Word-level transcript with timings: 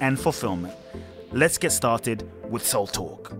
and 0.00 0.18
fulfillment. 0.18 0.74
Let's 1.32 1.58
get 1.58 1.72
started 1.72 2.28
with 2.50 2.66
Soul 2.66 2.86
Talk. 2.86 3.32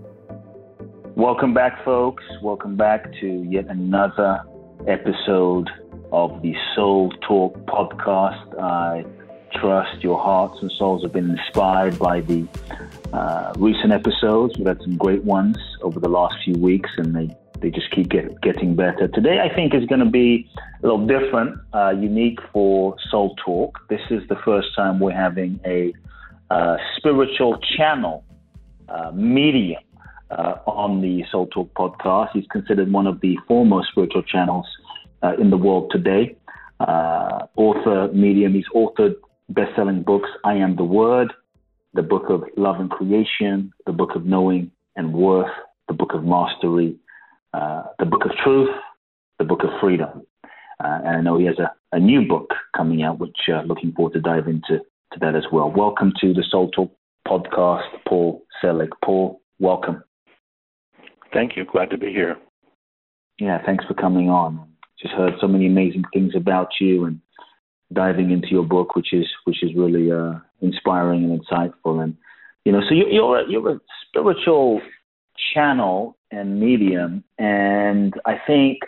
Welcome 1.15 1.53
back, 1.53 1.83
folks. 1.83 2.23
Welcome 2.41 2.77
back 2.77 3.11
to 3.19 3.27
yet 3.49 3.67
another 3.67 4.41
episode 4.87 5.69
of 6.11 6.41
the 6.41 6.55
Soul 6.75 7.11
Talk 7.27 7.57
podcast. 7.65 8.59
I 8.61 9.05
trust 9.55 10.01
your 10.03 10.17
hearts 10.17 10.57
and 10.61 10.71
souls 10.71 11.03
have 11.03 11.13
been 11.13 11.31
inspired 11.31 11.97
by 11.99 12.21
the 12.21 12.47
uh, 13.11 13.53
recent 13.57 13.91
episodes. 13.91 14.57
We've 14.57 14.67
had 14.67 14.81
some 14.81 14.97
great 14.97 15.23
ones 15.23 15.57
over 15.81 15.99
the 15.99 16.09
last 16.09 16.35
few 16.45 16.55
weeks, 16.55 16.89
and 16.97 17.15
they 17.15 17.35
they 17.59 17.69
just 17.69 17.91
keep 17.91 18.09
get, 18.09 18.39
getting 18.41 18.75
better. 18.75 19.09
Today, 19.09 19.41
I 19.41 19.53
think, 19.53 19.73
is 19.73 19.83
going 19.85 19.99
to 19.99 20.09
be 20.09 20.49
a 20.81 20.87
little 20.87 21.05
different, 21.05 21.59
uh, 21.73 21.89
unique 21.89 22.39
for 22.53 22.95
Soul 23.11 23.35
Talk. 23.43 23.79
This 23.89 23.99
is 24.09 24.25
the 24.29 24.37
first 24.45 24.73
time 24.75 24.99
we're 24.99 25.11
having 25.11 25.59
a 25.65 25.93
uh, 26.49 26.77
spiritual 26.97 27.57
channel 27.77 28.23
uh, 28.87 29.11
medium 29.13 29.81
uh, 30.31 30.55
on 30.65 31.01
the 31.01 31.23
Soul 31.31 31.47
Talk 31.47 31.73
podcast. 31.73 32.29
He's 32.33 32.47
considered 32.51 32.91
one 32.91 33.07
of 33.07 33.21
the 33.21 33.37
foremost 33.47 33.89
spiritual 33.91 34.23
channels 34.23 34.65
uh, 35.21 35.33
in 35.39 35.49
the 35.49 35.57
world 35.57 35.91
today. 35.91 36.35
Author, 36.79 38.09
medium, 38.13 38.53
he's 38.53 38.67
authored 38.73 39.15
best 39.49 39.75
selling 39.75 40.01
books 40.01 40.29
I 40.43 40.53
Am 40.53 40.75
the 40.75 40.83
Word, 40.83 41.33
the 41.93 42.03
book 42.03 42.29
of 42.29 42.43
Love 42.55 42.79
and 42.79 42.89
Creation, 42.89 43.71
the 43.85 43.91
book 43.91 44.15
of 44.15 44.25
Knowing 44.25 44.71
and 44.95 45.13
Worth, 45.13 45.51
the 45.87 45.93
book 45.93 46.13
of 46.13 46.23
Mastery, 46.23 46.95
the 47.53 48.05
Book 48.05 48.25
of 48.25 48.31
Truth, 48.43 48.69
the 49.39 49.45
Book 49.45 49.63
of 49.63 49.69
Freedom. 49.81 50.25
Uh, 50.81 50.99
and 51.03 51.09
I 51.09 51.21
know 51.21 51.37
he 51.37 51.45
has 51.45 51.59
a, 51.59 51.73
a 51.91 51.99
new 51.99 52.27
book 52.27 52.51
coming 52.75 53.03
out, 53.03 53.19
which 53.19 53.37
uh, 53.53 53.61
looking 53.63 53.91
forward 53.91 54.13
to 54.13 54.21
dive 54.21 54.47
into 54.47 54.79
to 55.13 55.19
that 55.19 55.35
as 55.35 55.45
well. 55.51 55.71
Welcome 55.71 56.13
to 56.21 56.33
the 56.33 56.43
Soul 56.49 56.69
Talk 56.69 56.91
podcast, 57.27 57.87
Paul 58.07 58.43
Selig. 58.61 58.89
Paul, 59.03 59.41
welcome. 59.59 60.03
Thank 61.33 61.55
you. 61.55 61.65
Glad 61.65 61.89
to 61.91 61.97
be 61.97 62.11
here. 62.11 62.37
Yeah, 63.39 63.59
thanks 63.65 63.85
for 63.85 63.93
coming 63.93 64.29
on. 64.29 64.67
Just 65.01 65.13
heard 65.13 65.33
so 65.39 65.47
many 65.47 65.65
amazing 65.65 66.03
things 66.13 66.33
about 66.35 66.69
you 66.79 67.05
and 67.05 67.19
diving 67.93 68.31
into 68.31 68.49
your 68.49 68.65
book, 68.65 68.95
which 68.95 69.13
is 69.13 69.25
which 69.45 69.63
is 69.63 69.71
really 69.75 70.11
uh, 70.11 70.33
inspiring 70.61 71.23
and 71.23 71.39
insightful. 71.39 72.03
And 72.03 72.15
you 72.65 72.71
know, 72.71 72.81
so 72.87 72.93
you're 72.93 73.09
you're 73.09 73.39
a, 73.39 73.49
you're 73.49 73.71
a 73.71 73.79
spiritual 74.07 74.81
channel 75.53 76.17
and 76.31 76.59
medium. 76.59 77.23
And 77.37 78.13
I 78.25 78.35
think 78.45 78.79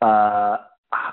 uh, 0.00 0.56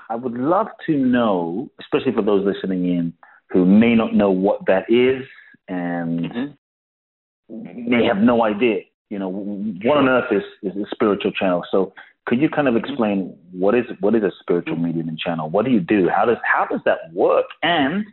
I 0.08 0.14
would 0.16 0.34
love 0.34 0.68
to 0.86 0.96
know, 0.96 1.70
especially 1.80 2.12
for 2.12 2.22
those 2.22 2.44
listening 2.44 2.86
in 2.86 3.12
who 3.50 3.64
may 3.64 3.94
not 3.94 4.14
know 4.14 4.30
what 4.30 4.66
that 4.66 4.84
is 4.88 5.22
and 5.68 6.20
mm-hmm. 6.30 7.90
may 7.90 8.04
have 8.04 8.18
no 8.18 8.44
idea, 8.44 8.80
you 9.10 9.18
know, 9.18 9.28
what 9.28 9.98
on 9.98 10.08
earth 10.08 10.32
is, 10.32 10.42
is 10.62 10.76
a 10.76 10.86
spiritual 10.92 11.32
channel. 11.32 11.62
So 11.70 11.92
could 12.26 12.40
you 12.40 12.48
kind 12.48 12.68
of 12.68 12.74
mm-hmm. 12.74 12.84
explain 12.84 13.36
what 13.52 13.74
is 13.74 13.84
what 14.00 14.14
is 14.14 14.22
a 14.22 14.32
spiritual 14.40 14.74
mm-hmm. 14.74 14.86
medium 14.86 15.08
and 15.08 15.18
channel? 15.18 15.48
What 15.48 15.64
do 15.64 15.70
you 15.70 15.80
do? 15.80 16.08
How 16.08 16.24
does 16.24 16.38
how 16.44 16.66
does 16.66 16.80
that 16.84 17.12
work? 17.12 17.46
And 17.62 18.04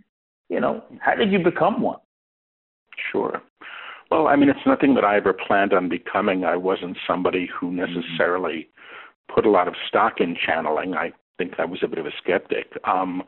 you 0.49 0.59
know, 0.59 0.83
how 0.99 1.15
did 1.15 1.31
you 1.31 1.39
become 1.39 1.81
one? 1.81 1.99
Sure. 3.11 3.41
Well, 4.11 4.27
I 4.27 4.35
mean, 4.35 4.49
it's 4.49 4.59
nothing 4.67 4.93
that 4.93 5.03
I 5.03 5.17
ever 5.17 5.33
planned 5.33 5.73
on 5.73 5.89
becoming. 5.89 6.43
I 6.45 6.55
wasn't 6.55 6.97
somebody 7.07 7.49
who 7.59 7.71
mm-hmm. 7.71 7.77
necessarily 7.77 8.69
put 9.33 9.45
a 9.45 9.49
lot 9.49 9.67
of 9.67 9.73
stock 9.87 10.19
in 10.19 10.35
channeling. 10.45 10.93
I 10.93 11.11
think 11.37 11.53
I 11.57 11.65
was 11.65 11.79
a 11.81 11.87
bit 11.87 11.97
of 11.97 12.05
a 12.05 12.11
skeptic. 12.21 12.77
Um, 12.83 13.23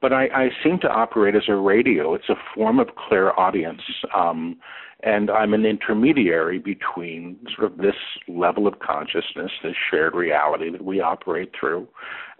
but 0.00 0.12
I, 0.12 0.24
I 0.26 0.48
seem 0.62 0.78
to 0.80 0.88
operate 0.88 1.34
as 1.34 1.48
a 1.48 1.54
radio. 1.54 2.14
It's 2.14 2.28
a 2.28 2.36
form 2.54 2.78
of 2.78 2.88
clairaudience. 2.96 3.82
Um, 4.14 4.58
and 5.02 5.30
I'm 5.30 5.54
an 5.54 5.64
intermediary 5.64 6.58
between 6.58 7.38
sort 7.56 7.70
of 7.70 7.78
this 7.78 7.94
level 8.26 8.66
of 8.66 8.80
consciousness, 8.80 9.52
this 9.62 9.74
shared 9.90 10.14
reality 10.14 10.70
that 10.70 10.84
we 10.84 11.00
operate 11.00 11.52
through, 11.58 11.86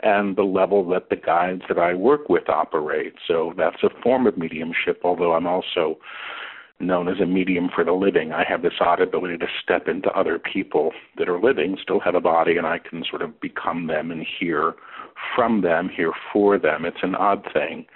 and 0.03 0.35
the 0.35 0.43
level 0.43 0.89
that 0.89 1.09
the 1.09 1.17
guides 1.17 1.63
that 1.69 1.79
I 1.79 1.95
work 1.95 2.29
with 2.29 2.49
operate. 2.49 3.15
So 3.29 3.55
that's 3.57 3.83
a 3.85 3.91
form 4.03 4.27
of 4.27 4.37
mediumship, 4.37 5.01
although 5.05 5.35
I'm 5.35 5.47
also 5.47 5.99
known 6.81 7.09
as 7.09 7.21
a 7.21 7.27
medium 7.27 7.69
for 7.73 7.85
the 7.85 7.93
living. 7.93 8.33
I 8.33 8.45
have 8.49 8.63
this 8.63 8.75
odd 8.81 9.01
ability 9.01 9.39
to 9.39 9.47
step 9.63 9.87
into 9.87 10.11
other 10.11 10.39
people 10.39 10.93
that 11.17 11.29
are 11.29 11.41
living, 11.41 11.77
still 11.81 12.01
have 12.01 12.15
a 12.15 12.21
body, 12.21 12.57
and 12.57 12.67
I 12.67 12.79
can 12.79 13.05
sort 13.09 13.23
of 13.23 13.41
become 13.41 13.87
them 13.87 14.11
and 14.11 14.25
hear 14.39 14.75
from 15.35 15.63
them, 15.63 15.89
here 15.95 16.13
for 16.33 16.59
them. 16.59 16.85
It's 16.85 17.03
an 17.03 17.15
odd 17.15 17.47
thing. 17.53 17.87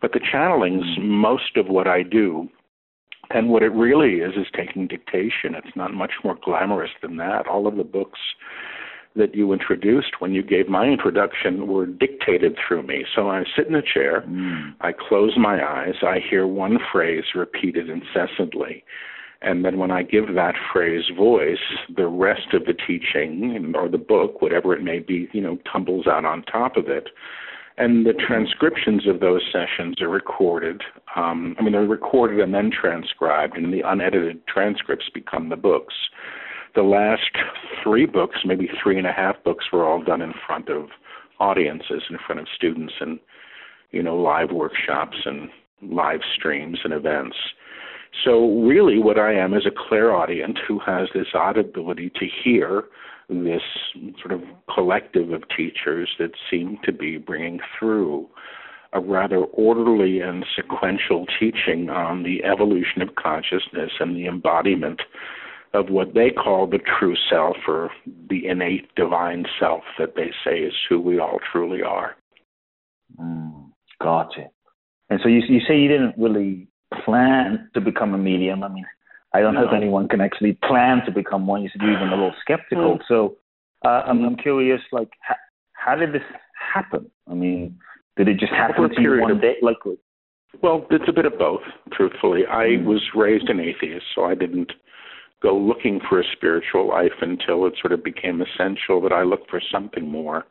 But 0.00 0.12
the 0.12 0.20
channeling's 0.20 0.84
most 1.00 1.56
of 1.56 1.68
what 1.68 1.86
I 1.86 2.02
do. 2.02 2.48
And 3.32 3.48
what 3.48 3.62
it 3.62 3.72
really 3.72 4.16
is 4.16 4.32
is 4.34 4.46
taking 4.52 4.88
dictation. 4.88 5.54
It's 5.54 5.76
not 5.76 5.94
much 5.94 6.12
more 6.24 6.36
glamorous 6.44 6.90
than 7.00 7.16
that. 7.18 7.46
All 7.46 7.68
of 7.68 7.76
the 7.76 7.84
books 7.84 8.18
that 9.16 9.34
you 9.34 9.52
introduced 9.52 10.20
when 10.20 10.32
you 10.32 10.42
gave 10.42 10.68
my 10.68 10.86
introduction 10.86 11.66
were 11.66 11.86
dictated 11.86 12.56
through 12.56 12.82
me. 12.82 13.04
So 13.14 13.28
I 13.28 13.42
sit 13.56 13.66
in 13.66 13.74
a 13.74 13.82
chair, 13.82 14.24
mm. 14.26 14.74
I 14.80 14.92
close 14.92 15.32
my 15.36 15.64
eyes, 15.64 15.94
I 16.02 16.18
hear 16.28 16.46
one 16.46 16.78
phrase 16.92 17.24
repeated 17.34 17.88
incessantly. 17.88 18.84
And 19.42 19.64
then 19.64 19.78
when 19.78 19.90
I 19.90 20.02
give 20.02 20.34
that 20.34 20.54
phrase 20.72 21.04
voice, 21.16 21.58
the 21.96 22.06
rest 22.06 22.52
of 22.52 22.66
the 22.66 22.74
teaching 22.74 23.74
or 23.74 23.88
the 23.88 23.98
book, 23.98 24.42
whatever 24.42 24.74
it 24.74 24.82
may 24.82 24.98
be, 24.98 25.28
you 25.32 25.40
know, 25.40 25.58
tumbles 25.70 26.06
out 26.06 26.24
on 26.24 26.42
top 26.42 26.76
of 26.76 26.88
it. 26.88 27.08
And 27.78 28.04
the 28.04 28.12
transcriptions 28.12 29.08
of 29.08 29.20
those 29.20 29.40
sessions 29.50 30.02
are 30.02 30.10
recorded. 30.10 30.82
Um, 31.16 31.56
I 31.58 31.62
mean, 31.62 31.72
they're 31.72 31.86
recorded 31.86 32.40
and 32.40 32.52
then 32.52 32.70
transcribed, 32.70 33.56
and 33.56 33.72
the 33.72 33.80
unedited 33.80 34.46
transcripts 34.46 35.08
become 35.14 35.48
the 35.48 35.56
books 35.56 35.94
the 36.74 36.82
last 36.82 37.30
three 37.82 38.06
books, 38.06 38.38
maybe 38.44 38.68
three 38.82 38.98
and 38.98 39.06
a 39.06 39.12
half 39.12 39.42
books, 39.44 39.66
were 39.72 39.86
all 39.86 40.02
done 40.02 40.22
in 40.22 40.32
front 40.46 40.68
of 40.68 40.88
audiences, 41.38 42.02
in 42.10 42.18
front 42.26 42.40
of 42.40 42.46
students, 42.54 42.94
and 43.00 43.18
you 43.90 44.02
know, 44.02 44.16
live 44.16 44.50
workshops 44.52 45.16
and 45.24 45.48
live 45.82 46.20
streams 46.36 46.78
and 46.84 46.92
events. 46.92 47.36
So 48.24 48.60
really, 48.62 48.98
what 48.98 49.18
I 49.18 49.34
am 49.34 49.54
is 49.54 49.66
a 49.66 49.88
clairaudient 49.88 50.58
who 50.66 50.78
has 50.80 51.08
this 51.14 51.28
odd 51.34 51.56
ability 51.56 52.10
to 52.16 52.26
hear 52.44 52.84
this 53.28 53.62
sort 54.20 54.32
of 54.32 54.42
collective 54.74 55.30
of 55.32 55.44
teachers 55.56 56.10
that 56.18 56.32
seem 56.50 56.78
to 56.84 56.92
be 56.92 57.16
bringing 57.16 57.60
through 57.78 58.28
a 58.92 59.00
rather 59.00 59.38
orderly 59.38 60.20
and 60.20 60.44
sequential 60.56 61.26
teaching 61.38 61.88
on 61.90 62.24
the 62.24 62.42
evolution 62.44 63.02
of 63.02 63.14
consciousness 63.14 63.90
and 64.00 64.16
the 64.16 64.26
embodiment 64.26 65.00
of 65.72 65.88
what 65.88 66.14
they 66.14 66.30
call 66.30 66.66
the 66.66 66.80
true 66.98 67.14
self 67.30 67.56
or 67.68 67.90
the 68.28 68.46
innate 68.48 68.92
divine 68.96 69.44
self 69.60 69.82
that 69.98 70.16
they 70.16 70.32
say 70.44 70.58
is 70.58 70.74
who 70.88 71.00
we 71.00 71.20
all 71.20 71.38
truly 71.52 71.82
are. 71.82 72.16
Mm, 73.20 73.70
got 74.02 74.36
it. 74.36 74.50
And 75.08 75.20
so 75.22 75.28
you, 75.28 75.42
you 75.48 75.60
say 75.68 75.78
you 75.78 75.88
didn't 75.88 76.14
really 76.18 76.66
plan 77.04 77.70
to 77.74 77.80
become 77.80 78.14
a 78.14 78.18
medium. 78.18 78.62
I 78.62 78.68
mean, 78.68 78.86
I 79.34 79.40
don't 79.40 79.54
no. 79.54 79.62
know 79.62 79.68
if 79.68 79.74
anyone 79.74 80.08
can 80.08 80.20
actually 80.20 80.58
plan 80.68 81.02
to 81.06 81.12
become 81.12 81.46
one. 81.46 81.62
You 81.62 81.68
said 81.72 81.82
you're 81.82 81.92
even 81.92 82.08
a 82.08 82.10
little 82.10 82.34
skeptical. 82.40 82.98
Mm. 82.98 83.02
So 83.08 83.36
uh, 83.84 84.02
I'm, 84.06 84.24
I'm 84.24 84.36
curious, 84.36 84.80
like, 84.92 85.10
how, 85.20 85.36
how 85.72 85.94
did 85.94 86.12
this 86.12 86.22
happen? 86.74 87.10
I 87.30 87.34
mean, 87.34 87.78
did 88.16 88.28
it 88.28 88.38
just 88.38 88.52
happen 88.52 88.90
to 88.90 89.00
you 89.00 89.20
one 89.20 89.40
day? 89.40 89.54
Like, 89.62 89.78
well, 90.62 90.86
it's 90.90 91.08
a 91.08 91.12
bit 91.12 91.26
of 91.26 91.38
both. 91.38 91.62
Truthfully, 91.92 92.42
I 92.50 92.64
mm. 92.64 92.84
was 92.84 93.02
raised 93.14 93.48
an 93.48 93.60
atheist, 93.60 94.06
so 94.14 94.24
I 94.24 94.34
didn't 94.34 94.72
go 95.42 95.56
looking 95.56 96.00
for 96.06 96.20
a 96.20 96.24
spiritual 96.36 96.88
life 96.88 97.12
until 97.22 97.66
it 97.66 97.72
sort 97.80 97.92
of 97.92 98.04
became 98.04 98.42
essential 98.42 99.00
that 99.00 99.12
I 99.12 99.22
look 99.22 99.48
for 99.48 99.60
something 99.72 100.06
more, 100.06 100.44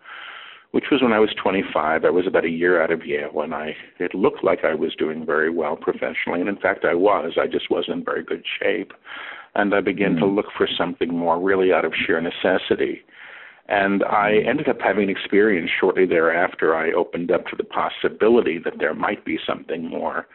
which 0.71 0.85
was 0.91 1.01
when 1.01 1.13
I 1.13 1.19
was 1.19 1.33
25. 1.41 2.05
I 2.05 2.09
was 2.09 2.27
about 2.27 2.45
a 2.45 2.49
year 2.49 2.81
out 2.81 2.91
of 2.91 3.05
Yale, 3.05 3.41
and 3.41 3.53
I 3.53 3.75
it 3.99 4.13
looked 4.13 4.43
like 4.43 4.63
I 4.63 4.75
was 4.75 4.95
doing 4.95 5.25
very 5.25 5.49
well 5.49 5.75
professionally, 5.75 6.39
and 6.39 6.49
in 6.49 6.57
fact 6.57 6.85
I 6.85 6.93
was. 6.93 7.33
I 7.41 7.47
just 7.47 7.69
wasn't 7.69 7.99
in 7.99 8.05
very 8.05 8.23
good 8.23 8.43
shape. 8.59 8.93
and 9.55 9.73
I 9.73 9.81
began 9.81 10.11
mm-hmm. 10.11 10.19
to 10.19 10.27
look 10.27 10.47
for 10.55 10.67
something 10.77 11.09
more, 11.09 11.39
really 11.39 11.73
out 11.73 11.85
of 11.85 11.93
sheer 12.05 12.21
necessity. 12.21 13.01
And 13.67 14.03
I 14.03 14.37
ended 14.47 14.67
up 14.67 14.77
having 14.81 15.03
an 15.03 15.09
experience 15.09 15.69
shortly 15.79 16.05
thereafter. 16.05 16.75
I 16.75 16.91
opened 16.91 17.31
up 17.31 17.45
to 17.47 17.55
the 17.55 17.63
possibility 17.63 18.57
that 18.63 18.79
there 18.79 18.95
might 18.95 19.23
be 19.25 19.37
something 19.47 19.87
more. 19.87 20.27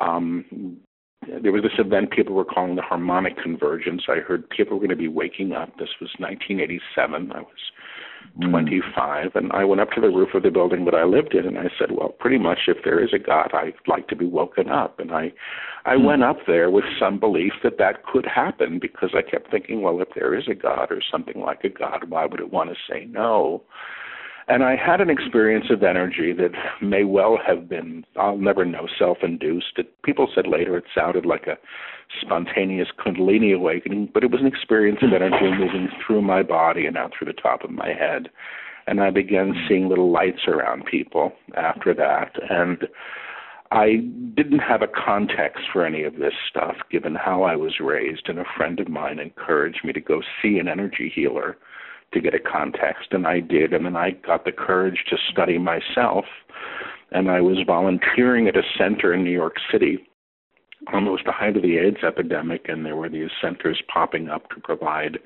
Um, 0.00 0.78
there 1.42 1.52
was 1.52 1.62
this 1.62 1.78
event 1.78 2.10
people 2.10 2.34
were 2.34 2.44
calling 2.44 2.74
the 2.74 2.82
harmonic 2.82 3.36
convergence. 3.40 4.02
I 4.08 4.16
heard 4.16 4.48
people 4.50 4.74
were 4.74 4.80
going 4.80 4.90
to 4.90 4.96
be 4.96 5.08
waking 5.08 5.52
up. 5.52 5.68
This 5.78 5.90
was 6.00 6.10
1987. 6.18 7.32
I 7.32 7.40
was 7.40 7.46
mm. 7.46 7.46
25, 8.40 9.32
and 9.34 9.52
I 9.52 9.64
went 9.64 9.80
up 9.80 9.90
to 9.92 10.00
the 10.00 10.08
roof 10.08 10.30
of 10.34 10.42
the 10.42 10.50
building 10.50 10.84
that 10.86 10.94
I 10.94 11.04
lived 11.04 11.34
in, 11.34 11.46
and 11.46 11.58
I 11.58 11.70
said, 11.78 11.92
"Well, 11.92 12.08
pretty 12.08 12.38
much, 12.38 12.60
if 12.66 12.78
there 12.84 13.02
is 13.02 13.12
a 13.12 13.18
God, 13.18 13.50
I'd 13.52 13.74
like 13.86 14.08
to 14.08 14.16
be 14.16 14.26
woken 14.26 14.68
up." 14.68 14.98
And 14.98 15.12
I, 15.12 15.32
I 15.84 15.96
mm. 15.96 16.04
went 16.04 16.22
up 16.22 16.38
there 16.46 16.70
with 16.70 16.84
some 16.98 17.20
belief 17.20 17.52
that 17.62 17.78
that 17.78 18.04
could 18.06 18.26
happen 18.26 18.78
because 18.80 19.10
I 19.14 19.22
kept 19.22 19.50
thinking, 19.50 19.82
"Well, 19.82 20.00
if 20.00 20.08
there 20.14 20.34
is 20.34 20.48
a 20.48 20.54
God 20.54 20.90
or 20.90 21.00
something 21.10 21.40
like 21.40 21.64
a 21.64 21.68
God, 21.68 22.08
why 22.08 22.26
would 22.26 22.40
it 22.40 22.52
want 22.52 22.70
to 22.70 22.76
say 22.90 23.04
no?" 23.04 23.62
And 24.52 24.62
I 24.62 24.76
had 24.76 25.00
an 25.00 25.08
experience 25.08 25.70
of 25.70 25.82
energy 25.82 26.34
that 26.34 26.50
may 26.82 27.04
well 27.04 27.38
have 27.46 27.70
been, 27.70 28.04
I'll 28.20 28.36
never 28.36 28.66
know, 28.66 28.86
self 28.98 29.16
induced. 29.22 29.78
People 30.04 30.28
said 30.34 30.46
later 30.46 30.76
it 30.76 30.84
sounded 30.94 31.24
like 31.24 31.46
a 31.46 31.56
spontaneous 32.20 32.88
Kundalini 32.98 33.56
awakening, 33.56 34.10
but 34.12 34.22
it 34.22 34.30
was 34.30 34.42
an 34.42 34.46
experience 34.46 34.98
of 35.00 35.14
energy 35.14 35.50
moving 35.58 35.88
through 36.06 36.20
my 36.20 36.42
body 36.42 36.84
and 36.84 36.98
out 36.98 37.14
through 37.16 37.32
the 37.32 37.40
top 37.40 37.64
of 37.64 37.70
my 37.70 37.94
head. 37.98 38.28
And 38.86 39.00
I 39.00 39.08
began 39.08 39.54
seeing 39.66 39.88
little 39.88 40.10
lights 40.10 40.46
around 40.46 40.84
people 40.84 41.32
after 41.56 41.94
that. 41.94 42.32
And 42.50 42.86
I 43.70 44.04
didn't 44.36 44.58
have 44.58 44.82
a 44.82 44.86
context 44.86 45.62
for 45.72 45.86
any 45.86 46.02
of 46.02 46.16
this 46.16 46.34
stuff 46.50 46.76
given 46.90 47.14
how 47.14 47.42
I 47.42 47.56
was 47.56 47.80
raised, 47.80 48.28
and 48.28 48.38
a 48.38 48.44
friend 48.54 48.80
of 48.80 48.88
mine 48.90 49.18
encouraged 49.18 49.82
me 49.82 49.94
to 49.94 50.00
go 50.00 50.20
see 50.42 50.58
an 50.58 50.68
energy 50.68 51.10
healer 51.14 51.56
to 52.12 52.20
get 52.20 52.34
a 52.34 52.38
context, 52.38 53.08
and 53.12 53.26
I 53.26 53.40
did. 53.40 53.72
And 53.72 53.86
then 53.86 53.96
I 53.96 54.10
got 54.10 54.44
the 54.44 54.52
courage 54.52 55.04
to 55.10 55.16
study 55.30 55.58
myself, 55.58 56.24
and 57.10 57.30
I 57.30 57.40
was 57.40 57.58
volunteering 57.66 58.48
at 58.48 58.56
a 58.56 58.62
center 58.78 59.12
in 59.12 59.24
New 59.24 59.30
York 59.30 59.56
City. 59.70 60.06
It 60.92 60.94
was 60.94 61.20
the 61.24 61.32
height 61.32 61.56
of 61.56 61.62
the 61.62 61.78
AIDS 61.78 62.02
epidemic, 62.06 62.68
and 62.68 62.84
there 62.84 62.96
were 62.96 63.08
these 63.08 63.30
centers 63.40 63.80
popping 63.92 64.28
up 64.28 64.50
to 64.50 64.60
provide 64.60 65.18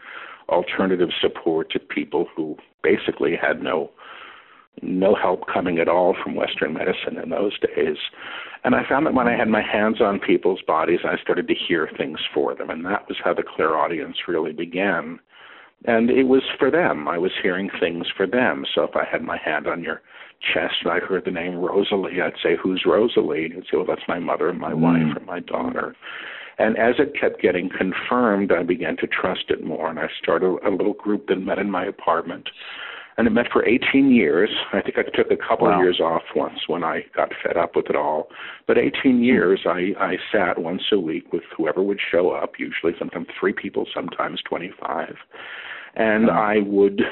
alternative 0.48 1.08
support 1.20 1.70
to 1.70 1.78
people 1.78 2.26
who 2.36 2.56
basically 2.82 3.36
had 3.40 3.62
no 3.62 3.90
no 4.82 5.14
help 5.14 5.44
coming 5.52 5.78
at 5.78 5.88
all 5.88 6.14
from 6.22 6.34
Western 6.34 6.74
medicine 6.74 7.16
in 7.22 7.30
those 7.30 7.58
days. 7.60 7.96
And 8.64 8.74
I 8.74 8.86
found 8.86 9.06
that 9.06 9.14
when 9.14 9.28
I 9.28 9.36
had 9.36 9.48
my 9.48 9.62
hands 9.62 10.00
on 10.00 10.18
people's 10.18 10.60
bodies, 10.66 11.00
I 11.04 11.20
started 11.22 11.48
to 11.48 11.54
hear 11.54 11.88
things 11.96 12.18
for 12.34 12.54
them, 12.54 12.70
and 12.70 12.84
that 12.84 13.08
was 13.08 13.16
how 13.24 13.32
the 13.32 13.42
clairaudience 13.42 14.16
really 14.28 14.52
began. 14.52 15.18
And 15.84 16.10
it 16.10 16.24
was 16.24 16.42
for 16.58 16.70
them. 16.70 17.06
I 17.06 17.18
was 17.18 17.32
hearing 17.42 17.70
things 17.78 18.06
for 18.16 18.26
them. 18.26 18.64
So 18.74 18.82
if 18.82 18.96
I 18.96 19.04
had 19.04 19.22
my 19.22 19.36
hand 19.36 19.66
on 19.66 19.82
your 19.82 20.02
chest 20.52 20.74
and 20.82 20.92
I 20.92 20.98
heard 20.98 21.24
the 21.24 21.30
name 21.30 21.56
Rosalie, 21.56 22.20
I'd 22.20 22.32
say, 22.42 22.56
Who's 22.60 22.84
Rosalie? 22.86 23.46
And 23.46 23.54
I'd 23.58 23.62
say, 23.64 23.76
Well, 23.76 23.86
that's 23.86 24.08
my 24.08 24.18
mother 24.18 24.48
and 24.48 24.58
my 24.58 24.72
mm. 24.72 24.80
wife 24.80 25.16
or 25.16 25.24
my 25.24 25.40
daughter. 25.40 25.94
And 26.58 26.78
as 26.78 26.94
it 26.98 27.18
kept 27.20 27.42
getting 27.42 27.68
confirmed, 27.68 28.50
I 28.50 28.62
began 28.62 28.96
to 28.98 29.06
trust 29.06 29.44
it 29.50 29.62
more. 29.62 29.90
And 29.90 29.98
I 29.98 30.08
started 30.22 30.58
a 30.66 30.70
little 30.70 30.94
group 30.94 31.26
that 31.28 31.36
met 31.36 31.58
in 31.58 31.70
my 31.70 31.84
apartment. 31.84 32.48
And 33.18 33.26
it 33.26 33.30
met 33.30 33.46
for 33.50 33.66
18 33.66 34.10
years. 34.10 34.50
I 34.74 34.82
think 34.82 34.98
I 34.98 35.02
took 35.02 35.30
a 35.30 35.36
couple 35.36 35.66
wow. 35.68 35.78
of 35.78 35.80
years 35.80 36.00
off 36.00 36.22
once 36.34 36.58
when 36.66 36.84
I 36.84 37.04
got 37.14 37.30
fed 37.42 37.56
up 37.56 37.74
with 37.74 37.88
it 37.88 37.96
all. 37.96 38.28
But 38.66 38.76
18 38.76 38.92
hmm. 39.16 39.22
years, 39.22 39.60
I, 39.64 39.92
I 39.98 40.16
sat 40.30 40.58
once 40.58 40.82
a 40.92 41.00
week 41.00 41.32
with 41.32 41.42
whoever 41.56 41.82
would 41.82 42.00
show 42.10 42.30
up, 42.30 42.52
usually 42.58 42.92
sometimes 42.98 43.28
three 43.40 43.54
people, 43.54 43.86
sometimes 43.94 44.40
25 44.48 45.14
and 45.96 46.24
hmm. 46.24 46.30
I 46.30 46.58
would 46.64 47.02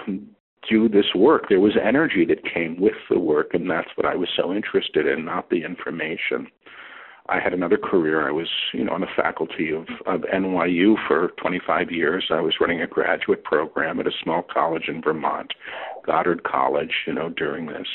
do 0.69 0.89
this 0.89 1.07
work. 1.15 1.47
There 1.49 1.61
was 1.61 1.77
energy 1.83 2.25
that 2.27 2.45
came 2.45 2.81
with 2.81 2.95
the 3.11 3.19
work, 3.19 3.55
and 3.55 3.69
that's 3.69 3.89
what 3.97 4.07
I 4.07 4.15
was 4.15 4.29
so 4.37 4.53
interested 4.53 5.07
in, 5.07 5.25
not 5.25 5.51
the 5.51 5.65
information. 5.65 6.47
I 7.29 7.41
had 7.41 7.55
another 7.55 7.79
career. 7.79 8.29
I 8.29 8.33
was, 8.33 8.49
you 8.75 8.85
know, 8.85 8.93
on 8.93 9.01
the 9.01 9.07
faculty 9.17 9.71
of, 9.71 9.87
of 10.07 10.23
NYU 10.23 10.95
for 11.09 11.29
25 11.41 11.91
years. 11.91 12.27
I 12.31 12.41
was 12.41 12.55
running 12.61 12.83
a 12.83 12.87
graduate 12.87 13.45
program 13.45 13.99
at 13.99 14.07
a 14.07 14.13
small 14.23 14.43
college 14.43 14.85
in 14.89 15.01
Vermont, 15.01 15.53
Goddard 16.05 16.45
College, 16.45 16.93
you 17.07 17.15
know, 17.15 17.31
during 17.31 17.67
this. 17.67 17.89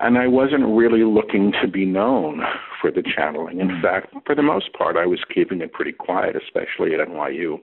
And 0.00 0.18
I 0.18 0.26
wasn't 0.26 0.64
really 0.66 1.04
looking 1.04 1.52
to 1.62 1.68
be 1.68 1.86
known 1.86 2.42
for 2.80 2.90
the 2.90 3.04
channeling. 3.16 3.60
In 3.60 3.68
mm-hmm. 3.68 3.82
fact, 3.82 4.12
for 4.26 4.34
the 4.34 4.42
most 4.42 4.72
part, 4.72 4.96
I 4.96 5.06
was 5.06 5.20
keeping 5.32 5.60
it 5.60 5.72
pretty 5.72 5.92
quiet, 5.92 6.34
especially 6.34 6.94
at 6.94 7.06
NYU. 7.06 7.60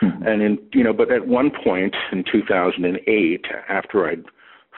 Mm-hmm. 0.00 0.22
And 0.26 0.42
in 0.42 0.58
you 0.72 0.84
know, 0.84 0.92
but 0.92 1.10
at 1.10 1.26
one 1.26 1.50
point 1.64 1.94
in 2.12 2.22
2008, 2.30 3.44
after 3.68 4.08
I'd 4.08 4.24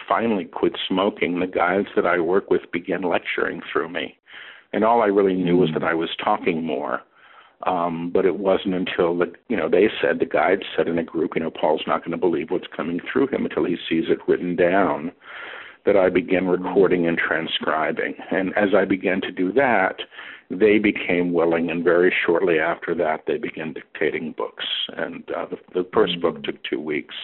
finally 0.09 0.45
quit 0.45 0.73
smoking, 0.89 1.41
the 1.41 1.47
guys 1.47 1.85
that 1.97 2.07
I 2.07 2.21
work 2.21 2.51
with 2.51 2.63
began 2.73 3.03
lecturing 3.03 3.61
through 3.71 3.91
me, 3.91 4.17
and 4.73 4.85
all 4.85 5.03
I 5.03 5.07
really 5.07 5.35
knew 5.35 5.57
was 5.57 5.71
that 5.75 5.85
I 5.85 5.95
was 5.95 6.11
talking 6.23 6.65
more. 6.65 7.01
Um, 7.67 8.13
but 8.15 8.25
it 8.25 8.39
wasn't 8.39 8.75
until 8.75 9.19
the 9.19 9.33
you 9.49 9.57
know 9.57 9.69
they 9.69 9.89
said 10.01 10.21
the 10.21 10.27
guides 10.27 10.63
said 10.77 10.87
in 10.87 10.99
a 10.99 11.03
group, 11.03 11.33
you 11.35 11.43
know, 11.43 11.51
Paul's 11.51 11.83
not 11.89 12.01
going 12.01 12.13
to 12.13 12.17
believe 12.17 12.51
what's 12.51 12.69
coming 12.75 13.01
through 13.13 13.29
him 13.29 13.45
until 13.45 13.65
he 13.65 13.77
sees 13.89 14.05
it 14.09 14.19
written 14.29 14.55
down. 14.55 15.13
That 15.85 15.97
I 15.97 16.11
began 16.11 16.47
recording 16.47 17.07
and 17.07 17.17
transcribing, 17.17 18.15
and 18.31 18.57
as 18.57 18.71
I 18.77 18.85
began 18.85 19.21
to 19.23 19.33
do 19.33 19.53
that, 19.53 19.97
they 20.51 20.79
became 20.79 21.33
willing, 21.33 21.71
and 21.71 21.83
very 21.83 22.15
shortly 22.27 22.59
after 22.59 22.95
that, 22.97 23.25
they 23.27 23.39
began 23.39 23.73
dictating 23.73 24.35
books. 24.37 24.65
And 24.97 25.25
uh, 25.31 25.47
the, 25.47 25.57
the 25.75 25.89
first 25.93 26.21
book 26.21 26.43
took 26.43 26.63
two 26.65 26.81
weeks 26.81 27.15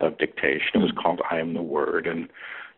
of 0.00 0.18
dictation. 0.18 0.68
It 0.74 0.78
was 0.78 0.92
called 1.00 1.20
I 1.30 1.38
Am 1.38 1.54
the 1.54 1.62
Word, 1.62 2.06
and 2.06 2.28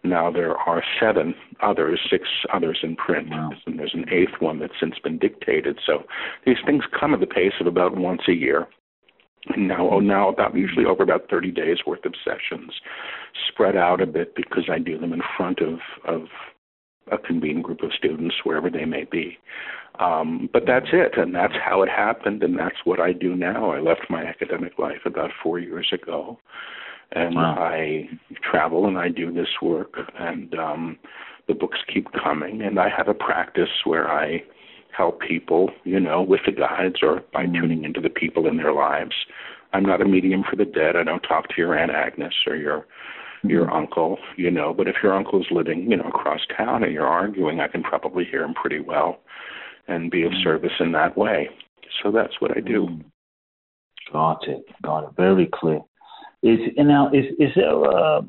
now 0.04 0.30
there 0.30 0.56
are 0.56 0.82
seven 1.00 1.34
others, 1.62 2.00
six 2.10 2.24
others 2.52 2.78
in 2.82 2.96
print, 2.96 3.30
wow. 3.30 3.50
and 3.66 3.78
there's 3.78 3.94
an 3.94 4.06
eighth 4.10 4.40
one 4.40 4.58
that's 4.58 4.74
since 4.80 4.94
been 5.02 5.18
dictated. 5.18 5.78
So 5.84 6.04
these 6.46 6.58
things 6.64 6.84
come 6.98 7.14
at 7.14 7.20
the 7.20 7.26
pace 7.26 7.54
of 7.60 7.66
about 7.66 7.96
once 7.96 8.22
a 8.28 8.32
year. 8.32 8.68
And 9.54 9.68
now, 9.68 9.88
oh, 9.90 10.00
now 10.00 10.28
about 10.28 10.54
usually 10.54 10.84
over 10.84 11.02
about 11.02 11.30
30 11.30 11.50
days 11.52 11.78
worth 11.86 12.04
of 12.04 12.14
sessions, 12.24 12.72
spread 13.48 13.76
out 13.76 14.00
a 14.00 14.06
bit 14.06 14.34
because 14.34 14.68
I 14.70 14.78
do 14.78 14.98
them 14.98 15.12
in 15.12 15.22
front 15.36 15.60
of 15.60 15.78
of 16.04 16.28
a 17.10 17.18
convened 17.18 17.64
group 17.64 17.82
of 17.82 17.92
students 17.96 18.36
wherever 18.44 18.68
they 18.68 18.84
may 18.84 19.04
be. 19.10 19.38
Um, 19.99 20.49
but 20.52 20.64
that's 20.66 20.88
it, 20.92 21.18
and 21.18 21.34
that's 21.34 21.54
how 21.54 21.82
it 21.82 21.88
happened, 21.88 22.42
and 22.42 22.56
that's 22.56 22.76
what 22.84 23.00
I 23.00 23.12
do 23.12 23.34
now. 23.34 23.73
I 23.73 23.80
left 23.80 24.02
my 24.08 24.25
academic 24.25 24.78
life 24.78 25.00
about 25.04 25.30
four 25.42 25.58
years 25.58 25.90
ago, 25.92 26.38
and 27.12 27.34
wow. 27.34 27.54
I 27.58 28.08
travel 28.42 28.86
and 28.86 28.98
I 28.98 29.08
do 29.08 29.32
this 29.32 29.48
work, 29.62 29.94
and 30.18 30.54
um, 30.54 30.98
the 31.46 31.54
books 31.54 31.78
keep 31.92 32.08
coming, 32.12 32.62
and 32.62 32.78
I 32.78 32.88
have 32.94 33.08
a 33.08 33.14
practice 33.14 33.70
where 33.84 34.10
I 34.10 34.42
help 34.96 35.20
people, 35.20 35.70
you 35.84 36.00
know, 36.00 36.22
with 36.22 36.40
the 36.44 36.52
guides 36.52 36.96
or 37.02 37.22
by 37.32 37.44
mm-hmm. 37.44 37.54
tuning 37.54 37.84
into 37.84 38.00
the 38.00 38.10
people 38.10 38.46
in 38.46 38.56
their 38.56 38.72
lives. 38.72 39.14
I'm 39.72 39.84
not 39.84 40.00
a 40.00 40.04
medium 40.04 40.44
for 40.48 40.56
the 40.56 40.64
dead. 40.64 40.96
I 40.96 41.04
don't 41.04 41.20
talk 41.20 41.48
to 41.48 41.54
your 41.58 41.78
Aunt 41.78 41.90
Agnes 41.90 42.34
or 42.46 42.56
your 42.56 42.86
your 43.44 43.66
mm-hmm. 43.66 43.76
uncle, 43.76 44.18
you 44.36 44.50
know, 44.50 44.74
but 44.74 44.88
if 44.88 44.96
your 45.02 45.14
uncle's 45.14 45.46
living, 45.50 45.88
you 45.90 45.96
know, 45.96 46.08
across 46.08 46.40
town 46.56 46.82
and 46.82 46.92
you're 46.92 47.06
arguing, 47.06 47.60
I 47.60 47.68
can 47.68 47.82
probably 47.82 48.24
hear 48.24 48.42
him 48.42 48.54
pretty 48.54 48.80
well 48.80 49.20
and 49.86 50.10
be 50.10 50.24
of 50.24 50.32
mm. 50.32 50.42
service 50.42 50.72
in 50.80 50.90
that 50.92 51.16
way. 51.16 51.48
So 52.02 52.10
that's 52.10 52.40
what 52.40 52.56
I 52.56 52.60
do. 52.60 52.86
Mm. 52.86 53.04
Got 54.12 54.48
it. 54.48 54.64
Got 54.82 55.04
it. 55.04 55.10
Very 55.16 55.48
clear. 55.52 55.80
Is 56.42 56.59
now 56.76 57.11
is 57.12 57.25
is 57.38 57.50
there 57.57 57.83
a 57.85 58.23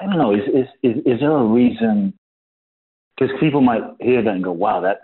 I 0.00 0.06
don't 0.06 0.18
know 0.18 0.34
is 0.34 0.42
is 0.54 0.66
is, 0.82 0.96
is 1.04 1.20
there 1.20 1.36
a 1.36 1.44
reason? 1.44 2.12
Because 3.18 3.34
people 3.40 3.60
might 3.60 3.82
hear 4.00 4.22
that 4.22 4.34
and 4.34 4.44
go, 4.44 4.52
"Wow, 4.52 4.80
that's 4.80 5.00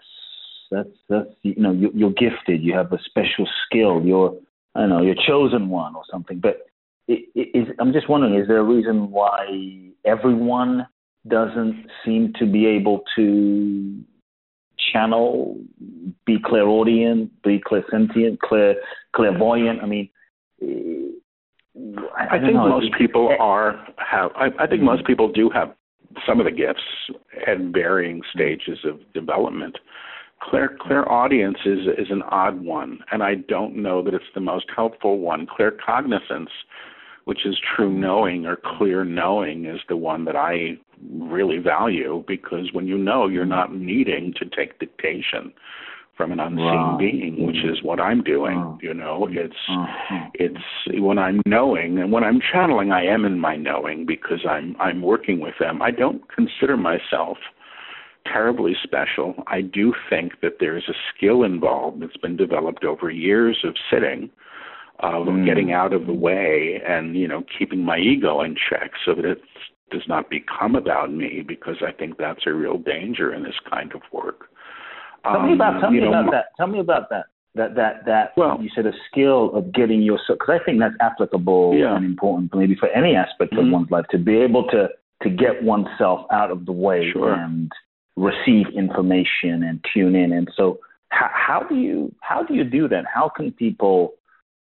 that's 0.70 0.96
that's 1.08 1.30
you 1.42 1.54
know 1.56 1.72
you, 1.72 1.90
you're 1.94 2.10
gifted. 2.12 2.62
You 2.62 2.74
have 2.74 2.92
a 2.92 2.98
special 3.04 3.48
skill. 3.66 4.02
You're 4.04 4.34
I 4.74 4.80
don't 4.80 4.90
know 4.90 5.02
you're 5.02 5.14
chosen 5.26 5.68
one 5.68 5.96
or 5.96 6.02
something." 6.10 6.38
But 6.38 6.66
is 7.08 7.66
I'm 7.78 7.92
just 7.92 8.08
wondering, 8.08 8.34
is 8.34 8.46
there 8.48 8.58
a 8.58 8.64
reason 8.64 9.10
why 9.10 9.90
everyone 10.04 10.86
doesn't 11.28 11.86
seem 12.04 12.32
to 12.38 12.46
be 12.46 12.66
able 12.66 13.02
to 13.16 14.00
channel, 14.92 15.58
be 16.26 16.38
clairaudient, 16.44 17.30
be 17.42 17.60
clairsentient, 17.60 18.38
clair, 18.40 18.76
clairvoyant? 19.14 19.82
I 19.82 19.86
mean, 19.86 20.08
I, 21.74 22.36
I, 22.36 22.40
think 22.40 22.54
know. 22.54 22.68
most 22.68 22.92
people 22.98 23.30
eh, 23.30 23.36
are 23.40 23.86
have. 23.98 24.30
I, 24.36 24.48
I 24.58 24.66
think 24.66 24.82
most 24.82 25.06
people 25.06 25.30
do 25.30 25.48
have 25.50 25.74
some 26.26 26.38
of 26.38 26.44
the 26.44 26.52
gifts 26.52 26.82
at 27.46 27.58
varying 27.72 28.20
stages 28.34 28.78
of 28.84 29.00
development. 29.14 29.78
Clairaudience 30.40 31.58
is 31.64 31.86
is 31.98 32.10
an 32.10 32.22
odd 32.30 32.60
one, 32.62 32.98
and 33.10 33.22
I 33.22 33.36
don't 33.36 33.76
know 33.76 34.02
that 34.02 34.12
it's 34.12 34.24
the 34.34 34.40
most 34.40 34.66
helpful 34.74 35.18
one. 35.20 35.46
Claircognizance, 35.46 36.50
which 37.24 37.46
is 37.46 37.56
true 37.74 37.92
knowing 37.92 38.44
or 38.44 38.58
clear 38.76 39.04
knowing 39.04 39.64
is 39.64 39.80
the 39.88 39.96
one 39.96 40.24
that 40.26 40.36
I 40.36 40.78
really 41.10 41.58
value 41.58 42.22
because 42.26 42.70
when 42.72 42.86
you 42.86 42.98
know 42.98 43.28
you're 43.28 43.46
not 43.46 43.74
needing 43.74 44.34
to 44.38 44.44
take 44.44 44.78
dictation 44.78 45.52
from 46.22 46.32
an 46.32 46.40
unseen 46.40 46.96
being, 46.98 47.46
which 47.46 47.64
is 47.64 47.82
what 47.82 47.98
I'm 47.98 48.22
doing. 48.22 48.58
Uh, 48.58 48.76
you 48.80 48.94
know, 48.94 49.26
it's 49.28 49.56
uh, 49.68 49.86
it's 50.34 51.02
when 51.02 51.18
I'm 51.18 51.40
knowing 51.46 51.98
and 51.98 52.12
when 52.12 52.22
I'm 52.22 52.40
channeling, 52.52 52.92
I 52.92 53.04
am 53.04 53.24
in 53.24 53.40
my 53.40 53.56
knowing 53.56 54.06
because 54.06 54.46
I'm 54.48 54.76
I'm 54.78 55.02
working 55.02 55.40
with 55.40 55.54
them. 55.58 55.82
I 55.82 55.90
don't 55.90 56.22
consider 56.30 56.76
myself 56.76 57.38
terribly 58.24 58.74
special. 58.84 59.34
I 59.48 59.62
do 59.62 59.92
think 60.08 60.40
that 60.42 60.58
there's 60.60 60.84
a 60.88 60.94
skill 61.12 61.42
involved 61.42 62.02
that's 62.02 62.16
been 62.18 62.36
developed 62.36 62.84
over 62.84 63.10
years 63.10 63.58
of 63.64 63.74
sitting, 63.90 64.30
of 65.00 65.26
mm. 65.26 65.44
getting 65.44 65.72
out 65.72 65.92
of 65.92 66.06
the 66.06 66.12
way, 66.12 66.80
and 66.86 67.16
you 67.16 67.26
know, 67.26 67.42
keeping 67.58 67.84
my 67.84 67.98
ego 67.98 68.42
in 68.42 68.54
check 68.54 68.92
so 69.04 69.14
that 69.16 69.24
it 69.24 69.42
does 69.90 70.02
not 70.06 70.30
become 70.30 70.76
about 70.76 71.12
me 71.12 71.42
because 71.46 71.82
I 71.86 71.90
think 71.90 72.16
that's 72.16 72.46
a 72.46 72.52
real 72.52 72.78
danger 72.78 73.34
in 73.34 73.42
this 73.42 73.58
kind 73.68 73.92
of 73.92 74.02
work. 74.12 74.51
Tell 75.24 75.36
um, 75.36 75.46
me 75.46 75.54
about 75.54 75.80
tell 75.80 75.90
me 75.90 76.00
know, 76.00 76.08
about 76.08 76.30
that. 76.32 76.44
Tell 76.56 76.66
me 76.66 76.80
about 76.80 77.10
that. 77.10 77.26
That 77.54 77.74
that 77.74 78.06
that 78.06 78.32
well, 78.36 78.58
you 78.60 78.70
said 78.74 78.86
a 78.86 78.92
skill 79.10 79.54
of 79.54 79.72
getting 79.72 80.02
yourself 80.02 80.38
because 80.38 80.60
I 80.60 80.64
think 80.64 80.80
that's 80.80 80.94
applicable 81.00 81.74
yeah. 81.76 81.96
and 81.96 82.04
important 82.04 82.54
maybe 82.54 82.74
for 82.74 82.88
any 82.88 83.14
aspect 83.14 83.52
mm-hmm. 83.52 83.66
of 83.66 83.72
one's 83.72 83.90
life 83.90 84.06
to 84.10 84.18
be 84.18 84.36
able 84.36 84.66
to 84.68 84.88
to 85.22 85.30
get 85.30 85.62
oneself 85.62 86.26
out 86.32 86.50
of 86.50 86.66
the 86.66 86.72
way 86.72 87.10
sure. 87.12 87.32
and 87.32 87.70
receive 88.16 88.66
information 88.76 89.62
and 89.62 89.84
tune 89.92 90.14
in. 90.14 90.32
And 90.32 90.48
so 90.56 90.80
how, 91.08 91.30
how 91.32 91.66
do 91.68 91.76
you 91.76 92.14
how 92.20 92.42
do 92.42 92.54
you 92.54 92.64
do 92.64 92.88
that? 92.88 93.04
How 93.12 93.28
can 93.28 93.52
people 93.52 94.14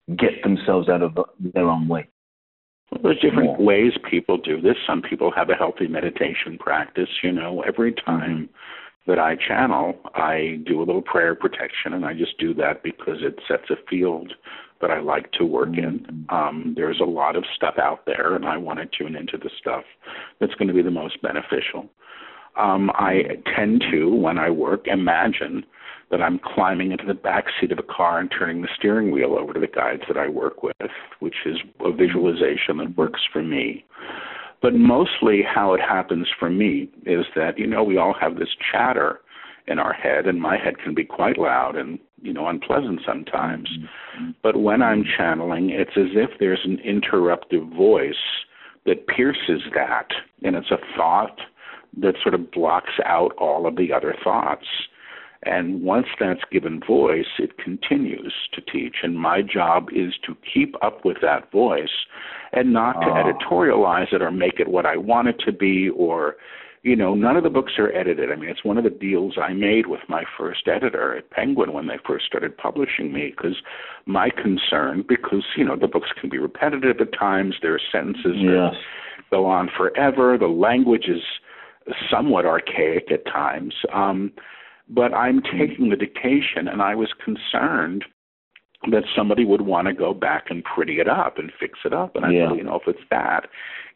get 0.08 0.42
themselves 0.42 0.88
out 0.88 1.02
of 1.02 1.18
their 1.40 1.68
own 1.68 1.88
way? 1.88 2.08
Well, 2.90 3.00
there's 3.02 3.20
different 3.20 3.60
ways 3.60 3.92
people 4.10 4.36
do 4.36 4.60
this. 4.60 4.76
Some 4.86 5.00
people 5.00 5.32
have 5.34 5.48
a 5.48 5.54
healthy 5.54 5.86
meditation 5.86 6.58
practice. 6.58 7.08
You 7.22 7.32
know, 7.32 7.62
every 7.62 7.92
time 7.92 8.48
that 9.06 9.18
I 9.18 9.36
channel, 9.36 9.94
I 10.14 10.60
do 10.66 10.78
a 10.78 10.84
little 10.84 11.02
prayer 11.02 11.34
protection, 11.34 11.92
and 11.92 12.04
I 12.04 12.14
just 12.14 12.38
do 12.38 12.54
that 12.54 12.82
because 12.82 13.18
it 13.20 13.38
sets 13.46 13.70
a 13.70 13.76
field 13.88 14.32
that 14.80 14.90
I 14.90 15.00
like 15.00 15.30
to 15.32 15.44
work 15.44 15.76
in. 15.76 16.00
Mm-hmm. 16.00 16.34
Um, 16.34 16.74
there's 16.76 17.00
a 17.00 17.04
lot 17.04 17.36
of 17.36 17.44
stuff 17.54 17.74
out 17.78 18.06
there, 18.06 18.34
and 18.34 18.44
I 18.46 18.56
want 18.56 18.78
to 18.78 18.98
tune 18.98 19.16
into 19.16 19.36
the 19.36 19.50
stuff 19.58 19.84
that's 20.40 20.54
going 20.54 20.68
to 20.68 20.74
be 20.74 20.82
the 20.82 20.90
most 20.90 21.20
beneficial. 21.22 21.88
Um, 22.56 22.90
I 22.94 23.22
tend 23.56 23.84
to, 23.90 24.14
when 24.14 24.38
I 24.38 24.50
work, 24.50 24.86
imagine 24.86 25.64
that 26.10 26.22
I'm 26.22 26.38
climbing 26.38 26.92
into 26.92 27.06
the 27.06 27.14
back 27.14 27.46
seat 27.60 27.72
of 27.72 27.78
a 27.78 27.82
car 27.82 28.20
and 28.20 28.30
turning 28.30 28.62
the 28.62 28.68
steering 28.78 29.10
wheel 29.10 29.36
over 29.38 29.52
to 29.52 29.60
the 29.60 29.66
guides 29.66 30.02
that 30.06 30.16
I 30.16 30.28
work 30.28 30.62
with, 30.62 30.76
which 31.20 31.34
is 31.46 31.56
a 31.80 31.90
visualization 31.92 32.76
that 32.78 32.96
works 32.96 33.20
for 33.32 33.42
me. 33.42 33.84
But 34.64 34.74
mostly 34.74 35.42
how 35.42 35.74
it 35.74 35.80
happens 35.82 36.26
for 36.38 36.48
me 36.48 36.88
is 37.04 37.26
that, 37.36 37.58
you 37.58 37.66
know, 37.66 37.84
we 37.84 37.98
all 37.98 38.14
have 38.18 38.36
this 38.36 38.48
chatter 38.72 39.20
in 39.66 39.78
our 39.78 39.92
head, 39.92 40.26
and 40.26 40.40
my 40.40 40.56
head 40.56 40.78
can 40.82 40.94
be 40.94 41.04
quite 41.04 41.36
loud 41.36 41.76
and, 41.76 41.98
you 42.22 42.32
know, 42.32 42.48
unpleasant 42.48 43.00
sometimes. 43.06 43.68
Mm-hmm. 43.68 44.30
But 44.42 44.56
when 44.56 44.80
I'm 44.80 45.04
channeling, 45.18 45.68
it's 45.68 45.98
as 45.98 46.12
if 46.14 46.30
there's 46.40 46.64
an 46.64 46.78
interruptive 46.78 47.76
voice 47.76 48.14
that 48.86 49.06
pierces 49.06 49.60
that, 49.74 50.08
and 50.42 50.56
it's 50.56 50.70
a 50.70 50.78
thought 50.96 51.38
that 52.00 52.14
sort 52.22 52.34
of 52.34 52.50
blocks 52.50 52.94
out 53.04 53.32
all 53.36 53.66
of 53.66 53.76
the 53.76 53.92
other 53.92 54.14
thoughts. 54.24 54.64
And 55.44 55.82
once 55.82 56.06
that's 56.18 56.40
given 56.50 56.80
voice, 56.86 57.26
it 57.38 57.58
continues 57.58 58.32
to 58.52 58.60
teach. 58.60 58.96
And 59.02 59.18
my 59.18 59.42
job 59.42 59.88
is 59.94 60.14
to 60.26 60.36
keep 60.52 60.74
up 60.82 61.04
with 61.04 61.18
that 61.22 61.50
voice 61.50 62.06
and 62.52 62.72
not 62.72 62.94
to 63.00 63.08
oh. 63.08 63.32
editorialize 63.32 64.12
it 64.12 64.22
or 64.22 64.30
make 64.30 64.58
it 64.58 64.68
what 64.68 64.86
I 64.86 64.96
want 64.96 65.28
it 65.28 65.36
to 65.46 65.52
be 65.52 65.90
or 65.90 66.36
you 66.84 66.94
know, 66.94 67.14
none 67.14 67.34
of 67.34 67.42
the 67.42 67.50
books 67.50 67.72
are 67.78 67.90
edited. 67.96 68.30
I 68.30 68.36
mean, 68.36 68.50
it's 68.50 68.62
one 68.62 68.76
of 68.76 68.84
the 68.84 68.90
deals 68.90 69.38
I 69.42 69.54
made 69.54 69.86
with 69.86 70.02
my 70.06 70.24
first 70.36 70.68
editor 70.68 71.16
at 71.16 71.30
Penguin 71.30 71.72
when 71.72 71.86
they 71.86 71.96
first 72.06 72.26
started 72.26 72.58
publishing 72.58 73.10
me 73.10 73.32
because 73.34 73.56
my 74.04 74.28
concern, 74.28 75.02
because, 75.08 75.44
you 75.56 75.64
know, 75.64 75.76
the 75.76 75.88
books 75.88 76.10
can 76.20 76.28
be 76.28 76.36
repetitive 76.36 77.00
at 77.00 77.18
times, 77.18 77.54
there 77.62 77.74
are 77.74 77.80
sentences 77.90 78.36
yes. 78.36 78.44
that 78.44 78.72
go 79.30 79.46
on 79.46 79.70
forever, 79.74 80.36
the 80.38 80.46
language 80.46 81.06
is 81.08 81.22
somewhat 82.10 82.44
archaic 82.44 83.10
at 83.10 83.24
times. 83.24 83.74
Um, 83.92 84.32
but 84.88 85.14
I'm 85.14 85.42
taking 85.42 85.90
the 85.90 85.96
dictation, 85.96 86.68
and 86.68 86.82
I 86.82 86.94
was 86.94 87.12
concerned 87.24 88.04
that 88.90 89.04
somebody 89.16 89.44
would 89.44 89.62
want 89.62 89.88
to 89.88 89.94
go 89.94 90.12
back 90.12 90.46
and 90.50 90.62
pretty 90.62 91.00
it 91.00 91.08
up 91.08 91.38
and 91.38 91.50
fix 91.58 91.78
it 91.84 91.92
up. 91.92 92.16
And 92.16 92.24
I 92.26 92.30
yeah. 92.30 92.52
you 92.52 92.64
know, 92.64 92.76
if 92.76 92.82
it's 92.86 93.06
that, 93.10 93.46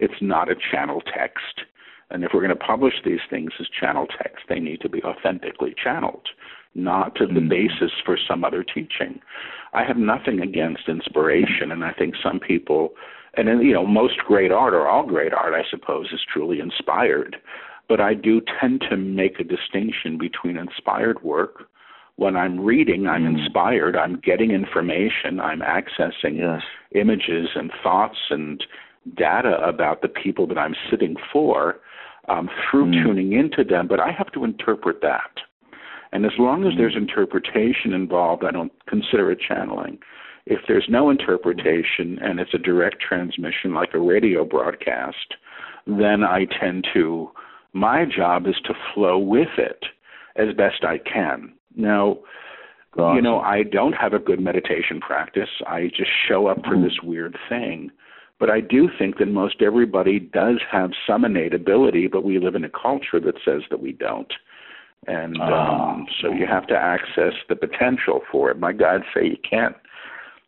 it's 0.00 0.20
not 0.20 0.50
a 0.50 0.54
channel 0.70 1.02
text. 1.02 1.62
And 2.10 2.24
if 2.24 2.30
we're 2.32 2.40
going 2.40 2.56
to 2.56 2.64
publish 2.64 2.94
these 3.04 3.20
things 3.28 3.50
as 3.60 3.66
channel 3.68 4.06
text, 4.06 4.44
they 4.48 4.60
need 4.60 4.80
to 4.80 4.88
be 4.88 5.02
authentically 5.02 5.74
channeled, 5.82 6.26
not 6.74 7.14
to 7.16 7.26
the 7.26 7.34
mm-hmm. 7.34 7.48
basis 7.48 7.92
for 8.04 8.16
some 8.26 8.44
other 8.44 8.64
teaching. 8.64 9.20
I 9.74 9.84
have 9.84 9.98
nothing 9.98 10.40
against 10.40 10.88
inspiration, 10.88 11.70
and 11.70 11.84
I 11.84 11.92
think 11.92 12.14
some 12.22 12.40
people, 12.40 12.94
and 13.36 13.62
you 13.62 13.74
know, 13.74 13.86
most 13.86 14.16
great 14.26 14.50
art 14.50 14.72
or 14.72 14.88
all 14.88 15.06
great 15.06 15.34
art, 15.34 15.52
I 15.52 15.68
suppose, 15.68 16.06
is 16.12 16.20
truly 16.32 16.60
inspired. 16.60 17.36
But 17.88 18.00
I 18.00 18.14
do 18.14 18.40
tend 18.60 18.82
to 18.90 18.96
make 18.96 19.40
a 19.40 19.44
distinction 19.44 20.18
between 20.18 20.56
inspired 20.56 21.22
work. 21.22 21.64
When 22.16 22.36
I'm 22.36 22.60
reading, 22.60 23.06
I'm 23.06 23.24
mm. 23.24 23.38
inspired. 23.38 23.96
I'm 23.96 24.20
getting 24.20 24.50
information. 24.50 25.40
I'm 25.40 25.60
accessing 25.60 26.36
yes. 26.38 26.62
images 26.94 27.48
and 27.54 27.70
thoughts 27.82 28.18
and 28.30 28.62
data 29.16 29.58
about 29.66 30.02
the 30.02 30.08
people 30.08 30.46
that 30.48 30.58
I'm 30.58 30.74
sitting 30.90 31.16
for 31.32 31.80
um, 32.28 32.50
through 32.70 32.86
mm. 32.86 33.04
tuning 33.04 33.32
into 33.32 33.64
them. 33.64 33.88
But 33.88 34.00
I 34.00 34.10
have 34.10 34.32
to 34.32 34.44
interpret 34.44 35.00
that. 35.02 35.30
And 36.12 36.26
as 36.26 36.32
long 36.38 36.64
as 36.66 36.74
mm. 36.74 36.78
there's 36.78 36.96
interpretation 36.96 37.92
involved, 37.92 38.44
I 38.44 38.50
don't 38.50 38.72
consider 38.86 39.30
it 39.30 39.38
channeling. 39.46 39.98
If 40.46 40.60
there's 40.66 40.86
no 40.88 41.10
interpretation 41.10 42.18
and 42.22 42.40
it's 42.40 42.54
a 42.54 42.58
direct 42.58 42.96
transmission 43.00 43.74
like 43.74 43.90
a 43.94 43.98
radio 43.98 44.44
broadcast, 44.44 45.34
then 45.86 46.24
I 46.24 46.46
tend 46.60 46.86
to 46.94 47.30
my 47.72 48.04
job 48.04 48.46
is 48.46 48.56
to 48.64 48.74
flow 48.94 49.18
with 49.18 49.58
it 49.58 49.84
as 50.36 50.54
best 50.56 50.84
I 50.84 50.98
can. 50.98 51.52
Now, 51.76 52.18
gotcha. 52.96 53.16
you 53.16 53.22
know, 53.22 53.40
I 53.40 53.62
don't 53.62 53.92
have 53.94 54.12
a 54.12 54.18
good 54.18 54.40
meditation 54.40 55.00
practice. 55.00 55.48
I 55.66 55.90
just 55.96 56.10
show 56.26 56.46
up 56.46 56.58
for 56.64 56.76
hmm. 56.76 56.82
this 56.82 56.98
weird 57.02 57.36
thing. 57.48 57.90
But 58.40 58.50
I 58.50 58.60
do 58.60 58.88
think 58.96 59.18
that 59.18 59.26
most 59.26 59.62
everybody 59.62 60.20
does 60.20 60.60
have 60.70 60.90
some 61.06 61.24
innate 61.24 61.54
ability, 61.54 62.06
but 62.06 62.22
we 62.22 62.38
live 62.38 62.54
in 62.54 62.64
a 62.64 62.70
culture 62.70 63.18
that 63.20 63.34
says 63.44 63.62
that 63.70 63.80
we 63.80 63.92
don't. 63.92 64.32
And 65.06 65.36
um, 65.40 65.48
ah. 65.50 65.96
so 66.20 66.32
you 66.32 66.46
have 66.46 66.66
to 66.68 66.76
access 66.76 67.32
the 67.48 67.56
potential 67.56 68.20
for 68.30 68.50
it. 68.50 68.58
My 68.58 68.72
guides 68.72 69.04
say 69.14 69.26
you 69.26 69.36
can't 69.48 69.76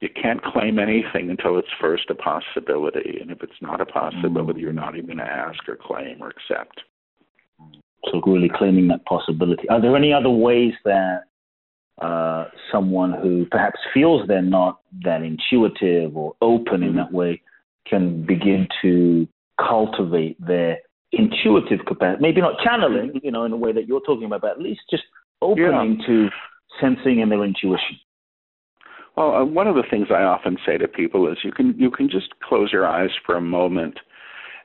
you 0.01 0.09
can't 0.09 0.43
claim 0.43 0.79
anything 0.79 1.29
until 1.29 1.59
it's 1.59 1.69
first 1.79 2.09
a 2.09 2.15
possibility. 2.15 3.19
And 3.21 3.31
if 3.31 3.43
it's 3.43 3.61
not 3.61 3.83
a 3.83 3.87
possibility, 3.87 4.61
hmm. 4.61 4.61
you're 4.61 4.73
not 4.73 4.95
even 4.95 5.07
going 5.07 5.19
to 5.19 5.25
ask 5.25 5.69
or 5.69 5.77
claim 5.77 6.23
or 6.23 6.31
accept. 6.31 6.81
So 8.07 8.21
really 8.27 8.51
claiming 8.55 8.89
that 8.89 9.05
possibility. 9.05 9.69
Are 9.69 9.81
there 9.81 9.97
any 9.97 10.13
other 10.13 10.31
ways 10.31 10.73
that 10.85 11.25
uh, 12.01 12.47
someone 12.73 13.13
who 13.13 13.47
perhaps 13.51 13.79
feels 13.93 14.27
they're 14.27 14.43
not 14.43 14.81
that 15.05 15.23
intuitive 15.23 16.17
or 16.17 16.35
open 16.41 16.83
in 16.83 16.97
that 16.97 17.13
way 17.13 17.43
can 17.87 18.25
begin 18.25 18.67
to 18.83 19.29
cultivate 19.59 20.37
their 20.45 20.79
intuitive 21.13 21.85
capacity? 21.87 22.23
Maybe 22.23 22.41
not 22.41 22.55
channeling, 22.65 23.21
you 23.23 23.31
know, 23.31 23.45
in 23.45 23.53
a 23.53 23.57
way 23.57 23.73
that 23.73 23.87
you're 23.87 24.01
talking 24.01 24.25
about, 24.25 24.41
but 24.41 24.53
at 24.53 24.61
least 24.61 24.81
just 24.91 25.03
opening 25.43 25.99
yeah. 26.01 26.07
to 26.07 26.29
sensing 26.81 27.21
and 27.21 27.31
their 27.31 27.45
intuition. 27.45 27.99
Well, 29.17 29.35
uh, 29.35 29.45
one 29.45 29.67
of 29.67 29.75
the 29.75 29.85
things 29.91 30.07
I 30.11 30.23
often 30.23 30.57
say 30.65 30.79
to 30.79 30.89
people 30.89 31.31
is 31.31 31.39
you 31.45 31.53
can 31.53 31.75
you 31.77 31.91
can 31.91 32.09
just 32.09 32.29
close 32.41 32.73
your 32.73 32.87
eyes 32.87 33.11
for 33.27 33.37
a 33.37 33.41
moment 33.41 33.99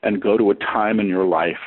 and 0.02 0.22
go 0.22 0.38
to 0.38 0.50
a 0.50 0.54
time 0.54 1.00
in 1.00 1.08
your 1.08 1.26
life 1.26 1.58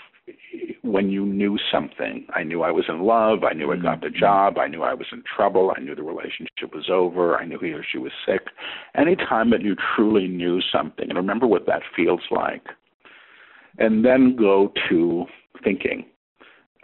when 0.81 1.09
you 1.09 1.25
knew 1.25 1.57
something. 1.71 2.25
I 2.33 2.43
knew 2.43 2.63
I 2.63 2.71
was 2.71 2.85
in 2.89 3.03
love. 3.03 3.43
I 3.43 3.53
knew 3.53 3.71
I 3.71 3.77
got 3.77 4.01
the 4.01 4.07
mm-hmm. 4.07 4.19
job. 4.19 4.57
I 4.57 4.67
knew 4.67 4.81
I 4.81 4.93
was 4.93 5.07
in 5.11 5.23
trouble. 5.35 5.71
I 5.75 5.79
knew 5.79 5.95
the 5.95 6.03
relationship 6.03 6.73
was 6.73 6.89
over. 6.91 7.37
I 7.37 7.45
knew 7.45 7.59
he 7.59 7.71
or 7.73 7.85
she 7.89 7.97
was 7.97 8.11
sick. 8.25 8.41
Anytime 8.95 9.51
that 9.51 9.61
you 9.61 9.75
truly 9.95 10.27
knew 10.27 10.59
something, 10.71 11.07
and 11.09 11.17
remember 11.17 11.47
what 11.47 11.65
that 11.67 11.81
feels 11.95 12.21
like. 12.31 12.63
And 13.77 14.03
then 14.03 14.35
go 14.35 14.73
to 14.89 15.25
thinking. 15.63 16.05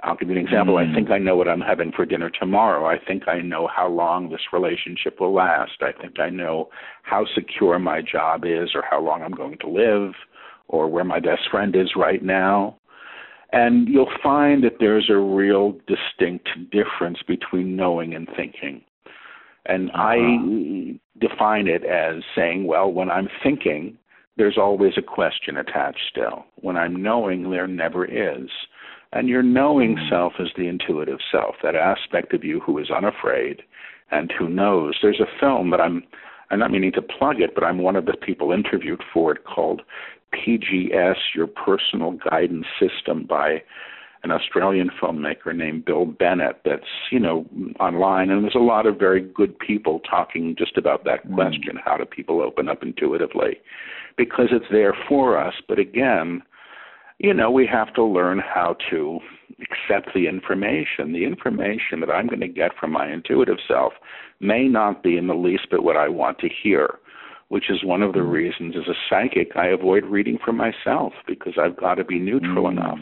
I'll 0.03 0.15
give 0.15 0.29
you 0.29 0.37
an 0.37 0.45
example. 0.45 0.75
Mm-hmm. 0.75 0.91
I 0.91 0.95
think 0.95 1.09
I 1.09 1.17
know 1.17 1.35
what 1.35 1.47
I'm 1.47 1.61
having 1.61 1.91
for 1.91 2.05
dinner 2.05 2.29
tomorrow. 2.29 2.85
I 2.85 2.97
think 3.05 3.27
I 3.27 3.39
know 3.39 3.67
how 3.73 3.87
long 3.87 4.29
this 4.29 4.41
relationship 4.53 5.19
will 5.19 5.33
last. 5.33 5.81
I 5.81 5.91
think 5.99 6.19
I 6.19 6.29
know 6.29 6.69
how 7.03 7.25
secure 7.33 7.79
my 7.79 8.01
job 8.01 8.43
is 8.45 8.69
or 8.75 8.83
how 8.89 9.01
long 9.01 9.23
I'm 9.23 9.31
going 9.31 9.57
to 9.59 9.67
live 9.67 10.13
or 10.67 10.87
where 10.87 11.03
my 11.03 11.19
best 11.19 11.41
friend 11.49 11.75
is 11.75 11.91
right 11.95 12.23
now. 12.23 12.77
And 13.51 13.87
you'll 13.87 14.11
find 14.21 14.63
that 14.63 14.77
there's 14.79 15.09
a 15.09 15.17
real 15.17 15.77
distinct 15.87 16.49
difference 16.71 17.19
between 17.27 17.75
knowing 17.75 18.13
and 18.13 18.27
thinking. 18.35 18.81
And 19.65 19.89
uh-huh. 19.91 20.01
I 20.01 20.99
define 21.19 21.67
it 21.67 21.83
as 21.85 22.23
saying, 22.35 22.65
well, 22.65 22.91
when 22.91 23.09
I'm 23.09 23.29
thinking, 23.43 23.97
there's 24.37 24.57
always 24.57 24.93
a 24.97 25.01
question 25.01 25.57
attached 25.57 26.01
still. 26.09 26.45
When 26.55 26.75
I'm 26.75 27.01
knowing, 27.01 27.49
there 27.49 27.67
never 27.67 28.05
is. 28.05 28.49
And 29.13 29.29
your 29.29 29.43
knowing 29.43 29.97
self 30.09 30.33
is 30.39 30.49
the 30.57 30.67
intuitive 30.67 31.19
self, 31.31 31.55
that 31.63 31.75
aspect 31.75 32.33
of 32.33 32.43
you 32.43 32.59
who 32.59 32.77
is 32.79 32.91
unafraid 32.91 33.61
and 34.11 34.31
who 34.37 34.49
knows. 34.49 34.97
There's 35.01 35.21
a 35.21 35.39
film 35.39 35.69
that 35.71 35.79
I'm 35.79 36.03
I'm 36.51 36.59
not 36.59 36.69
meaning 36.69 36.91
to 36.91 37.01
plug 37.01 37.41
it, 37.41 37.55
but 37.55 37.63
I'm 37.63 37.79
one 37.79 37.95
of 37.95 38.05
the 38.05 38.13
people 38.13 38.51
interviewed 38.51 39.01
for 39.11 39.31
it 39.31 39.45
called 39.45 39.81
PGS, 40.35 41.15
Your 41.35 41.47
Personal 41.47 42.17
Guidance 42.29 42.65
System 42.79 43.25
by 43.25 43.63
an 44.23 44.31
Australian 44.31 44.89
filmmaker 45.01 45.55
named 45.55 45.85
Bill 45.85 46.05
Bennett 46.05 46.61
that's, 46.65 46.83
you 47.11 47.19
know, 47.19 47.45
online 47.79 48.31
and 48.31 48.43
there's 48.43 48.55
a 48.55 48.59
lot 48.59 48.87
of 48.87 48.97
very 48.97 49.21
good 49.21 49.57
people 49.59 49.99
talking 49.99 50.55
just 50.57 50.77
about 50.77 51.03
that 51.05 51.27
mm. 51.27 51.35
question, 51.35 51.79
how 51.83 51.95
do 51.95 52.05
people 52.05 52.41
open 52.41 52.67
up 52.67 52.81
intuitively? 52.81 53.57
Because 54.17 54.47
it's 54.51 54.65
there 54.71 54.95
for 55.07 55.37
us, 55.37 55.53
but 55.67 55.77
again, 55.77 56.41
you 57.19 57.33
know, 57.33 57.49
we 57.49 57.67
have 57.67 57.93
to 57.93 58.03
learn 58.03 58.39
how 58.39 58.75
to 58.89 59.19
accept 59.61 60.13
the 60.13 60.27
information. 60.27 61.13
The 61.13 61.23
information 61.23 61.99
that 62.01 62.09
I'm 62.09 62.27
going 62.27 62.41
to 62.41 62.47
get 62.47 62.71
from 62.77 62.91
my 62.91 63.11
intuitive 63.11 63.57
self 63.65 63.93
may 64.39 64.67
not 64.67 65.01
be 65.01 65.17
in 65.17 65.27
the 65.27 65.33
least 65.33 65.69
bit 65.69 65.83
what 65.83 65.95
I 65.95 66.09
want 66.09 66.39
to 66.39 66.49
hear, 66.49 66.99
which 67.49 67.69
is 67.69 67.83
one 67.83 68.01
of 68.01 68.13
the 68.13 68.19
mm. 68.19 68.31
reasons 68.31 68.75
as 68.75 68.87
a 68.87 68.97
psychic 69.09 69.55
I 69.55 69.67
avoid 69.67 70.05
reading 70.05 70.37
for 70.43 70.51
myself 70.51 71.13
because 71.27 71.53
I've 71.61 71.77
got 71.77 71.95
to 71.95 72.03
be 72.03 72.19
neutral 72.19 72.65
mm. 72.65 72.71
enough 72.71 72.99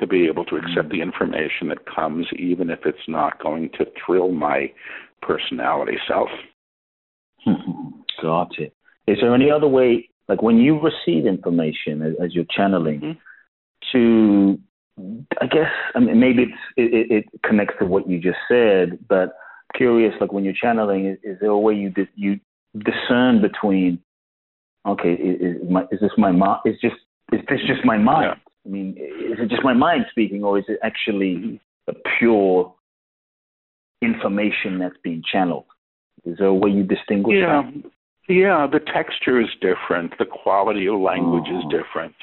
to 0.00 0.06
be 0.06 0.26
able 0.26 0.44
to 0.46 0.56
accept 0.56 0.88
mm. 0.88 0.92
the 0.92 1.02
information 1.02 1.68
that 1.68 1.86
comes, 1.86 2.26
even 2.36 2.70
if 2.70 2.80
it's 2.84 2.98
not 3.08 3.42
going 3.42 3.70
to 3.78 3.86
thrill 4.04 4.32
my 4.32 4.72
personality 5.22 5.98
self. 6.06 6.28
Got 8.22 8.58
it. 8.58 8.74
Is 9.06 9.18
there 9.20 9.34
any 9.34 9.50
other 9.50 9.68
way, 9.68 10.08
like 10.28 10.42
when 10.42 10.58
you 10.58 10.80
receive 10.80 11.24
information 11.24 12.02
as, 12.02 12.14
as 12.22 12.34
you're 12.34 12.44
channeling, 12.50 13.00
mm-hmm 13.00 13.18
to, 13.92 14.58
I 15.40 15.46
guess, 15.46 15.70
I 15.94 16.00
mean, 16.00 16.20
maybe 16.20 16.44
it's, 16.44 16.52
it, 16.76 17.24
it 17.32 17.42
connects 17.42 17.74
to 17.78 17.86
what 17.86 18.08
you 18.08 18.18
just 18.18 18.38
said, 18.48 18.98
but 19.08 19.34
curious, 19.74 20.14
like 20.20 20.32
when 20.32 20.44
you're 20.44 20.54
channeling, 20.54 21.06
is, 21.06 21.18
is 21.22 21.38
there 21.40 21.50
a 21.50 21.58
way 21.58 21.74
you 21.74 21.92
you 22.14 22.40
discern 22.76 23.40
between, 23.40 23.98
okay, 24.86 25.12
is, 25.12 25.56
is, 25.56 25.70
my, 25.70 25.82
is 25.90 26.00
this 26.00 26.12
my 26.16 26.32
mind? 26.32 26.60
Is 26.64 26.76
just 26.80 26.96
is 27.32 27.40
this 27.48 27.60
just 27.66 27.84
my 27.84 27.98
mind? 27.98 28.36
Yeah. 28.36 28.52
I 28.66 28.68
mean, 28.68 28.96
is 28.98 29.38
it 29.38 29.48
just 29.48 29.64
my 29.64 29.72
mind 29.72 30.06
speaking, 30.10 30.44
or 30.44 30.58
is 30.58 30.64
it 30.68 30.78
actually 30.82 31.60
a 31.88 31.92
pure 32.18 32.74
information 34.02 34.78
that's 34.78 34.96
being 35.02 35.22
channeled? 35.30 35.66
Is 36.24 36.38
there 36.38 36.48
a 36.48 36.54
way 36.54 36.70
you 36.70 36.82
distinguish 36.82 37.38
yeah. 37.40 37.62
that? 37.62 37.90
Yeah, 38.28 38.66
the 38.70 38.80
texture 38.80 39.40
is 39.40 39.48
different. 39.60 40.12
The 40.18 40.26
quality 40.26 40.86
of 40.86 41.00
language 41.00 41.46
oh. 41.50 41.58
is 41.58 41.64
different. 41.70 42.14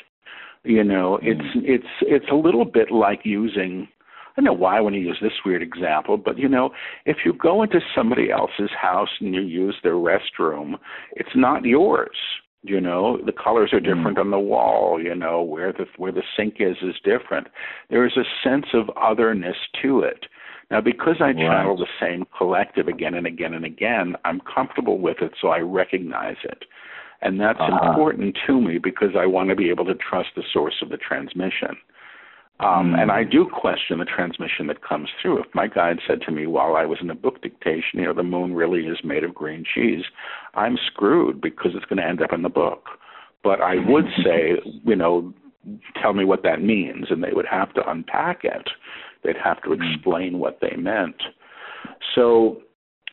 You 0.63 0.83
know, 0.83 1.19
it's 1.21 1.41
mm. 1.41 1.63
it's 1.63 1.85
it's 2.01 2.25
a 2.31 2.35
little 2.35 2.65
bit 2.65 2.91
like 2.91 3.21
using 3.23 3.87
don't 4.35 4.45
know 4.45 4.53
why 4.53 4.77
I 4.77 4.81
want 4.81 4.95
to 4.95 5.01
use 5.01 5.17
this 5.21 5.31
weird 5.45 5.61
example, 5.61 6.17
but 6.17 6.37
you 6.37 6.49
know, 6.49 6.71
if 7.05 7.17
you 7.25 7.33
go 7.33 7.63
into 7.63 7.79
somebody 7.95 8.31
else's 8.31 8.71
house 8.79 9.09
and 9.19 9.33
you 9.33 9.41
use 9.41 9.75
their 9.83 9.93
restroom, 9.93 10.75
it's 11.11 11.35
not 11.35 11.63
yours. 11.63 12.17
You 12.63 12.81
know, 12.81 13.19
the 13.23 13.31
colors 13.31 13.71
are 13.73 13.79
different 13.79 14.17
mm. 14.17 14.21
on 14.21 14.31
the 14.31 14.39
wall. 14.39 14.99
You 15.01 15.15
know, 15.15 15.41
where 15.41 15.71
the 15.71 15.85
where 15.97 16.11
the 16.11 16.23
sink 16.35 16.55
is 16.59 16.77
is 16.81 16.95
different. 17.03 17.47
There 17.89 18.05
is 18.05 18.17
a 18.17 18.23
sense 18.43 18.65
of 18.73 18.89
otherness 18.97 19.57
to 19.83 19.99
it. 19.99 20.25
Now, 20.71 20.81
because 20.81 21.17
I 21.19 21.31
channel 21.33 21.77
the 21.77 21.85
same 22.01 22.25
collective 22.35 22.87
again 22.87 23.13
and 23.13 23.27
again 23.27 23.53
and 23.53 23.65
again, 23.65 24.15
I'm 24.25 24.41
comfortable 24.41 24.97
with 24.97 25.17
it, 25.21 25.33
so 25.39 25.49
I 25.49 25.59
recognize 25.59 26.37
it. 26.43 26.65
And 27.21 27.39
that's 27.39 27.59
uh-huh. 27.59 27.89
important 27.89 28.37
to 28.47 28.59
me 28.59 28.79
because 28.79 29.11
I 29.17 29.27
want 29.27 29.49
to 29.49 29.55
be 29.55 29.69
able 29.69 29.85
to 29.85 29.93
trust 29.93 30.29
the 30.35 30.43
source 30.51 30.75
of 30.81 30.89
the 30.89 30.97
transmission. 30.97 31.77
Um. 32.59 32.95
And 32.95 33.11
I 33.11 33.23
do 33.23 33.45
question 33.51 33.99
the 33.99 34.05
transmission 34.05 34.67
that 34.67 34.81
comes 34.81 35.09
through. 35.21 35.39
If 35.39 35.47
my 35.53 35.67
guide 35.67 35.99
said 36.07 36.21
to 36.21 36.31
me 36.31 36.47
while 36.47 36.75
I 36.75 36.85
was 36.85 36.99
in 37.01 37.09
a 37.09 37.15
book 37.15 37.41
dictation, 37.41 37.99
you 37.99 38.05
know, 38.05 38.13
the 38.13 38.23
moon 38.23 38.53
really 38.53 38.87
is 38.87 38.97
made 39.03 39.23
of 39.23 39.35
green 39.35 39.65
cheese, 39.73 40.05
I'm 40.53 40.77
screwed 40.87 41.41
because 41.41 41.71
it's 41.75 41.85
going 41.85 41.97
to 41.97 42.07
end 42.07 42.21
up 42.21 42.31
in 42.31 42.43
the 42.43 42.49
book. 42.49 42.85
But 43.43 43.61
I 43.61 43.75
would 43.87 44.05
say, 44.23 44.53
you 44.85 44.95
know, 44.95 45.33
tell 46.01 46.13
me 46.13 46.25
what 46.25 46.43
that 46.43 46.61
means, 46.61 47.07
and 47.09 47.23
they 47.23 47.31
would 47.33 47.47
have 47.49 47.73
to 47.73 47.89
unpack 47.89 48.43
it. 48.43 48.69
They'd 49.23 49.35
have 49.43 49.61
to 49.63 49.69
mm. 49.69 49.93
explain 49.93 50.39
what 50.39 50.59
they 50.61 50.75
meant. 50.77 51.15
So, 52.13 52.61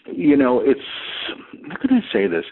you 0.06 0.36
know, 0.36 0.60
it's, 0.60 0.80
how 1.68 1.76
can 1.76 1.96
I 1.96 2.12
say 2.12 2.26
this? 2.26 2.44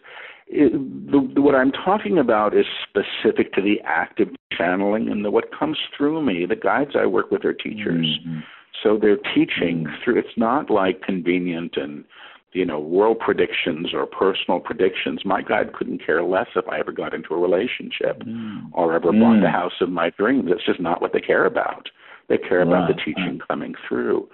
It, 0.52 0.72
the, 1.10 1.40
what 1.40 1.54
I'm 1.54 1.70
talking 1.70 2.18
about 2.18 2.56
is 2.56 2.66
specific 2.88 3.52
to 3.54 3.62
the 3.62 3.80
active 3.84 4.28
channeling, 4.56 5.08
and 5.08 5.24
the, 5.24 5.30
what 5.30 5.56
comes 5.56 5.78
through 5.96 6.22
me. 6.22 6.44
The 6.44 6.56
guides 6.56 6.92
I 6.98 7.06
work 7.06 7.30
with 7.30 7.44
are 7.44 7.52
teachers, 7.52 8.06
mm-hmm. 8.06 8.40
so 8.82 8.98
they're 9.00 9.16
teaching 9.16 9.84
mm-hmm. 9.84 9.94
through. 10.02 10.18
It's 10.18 10.36
not 10.36 10.68
like 10.68 11.02
convenient 11.02 11.76
and 11.76 12.04
you 12.52 12.66
know 12.66 12.80
world 12.80 13.20
predictions 13.20 13.94
or 13.94 14.06
personal 14.06 14.58
predictions. 14.58 15.20
My 15.24 15.40
guide 15.40 15.72
couldn't 15.72 16.04
care 16.04 16.24
less 16.24 16.48
if 16.56 16.66
I 16.68 16.80
ever 16.80 16.90
got 16.90 17.14
into 17.14 17.32
a 17.34 17.38
relationship 17.38 18.20
mm-hmm. 18.20 18.66
or 18.72 18.94
ever 18.94 19.12
bought 19.12 19.40
the 19.40 19.46
mm. 19.46 19.52
house 19.52 19.80
of 19.80 19.88
my 19.88 20.10
dreams. 20.10 20.48
That's 20.48 20.66
just 20.66 20.80
not 20.80 21.00
what 21.00 21.12
they 21.12 21.20
care 21.20 21.46
about. 21.46 21.88
They 22.28 22.38
care 22.38 22.62
about 22.62 22.88
the 22.88 22.94
teaching 22.94 23.40
coming 23.48 23.74
through. 23.88 24.28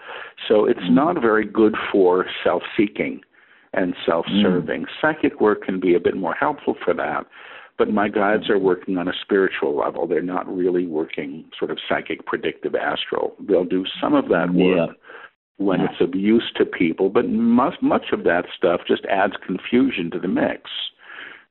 So 0.49 0.67
it's 0.67 0.81
mm. 0.81 0.95
not 0.95 1.21
very 1.21 1.47
good 1.47 1.75
for 1.91 2.27
self-seeking 2.45 3.23
and 3.77 3.95
self 4.05 4.27
serving. 4.43 4.83
Mm. 4.83 4.87
Psychic 5.01 5.41
work 5.41 5.63
can 5.63 5.79
be 5.79 5.95
a 5.95 6.01
bit 6.01 6.17
more 6.17 6.35
helpful 6.35 6.75
for 6.85 6.95
that, 6.95 7.27
but 7.79 7.91
my 7.91 8.09
guides 8.09 8.49
are 8.51 8.59
working 8.59 8.97
on 8.97 9.09
a 9.09 9.13
spiritual 9.23 9.77
level. 9.77 10.07
They're 10.07 10.23
not 10.23 10.47
really 10.49 10.87
working 10.87 11.45
sort 11.59 11.71
of 11.71 11.79
psychic, 11.89 12.25
predictive, 12.27 12.75
astral. 12.75 13.35
They'll 13.47 13.65
do 13.65 13.85
some 14.01 14.15
of 14.15 14.29
that 14.29 14.53
work. 14.53 14.91
Yeah. 14.91 14.95
When 15.59 15.81
yeah. 15.81 15.87
it's 15.91 16.01
of 16.03 16.15
use 16.15 16.53
to 16.57 16.67
people, 16.67 17.09
but 17.09 17.31
much 17.31 17.77
much 17.81 18.07
of 18.13 18.25
that 18.25 18.45
stuff 18.55 18.83
just 18.87 19.07
adds 19.07 19.33
confusion 19.47 20.11
to 20.11 20.19
the 20.19 20.29
mix. 20.29 20.71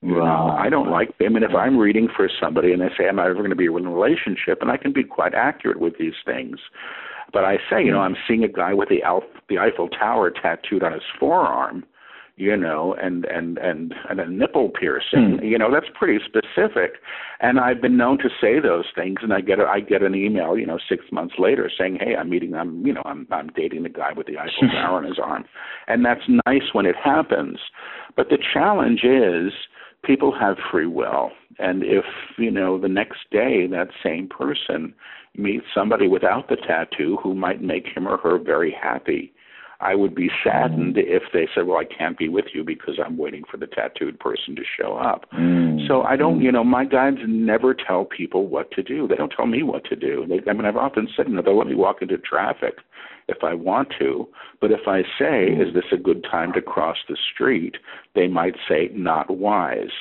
You 0.03 0.17
know, 0.17 0.55
I 0.59 0.69
don't 0.69 0.91
like. 0.91 1.09
I 1.19 1.29
mean, 1.29 1.41
if 1.41 1.55
I'm 1.55 1.79
reading 1.79 2.07
for 2.15 2.29
somebody 2.39 2.71
and 2.71 2.81
they 2.81 2.89
say 2.95 3.07
I'm 3.07 3.15
not 3.15 3.25
ever 3.25 3.39
going 3.39 3.49
to 3.49 3.55
be 3.55 3.65
in 3.65 3.85
a 3.85 3.91
relationship, 3.91 4.61
and 4.61 4.69
I 4.69 4.77
can 4.77 4.93
be 4.93 5.03
quite 5.03 5.33
accurate 5.33 5.79
with 5.79 5.93
these 5.97 6.13
things, 6.23 6.59
but 7.33 7.43
I 7.43 7.57
say, 7.69 7.83
you 7.83 7.91
know, 7.91 8.01
I'm 8.01 8.15
seeing 8.27 8.43
a 8.43 8.47
guy 8.47 8.73
with 8.73 8.89
the 8.89 9.01
the 9.49 9.57
Eiffel 9.57 9.89
Tower 9.89 10.29
tattooed 10.29 10.83
on 10.83 10.93
his 10.93 11.01
forearm, 11.19 11.83
you 12.37 12.57
know, 12.57 12.95
and 13.01 13.23
and 13.25 13.57
and 13.57 13.93
and 14.09 14.19
a 14.19 14.29
nipple 14.29 14.69
piercing. 14.69 15.37
Hmm. 15.39 15.45
You 15.45 15.57
know, 15.57 15.71
that's 15.71 15.87
pretty 15.93 16.19
specific. 16.25 16.95
And 17.39 17.59
I've 17.59 17.81
been 17.81 17.95
known 17.95 18.17
to 18.19 18.29
say 18.41 18.59
those 18.59 18.85
things, 18.93 19.19
and 19.21 19.33
I 19.33 19.39
get 19.39 19.59
a, 19.59 19.63
I 19.63 19.79
get 19.79 20.01
an 20.01 20.15
email, 20.15 20.57
you 20.57 20.65
know, 20.65 20.77
six 20.89 21.05
months 21.11 21.35
later 21.39 21.71
saying, 21.77 21.99
"Hey, 22.01 22.15
I'm 22.15 22.29
meeting, 22.29 22.53
I'm 22.53 22.85
you 22.85 22.93
know, 22.93 23.03
I'm 23.05 23.25
I'm 23.31 23.49
dating 23.55 23.83
the 23.83 23.89
guy 23.89 24.11
with 24.15 24.27
the 24.27 24.37
Eiffel 24.37 24.67
Tower 24.73 24.97
on 24.97 25.05
his 25.05 25.19
arm," 25.23 25.45
and 25.87 26.03
that's 26.03 26.21
nice 26.45 26.73
when 26.73 26.85
it 26.85 26.95
happens. 27.01 27.59
But 28.17 28.29
the 28.29 28.37
challenge 28.53 29.03
is 29.03 29.53
people 30.03 30.37
have 30.37 30.57
free 30.71 30.87
will, 30.87 31.31
and 31.59 31.83
if 31.83 32.05
you 32.37 32.51
know 32.51 32.77
the 32.77 32.89
next 32.89 33.19
day 33.31 33.65
that 33.67 33.87
same 34.03 34.27
person 34.27 34.93
meets 35.37 35.65
somebody 35.73 36.07
without 36.07 36.49
the 36.49 36.55
tattoo 36.55 37.17
who 37.21 37.33
might 37.33 37.61
make 37.61 37.85
him 37.95 38.07
or 38.07 38.17
her 38.17 38.37
very 38.37 38.75
happy 38.81 39.33
I 39.79 39.95
would 39.95 40.15
be 40.15 40.29
saddened 40.43 40.97
if 40.97 41.23
they 41.33 41.47
said, 41.53 41.67
"Well, 41.67 41.77
I 41.77 41.85
can't 41.85 42.17
be 42.17 42.29
with 42.29 42.45
you 42.53 42.63
because 42.63 42.99
I'm 43.03 43.17
waiting 43.17 43.43
for 43.49 43.57
the 43.57 43.67
tattooed 43.67 44.19
person 44.19 44.55
to 44.55 44.63
show 44.63 44.95
up." 44.95 45.25
Mm. 45.31 45.87
So 45.87 46.03
I 46.03 46.15
don't, 46.15 46.41
you 46.41 46.51
know, 46.51 46.63
my 46.63 46.85
guides 46.85 47.17
never 47.27 47.73
tell 47.73 48.05
people 48.05 48.47
what 48.47 48.71
to 48.71 48.83
do. 48.83 49.07
They 49.07 49.15
don't 49.15 49.33
tell 49.35 49.47
me 49.47 49.63
what 49.63 49.83
to 49.85 49.95
do. 49.95 50.25
They, 50.27 50.49
I 50.49 50.53
mean, 50.53 50.65
I've 50.65 50.77
often 50.77 51.07
said, 51.15 51.27
you 51.27 51.35
know, 51.35 51.41
they'll 51.41 51.57
let 51.57 51.67
me 51.67 51.75
walk 51.75 52.01
into 52.01 52.17
traffic 52.17 52.75
if 53.27 53.43
I 53.43 53.53
want 53.53 53.93
to, 53.99 54.27
but 54.61 54.71
if 54.71 54.87
I 54.87 55.01
say, 55.19 55.47
"Is 55.47 55.73
this 55.73 55.91
a 55.91 55.97
good 55.97 56.23
time 56.29 56.53
to 56.53 56.61
cross 56.61 56.97
the 57.09 57.17
street?" 57.33 57.75
they 58.13 58.27
might 58.27 58.55
say, 58.69 58.89
"Not 58.93 59.29
wise," 59.29 59.93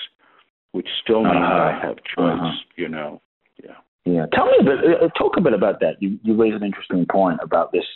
which 0.73 0.89
still 1.03 1.25
means 1.25 1.37
uh, 1.37 1.41
I 1.41 1.81
have 1.83 1.97
choice. 1.97 2.39
Uh-huh. 2.41 2.53
You 2.77 2.89
know, 2.89 3.21
yeah. 3.63 3.77
Yeah. 4.05 4.27
Tell 4.33 4.47
me 4.47 4.53
a 4.61 4.65
bit. 4.65 5.03
Uh, 5.03 5.09
talk 5.19 5.37
a 5.37 5.41
bit 5.41 5.55
about 5.55 5.81
that. 5.81 6.01
You 6.01 6.19
you 6.23 6.35
raise 6.37 6.55
an 6.55 6.63
interesting 6.63 7.07
point 7.11 7.41
about 7.43 7.73
this 7.73 7.87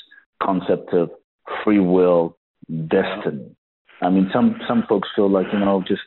concept 0.43 0.93
of 0.93 1.11
free 1.65 1.81
will 1.81 2.37
destiny. 2.89 3.55
I 4.01 4.11
mean, 4.11 4.31
some 4.33 4.61
some 4.69 4.85
folks 4.89 5.09
feel 5.15 5.31
like 5.31 5.47
you 5.53 5.59
know, 5.59 5.83
just 5.87 6.03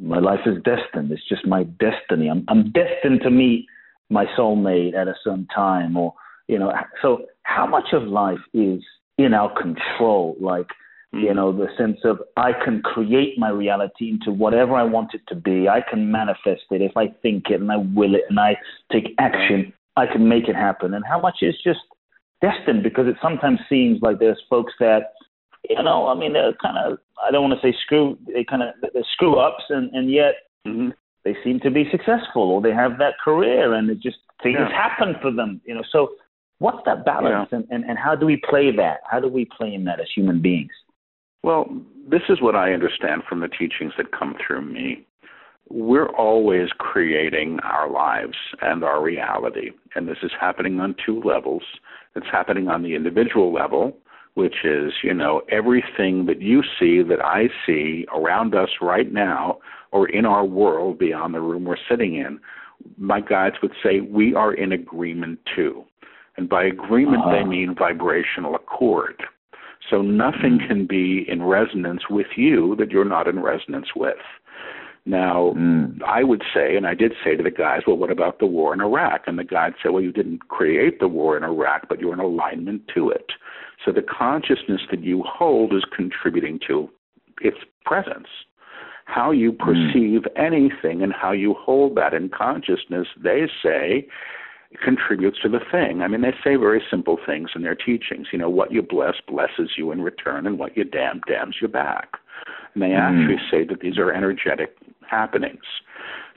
my 0.00 0.18
life 0.18 0.40
is 0.46 0.56
destined. 0.62 1.10
It's 1.10 1.28
just 1.28 1.46
my 1.46 1.64
destiny. 1.64 2.28
I'm 2.28 2.44
I'm 2.48 2.72
destined 2.72 3.20
to 3.22 3.30
meet 3.30 3.66
my 4.10 4.26
soulmate 4.38 4.94
at 4.94 5.08
a 5.08 5.14
certain 5.22 5.46
time, 5.54 5.96
or 5.96 6.14
you 6.48 6.58
know. 6.58 6.72
So, 7.02 7.26
how 7.42 7.66
much 7.66 7.92
of 7.92 8.04
life 8.04 8.40
is 8.52 8.82
in 9.18 9.34
our 9.34 9.52
control? 9.60 10.36
Like, 10.40 10.66
you 11.12 11.20
mm-hmm. 11.20 11.36
know, 11.36 11.52
the 11.52 11.68
sense 11.78 11.98
of 12.04 12.20
I 12.36 12.52
can 12.52 12.82
create 12.82 13.38
my 13.38 13.50
reality 13.50 14.10
into 14.10 14.32
whatever 14.32 14.74
I 14.74 14.84
want 14.84 15.14
it 15.14 15.22
to 15.28 15.34
be. 15.34 15.68
I 15.68 15.82
can 15.88 16.10
manifest 16.10 16.64
it 16.70 16.82
if 16.82 16.96
I 16.96 17.08
think 17.22 17.50
it 17.50 17.60
and 17.60 17.70
I 17.70 17.76
will 17.76 18.14
it 18.14 18.22
and 18.28 18.40
I 18.40 18.56
take 18.92 19.14
action. 19.18 19.72
I 19.96 20.06
can 20.06 20.28
make 20.28 20.48
it 20.48 20.56
happen. 20.56 20.92
And 20.92 21.04
how 21.06 21.18
much 21.18 21.36
is 21.40 21.54
just 21.64 21.80
destined 22.40 22.82
because 22.82 23.06
it 23.06 23.16
sometimes 23.22 23.58
seems 23.68 24.00
like 24.02 24.18
there's 24.18 24.40
folks 24.48 24.72
that 24.80 25.12
you 25.68 25.82
know, 25.82 26.06
I 26.06 26.14
mean, 26.14 26.32
they're 26.32 26.52
kind 26.62 26.78
of, 26.78 26.98
I 27.26 27.32
don't 27.32 27.48
want 27.48 27.60
to 27.60 27.66
say 27.66 27.76
screw, 27.82 28.16
they 28.32 28.44
kind 28.44 28.62
of, 28.62 28.68
they're 28.80 29.02
screw 29.14 29.36
ups, 29.36 29.64
and, 29.68 29.92
and 29.92 30.08
yet 30.12 30.34
mm-hmm. 30.64 30.90
they 31.24 31.34
seem 31.42 31.58
to 31.60 31.72
be 31.72 31.88
successful 31.90 32.42
or 32.42 32.62
they 32.62 32.70
have 32.70 32.98
that 32.98 33.14
career 33.24 33.74
and 33.74 33.90
it 33.90 34.00
just, 34.00 34.18
things 34.44 34.58
yeah. 34.60 34.68
happen 34.70 35.16
for 35.20 35.32
them, 35.32 35.60
you 35.64 35.74
know. 35.74 35.82
So, 35.90 36.10
What's 36.58 36.78
that 36.86 37.04
balance, 37.04 37.50
yeah. 37.52 37.58
and, 37.58 37.66
and, 37.70 37.84
and 37.84 37.98
how 37.98 38.14
do 38.14 38.24
we 38.24 38.40
play 38.48 38.74
that? 38.74 39.00
How 39.04 39.20
do 39.20 39.28
we 39.28 39.44
play 39.44 39.74
in 39.74 39.84
that 39.84 40.00
as 40.00 40.06
human 40.14 40.40
beings? 40.40 40.70
Well, 41.42 41.68
this 42.08 42.22
is 42.28 42.40
what 42.40 42.56
I 42.56 42.72
understand 42.72 43.22
from 43.28 43.40
the 43.40 43.48
teachings 43.48 43.92
that 43.98 44.10
come 44.18 44.36
through 44.44 44.62
me. 44.62 45.06
We're 45.68 46.08
always 46.10 46.68
creating 46.78 47.58
our 47.62 47.90
lives 47.90 48.36
and 48.62 48.84
our 48.84 49.02
reality, 49.02 49.70
and 49.94 50.08
this 50.08 50.16
is 50.22 50.30
happening 50.40 50.80
on 50.80 50.94
two 51.04 51.20
levels. 51.22 51.62
It's 52.16 52.26
happening 52.30 52.68
on 52.68 52.82
the 52.82 52.94
individual 52.94 53.52
level, 53.52 53.96
which 54.34 54.64
is, 54.64 54.92
you 55.02 55.14
know, 55.14 55.42
everything 55.50 56.26
that 56.26 56.40
you 56.42 56.62
see 56.78 57.02
that 57.02 57.24
I 57.24 57.48
see 57.66 58.06
around 58.14 58.54
us 58.54 58.70
right 58.80 59.12
now 59.12 59.58
or 59.92 60.08
in 60.08 60.26
our 60.26 60.44
world 60.44 60.98
beyond 60.98 61.34
the 61.34 61.40
room 61.40 61.64
we're 61.64 61.76
sitting 61.88 62.16
in. 62.16 62.40
My 62.98 63.20
guides 63.20 63.56
would 63.62 63.72
say 63.82 64.00
we 64.00 64.34
are 64.34 64.52
in 64.52 64.72
agreement 64.72 65.38
too. 65.54 65.84
And 66.36 66.48
by 66.48 66.64
agreement, 66.64 67.22
uh-huh. 67.22 67.32
they 67.32 67.44
mean 67.44 67.74
vibrational 67.74 68.54
accord. 68.54 69.22
So 69.90 70.02
nothing 70.02 70.58
mm. 70.60 70.68
can 70.68 70.86
be 70.86 71.24
in 71.28 71.42
resonance 71.42 72.02
with 72.10 72.26
you 72.36 72.76
that 72.78 72.90
you're 72.90 73.04
not 73.04 73.28
in 73.28 73.40
resonance 73.40 73.88
with. 73.94 74.16
Now, 75.06 75.54
mm. 75.56 76.02
I 76.02 76.24
would 76.24 76.42
say, 76.52 76.76
and 76.76 76.84
I 76.84 76.94
did 76.94 77.12
say 77.24 77.36
to 77.36 77.42
the 77.42 77.50
guys, 77.50 77.82
well, 77.86 77.96
what 77.96 78.10
about 78.10 78.40
the 78.40 78.46
war 78.46 78.74
in 78.74 78.80
Iraq? 78.80 79.22
And 79.28 79.38
the 79.38 79.44
guys 79.44 79.72
said, 79.80 79.92
well, 79.92 80.02
you 80.02 80.12
didn't 80.12 80.48
create 80.48 80.98
the 80.98 81.06
war 81.06 81.36
in 81.36 81.44
Iraq, 81.44 81.88
but 81.88 82.00
you're 82.00 82.12
in 82.12 82.18
alignment 82.18 82.82
to 82.94 83.10
it. 83.10 83.30
So 83.84 83.92
the 83.92 84.02
consciousness 84.02 84.80
that 84.90 85.04
you 85.04 85.22
hold 85.24 85.72
is 85.72 85.84
contributing 85.96 86.58
to 86.66 86.90
its 87.40 87.58
presence. 87.84 88.26
How 89.04 89.30
you 89.30 89.52
mm. 89.52 89.58
perceive 89.58 90.22
mm. 90.22 90.36
anything 90.36 91.02
and 91.02 91.12
how 91.12 91.30
you 91.30 91.54
hold 91.54 91.94
that 91.96 92.12
in 92.12 92.28
consciousness, 92.28 93.06
they 93.22 93.48
say, 93.62 94.08
contributes 94.84 95.38
to 95.42 95.48
the 95.48 95.60
thing. 95.70 96.02
I 96.02 96.08
mean, 96.08 96.22
they 96.22 96.34
say 96.42 96.56
very 96.56 96.82
simple 96.90 97.16
things 97.24 97.50
in 97.54 97.62
their 97.62 97.76
teachings. 97.76 98.26
You 98.32 98.40
know, 98.40 98.50
what 98.50 98.72
you 98.72 98.82
bless 98.82 99.14
blesses 99.28 99.70
you 99.78 99.92
in 99.92 100.02
return, 100.02 100.48
and 100.48 100.58
what 100.58 100.76
you 100.76 100.82
damn 100.82 101.20
damns 101.28 101.56
you 101.62 101.68
back. 101.68 102.08
And 102.74 102.82
they 102.82 102.88
mm. 102.88 102.98
actually 102.98 103.38
say 103.50 103.64
that 103.64 103.80
these 103.80 103.98
are 103.98 104.12
energetic 104.12 104.76
happenings. 105.10 105.64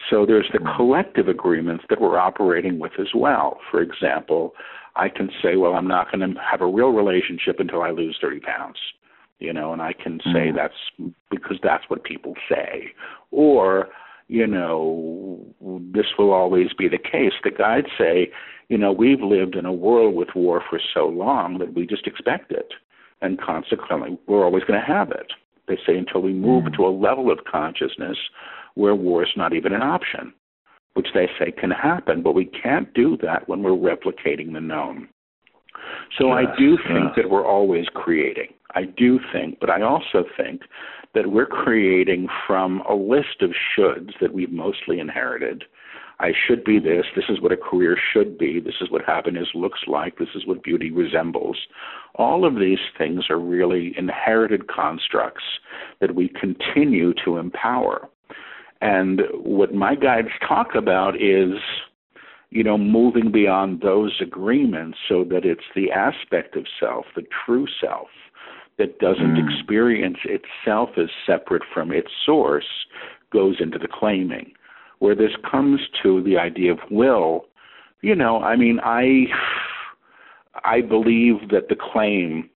So 0.10 0.26
there's 0.26 0.50
the 0.52 0.60
mm. 0.60 0.76
collective 0.76 1.28
agreements 1.28 1.86
that 1.90 2.02
we're 2.02 2.18
operating 2.18 2.80
with 2.80 2.94
as 3.00 3.10
well. 3.16 3.60
For 3.70 3.82
example, 3.82 4.54
I 4.96 5.10
can 5.10 5.30
say, 5.42 5.56
well, 5.56 5.74
I'm 5.74 5.88
not 5.88 6.12
going 6.12 6.22
to 6.22 6.40
have 6.40 6.62
a 6.62 6.68
real 6.68 6.90
relationship 6.90 7.60
until 7.60 7.82
I 7.82 7.92
lose 7.92 8.18
30 8.22 8.40
pounds. 8.40 8.78
You 9.40 9.54
know, 9.54 9.72
and 9.72 9.82
I 9.82 9.94
can 9.94 10.20
say 10.26 10.52
mm. 10.52 10.56
that's 10.56 11.14
because 11.32 11.58
that's 11.64 11.86
what 11.88 12.04
people 12.04 12.34
say. 12.50 12.92
Or 13.32 13.88
you 14.30 14.46
know, 14.46 15.44
this 15.92 16.06
will 16.18 16.32
always 16.32 16.68
be 16.78 16.88
the 16.88 17.00
case. 17.00 17.34
The 17.44 17.50
guides 17.50 17.88
say, 17.98 18.32
you 18.70 18.78
know, 18.78 18.92
we've 18.92 19.22
lived 19.22 19.56
in 19.56 19.66
a 19.66 19.74
world 19.74 20.14
with 20.14 20.30
war 20.36 20.62
for 20.70 20.80
so 20.94 21.08
long 21.08 21.58
that 21.58 21.74
we 21.74 21.88
just 21.88 22.06
expect 22.06 22.52
it. 22.52 22.74
And 23.22 23.42
consequently, 23.42 24.20
we're 24.28 24.46
always 24.46 24.64
going 24.64 24.80
to 24.80 24.86
have 24.86 25.12
it. 25.12 25.34
They 25.68 25.78
say 25.86 25.98
until 25.98 26.22
we 26.22 26.34
move 26.34 26.66
mm. 26.66 26.76
to 26.78 26.86
a 26.86 26.94
level 26.96 27.32
of 27.32 27.40
consciousness 27.52 28.18
where 28.76 28.96
war 28.96 29.24
is 29.24 29.30
not 29.36 29.54
even 29.54 29.74
an 29.74 29.82
option, 29.82 30.34
which 30.94 31.08
they 31.14 31.28
say 31.40 31.52
can 31.52 31.72
happen, 31.72 32.22
but 32.22 32.34
we 32.34 32.46
can't 32.46 32.94
do 32.94 33.18
that 33.22 33.48
when 33.48 33.64
we're 33.64 33.72
replicating 33.72 34.54
the 34.54 34.62
known. 34.62 35.08
So 36.18 36.28
yes, 36.28 36.48
I 36.48 36.60
do 36.60 36.78
think 36.78 37.06
yes. 37.06 37.14
that 37.18 37.30
we're 37.30 37.46
always 37.46 37.86
creating. 37.94 38.54
I 38.76 38.84
do 38.84 39.20
think, 39.34 39.60
but 39.60 39.70
I 39.70 39.82
also 39.82 40.26
think 40.38 40.62
that 41.16 41.32
we're 41.32 41.46
creating 41.46 42.28
from 42.46 42.82
a 42.90 42.94
list 42.94 43.42
of 43.42 43.52
shoulds 43.78 44.12
that 44.22 44.34
we've 44.34 44.52
mostly 44.52 45.00
inherited. 45.00 45.64
I 46.20 46.34
should 46.48 46.66
be 46.66 46.80
this. 46.80 47.06
This 47.16 47.26
is 47.30 47.40
what 47.42 47.54
a 47.54 47.58
career 47.58 47.98
should 48.14 48.38
be. 48.38 48.60
This 48.60 48.76
is 48.82 48.92
what 48.92 49.04
happiness 49.06 49.48
looks 49.56 49.80
like. 49.88 50.18
This 50.18 50.28
is 50.36 50.46
what 50.46 50.64
beauty 50.64 50.92
resembles. 50.92 51.58
All 52.16 52.46
of 52.46 52.56
these 52.56 52.80
things 52.98 53.26
are 53.30 53.40
really 53.40 53.94
inherited 53.98 54.68
constructs 54.68 55.44
that 56.02 56.14
we 56.14 56.30
continue 56.30 57.14
to 57.24 57.38
empower. 57.38 58.10
And 58.82 59.22
what 59.34 59.74
my 59.74 59.96
guides 59.96 60.30
talk 60.48 60.76
about 60.76 61.16
is, 61.16 61.54
you 62.50 62.64
know, 62.64 62.78
moving 62.78 63.32
beyond 63.32 63.82
those 63.82 64.20
agreements 64.22 64.98
so 65.08 65.24
that 65.26 65.46
it's 65.46 65.66
the 65.76 65.92
aspect 65.92 66.56
of 66.56 66.66
self, 66.80 67.06
the 67.16 67.24
true 67.46 67.68
self, 67.82 68.08
that 68.78 69.00
doesn't 69.00 69.36
mm. 69.36 69.46
experience 69.46 70.18
itself 70.24 70.92
as 70.98 71.10
separate 71.26 71.64
from 71.74 71.92
its 71.92 72.10
source 72.26 72.86
goes 73.32 73.58
into 73.60 73.78
the 73.78 73.88
claiming. 73.88 74.54
Where 75.00 75.16
this 75.16 75.32
comes 75.50 75.82
to 76.04 76.24
the 76.24 76.38
idea 76.38 76.72
of 76.72 76.80
will, 76.90 77.46
you 78.02 78.16
know, 78.16 78.42
I 78.42 78.56
mean, 78.56 78.80
I 78.84 79.26
I 80.64 80.82
believe 80.82 81.50
that 81.52 81.70
the 81.70 81.76
claim 81.76 82.50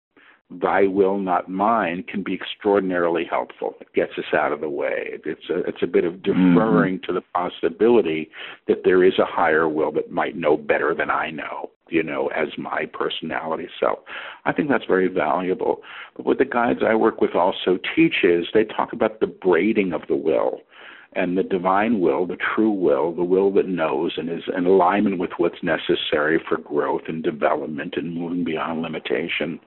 thy 0.51 0.83
will 0.83 1.19
not 1.19 1.49
mine 1.49 2.03
can 2.03 2.23
be 2.23 2.35
extraordinarily 2.35 3.25
helpful 3.29 3.75
it 3.81 3.93
gets 3.95 4.13
us 4.19 4.35
out 4.35 4.53
of 4.53 4.61
the 4.61 4.69
way 4.69 5.11
it's 5.25 5.49
a 5.49 5.59
it's 5.61 5.83
a 5.83 5.87
bit 5.87 6.05
of 6.05 6.15
mm-hmm. 6.15 6.55
deferring 6.55 6.97
mm-hmm. 6.97 7.13
to 7.13 7.13
the 7.13 7.25
possibility 7.35 8.31
that 8.67 8.83
there 8.85 9.05
is 9.05 9.19
a 9.19 9.25
higher 9.25 9.69
will 9.69 9.93
that 9.93 10.11
might 10.11 10.37
know 10.37 10.57
better 10.57 10.93
than 10.95 11.11
i 11.11 11.31
know 11.31 11.71
you 11.89 12.03
know 12.03 12.29
as 12.29 12.49
my 12.59 12.85
personality 12.93 13.69
self 13.79 14.01
i 14.45 14.53
think 14.53 14.69
that's 14.69 14.87
very 14.87 15.09
valuable 15.09 15.83
but 16.17 16.27
what 16.27 16.39
the 16.39 16.45
guides 16.45 16.81
i 16.87 16.95
work 16.95 17.21
with 17.21 17.35
also 17.37 17.79
teach 17.95 18.25
is 18.25 18.47
they 18.53 18.65
talk 18.65 18.93
about 18.93 19.21
the 19.21 19.27
braiding 19.27 19.93
of 19.93 20.03
the 20.09 20.17
will 20.17 20.61
and 21.15 21.37
the 21.37 21.43
divine 21.43 22.01
will, 22.01 22.27
the 22.27 22.37
true 22.55 22.71
will, 22.71 23.13
the 23.13 23.25
will 23.25 23.53
that 23.55 23.69
knows 23.69 24.15
and 24.17 24.31
is 24.31 24.45
in 24.57 24.67
alignment 24.67 25.19
with 25.19 25.31
what's 25.39 25.63
necessary 25.63 26.41
for 26.49 26.59
growth 26.59 27.03
and 27.09 27.23
development 27.23 27.95
and 27.97 28.15
moving 28.15 28.45
beyond 28.45 28.83
limitation. 28.83 29.59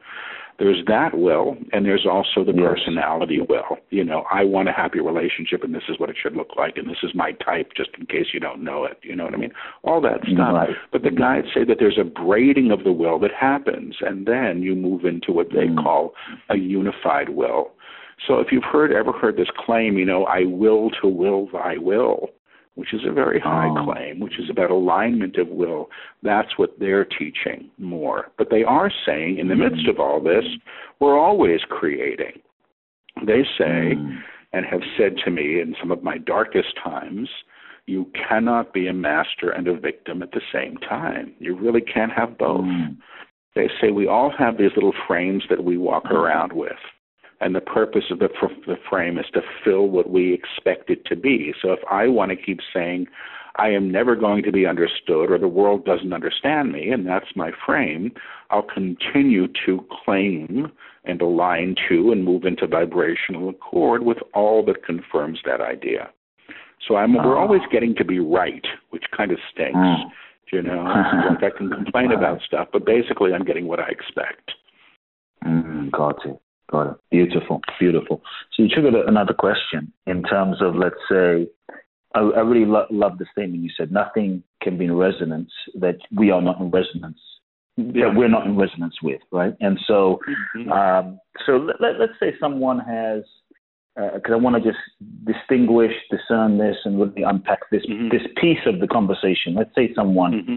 There's 0.59 0.85
that 0.87 1.17
will, 1.17 1.57
and 1.71 1.83
there's 1.83 2.05
also 2.09 2.45
the 2.45 2.53
yes. 2.55 2.63
personality 2.63 3.39
will. 3.41 3.77
You 3.89 4.03
know, 4.03 4.23
I 4.31 4.43
want 4.43 4.69
a 4.69 4.71
happy 4.71 4.99
relationship, 4.99 5.63
and 5.63 5.73
this 5.73 5.83
is 5.89 5.99
what 5.99 6.11
it 6.11 6.15
should 6.21 6.35
look 6.35 6.55
like, 6.55 6.77
and 6.77 6.87
this 6.87 6.99
is 7.01 7.09
my 7.15 7.31
type, 7.43 7.71
just 7.75 7.89
in 7.99 8.05
case 8.05 8.27
you 8.33 8.39
don't 8.39 8.63
know 8.63 8.85
it. 8.85 8.99
You 9.01 9.15
know 9.15 9.25
what 9.25 9.33
I 9.33 9.37
mean? 9.37 9.51
All 9.83 9.99
that 10.01 10.19
stuff. 10.31 10.53
Right. 10.53 10.69
But 10.91 11.01
the 11.01 11.09
guides 11.09 11.47
say 11.53 11.63
that 11.65 11.77
there's 11.79 11.97
a 11.99 12.03
braiding 12.03 12.71
of 12.71 12.83
the 12.83 12.91
will 12.91 13.17
that 13.19 13.31
happens, 13.37 13.95
and 14.01 14.27
then 14.27 14.61
you 14.61 14.75
move 14.75 15.05
into 15.05 15.31
what 15.31 15.49
they 15.49 15.67
mm. 15.67 15.83
call 15.83 16.13
a 16.49 16.55
unified 16.55 17.29
will. 17.29 17.71
So 18.27 18.39
if 18.39 18.47
you've 18.51 18.63
heard 18.63 18.91
ever 18.91 19.11
heard 19.11 19.37
this 19.37 19.49
claim, 19.65 19.97
you 19.97 20.05
know, 20.05 20.25
I 20.25 20.45
will 20.45 20.89
to 21.01 21.07
will 21.07 21.47
thy 21.51 21.77
will, 21.77 22.29
which 22.75 22.93
is 22.93 23.01
a 23.07 23.11
very 23.11 23.39
high 23.39 23.69
oh. 23.69 23.85
claim, 23.85 24.19
which 24.19 24.39
is 24.39 24.49
about 24.49 24.71
alignment 24.71 25.37
of 25.37 25.47
will. 25.49 25.89
That's 26.21 26.57
what 26.57 26.79
they're 26.79 27.05
teaching 27.05 27.69
more. 27.77 28.31
But 28.37 28.49
they 28.49 28.63
are 28.63 28.91
saying, 29.05 29.37
in 29.37 29.47
the 29.47 29.55
mm. 29.55 29.69
midst 29.71 29.87
of 29.87 29.99
all 29.99 30.21
this, 30.21 30.45
we're 30.99 31.19
always 31.19 31.59
creating. 31.69 32.41
They 33.25 33.43
say, 33.57 33.95
mm. 33.95 34.17
and 34.53 34.65
have 34.65 34.81
said 34.97 35.17
to 35.25 35.31
me 35.31 35.59
in 35.61 35.75
some 35.79 35.91
of 35.91 36.03
my 36.03 36.17
darkest 36.17 36.73
times, 36.83 37.29
you 37.85 38.09
cannot 38.27 38.73
be 38.73 38.87
a 38.87 38.93
master 38.93 39.49
and 39.49 39.67
a 39.67 39.77
victim 39.77 40.23
at 40.23 40.31
the 40.31 40.41
same 40.53 40.77
time. 40.77 41.33
You 41.39 41.55
really 41.55 41.81
can't 41.81 42.13
have 42.13 42.37
both. 42.37 42.61
Mm. 42.61 42.97
They 43.55 43.69
say 43.79 43.91
we 43.91 44.07
all 44.07 44.31
have 44.37 44.57
these 44.57 44.71
little 44.75 44.93
frames 45.05 45.43
that 45.49 45.63
we 45.63 45.77
walk 45.77 46.05
mm. 46.05 46.11
around 46.11 46.53
with 46.53 46.71
and 47.43 47.53
the 47.53 47.61
purpose 47.61 48.05
of 48.09 48.19
the, 48.19 48.29
the 48.65 48.77
frame 48.89 49.17
is 49.17 49.25
to 49.33 49.41
fill 49.63 49.87
what 49.87 50.09
we 50.09 50.33
expect 50.33 50.89
it 50.89 51.05
to 51.05 51.15
be. 51.15 51.53
So 51.61 51.71
if 51.73 51.79
I 51.91 52.07
want 52.07 52.31
to 52.31 52.37
keep 52.37 52.59
saying, 52.73 53.07
I 53.57 53.69
am 53.69 53.91
never 53.91 54.15
going 54.15 54.43
to 54.43 54.51
be 54.51 54.65
understood 54.65 55.29
or 55.29 55.37
the 55.37 55.47
world 55.47 55.85
doesn't 55.85 56.13
understand 56.13 56.71
me, 56.71 56.89
and 56.89 57.05
that's 57.05 57.35
my 57.35 57.51
frame, 57.65 58.11
I'll 58.49 58.63
continue 58.63 59.47
to 59.65 59.85
claim 60.05 60.71
and 61.03 61.21
align 61.21 61.75
to 61.89 62.11
and 62.11 62.23
move 62.23 62.45
into 62.45 62.65
vibrational 62.65 63.49
accord 63.49 64.03
with 64.03 64.17
all 64.33 64.65
that 64.65 64.85
confirms 64.85 65.39
that 65.45 65.61
idea. 65.61 66.09
So 66.87 66.95
I'm, 66.95 67.13
we're 67.13 67.37
always 67.37 67.61
getting 67.71 67.93
to 67.95 68.05
be 68.05 68.19
right, 68.19 68.65
which 68.89 69.03
kind 69.15 69.31
of 69.31 69.37
stinks. 69.51 69.77
Mm. 69.77 70.03
You 70.51 70.61
know, 70.61 70.83
like 71.29 71.53
I 71.53 71.57
can 71.57 71.69
complain 71.69 72.11
about 72.11 72.41
stuff, 72.45 72.69
but 72.71 72.85
basically 72.85 73.33
I'm 73.33 73.43
getting 73.43 73.67
what 73.67 73.79
I 73.79 73.89
expect. 73.89 74.51
Mm, 75.45 75.91
got 75.91 76.25
it. 76.25 76.39
Got 76.71 76.91
it. 76.91 76.95
Beautiful, 77.11 77.61
beautiful. 77.79 78.21
So 78.53 78.63
you 78.63 78.69
triggered 78.69 78.95
another 79.07 79.33
question 79.33 79.91
in 80.07 80.23
terms 80.23 80.57
of, 80.61 80.75
let's 80.75 80.95
say, 81.09 81.47
I, 82.15 82.19
I 82.19 82.39
really 82.39 82.65
lo- 82.65 82.87
love 82.89 83.17
the 83.17 83.25
statement 83.31 83.63
you 83.63 83.69
said. 83.77 83.91
Nothing 83.91 84.43
can 84.61 84.77
be 84.77 84.85
in 84.85 84.95
resonance 84.95 85.51
that 85.79 85.97
we 86.15 86.31
are 86.31 86.41
not 86.41 86.59
in 86.59 86.71
resonance. 86.71 87.19
Yeah. 87.75 88.05
That 88.05 88.15
we're 88.15 88.29
not 88.29 88.45
in 88.45 88.55
resonance 88.55 88.95
with, 89.01 89.21
right? 89.31 89.55
And 89.59 89.79
so, 89.87 90.19
mm-hmm. 90.55 90.71
um, 90.71 91.19
so 91.43 91.53
let, 91.53 91.81
let, 91.81 91.99
let's 91.99 92.13
say 92.19 92.35
someone 92.39 92.77
has 92.79 93.23
because 93.95 94.31
uh, 94.31 94.33
I 94.33 94.37
want 94.37 94.55
to 94.55 94.71
just 94.71 94.81
distinguish, 95.25 95.91
discern 96.09 96.57
this, 96.57 96.75
and 96.85 96.99
really 96.99 97.23
unpack 97.23 97.59
this 97.71 97.83
mm-hmm. 97.85 98.09
this 98.09 98.21
piece 98.39 98.59
of 98.65 98.79
the 98.79 98.87
conversation. 98.87 99.55
Let's 99.55 99.73
say 99.75 99.91
someone 99.95 100.33
mm-hmm. 100.33 100.55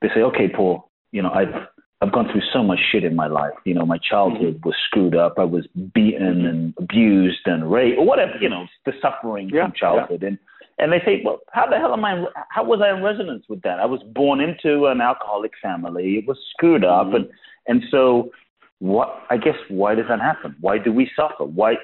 they 0.00 0.08
say, 0.14 0.20
"Okay, 0.20 0.48
Paul, 0.54 0.90
you 1.12 1.22
know, 1.22 1.30
I've 1.30 1.54
I've 2.00 2.12
gone 2.12 2.28
through 2.30 2.42
so 2.52 2.62
much 2.62 2.78
shit 2.92 3.02
in 3.02 3.16
my 3.16 3.26
life. 3.26 3.54
You 3.64 3.74
know, 3.74 3.84
my 3.84 3.98
childhood 3.98 4.56
mm-hmm. 4.58 4.68
was 4.68 4.76
screwed 4.86 5.16
up. 5.16 5.34
I 5.36 5.44
was 5.44 5.66
beaten 5.94 6.46
and 6.46 6.74
abused 6.78 7.40
and 7.46 7.70
raped 7.70 7.98
or 7.98 8.06
whatever. 8.06 8.32
You 8.40 8.48
know, 8.48 8.66
the 8.86 8.92
suffering 9.02 9.50
yeah, 9.52 9.64
from 9.64 9.72
childhood. 9.72 10.20
Yeah. 10.22 10.28
And 10.28 10.38
and 10.78 10.92
they 10.92 11.00
say, 11.04 11.22
well, 11.24 11.40
how 11.52 11.66
the 11.68 11.76
hell 11.76 11.92
am 11.92 12.04
I? 12.04 12.24
How 12.50 12.62
was 12.62 12.80
I 12.80 12.96
in 12.96 13.02
resonance 13.02 13.44
with 13.48 13.62
that? 13.62 13.80
I 13.80 13.86
was 13.86 14.00
born 14.14 14.40
into 14.40 14.86
an 14.86 15.00
alcoholic 15.00 15.52
family. 15.60 16.18
It 16.18 16.28
was 16.28 16.38
screwed 16.52 16.84
up, 16.84 17.08
mm-hmm. 17.08 17.16
and 17.16 17.28
and 17.66 17.82
so 17.90 18.30
what? 18.78 19.22
I 19.28 19.36
guess 19.36 19.56
why 19.68 19.96
does 19.96 20.06
that 20.08 20.20
happen? 20.20 20.54
Why 20.60 20.78
do 20.78 20.92
we 20.92 21.10
suffer? 21.16 21.44
Why? 21.44 21.74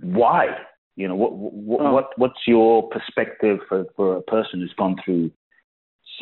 Why? 0.00 0.48
You 0.96 1.08
know, 1.08 1.14
what 1.14 1.32
what, 1.32 1.80
oh. 1.80 1.92
what 1.92 2.10
what's 2.18 2.40
your 2.46 2.88
perspective 2.90 3.60
for 3.70 3.86
for 3.96 4.16
a 4.18 4.22
person 4.22 4.60
who's 4.60 4.74
gone 4.76 4.96
through 5.02 5.30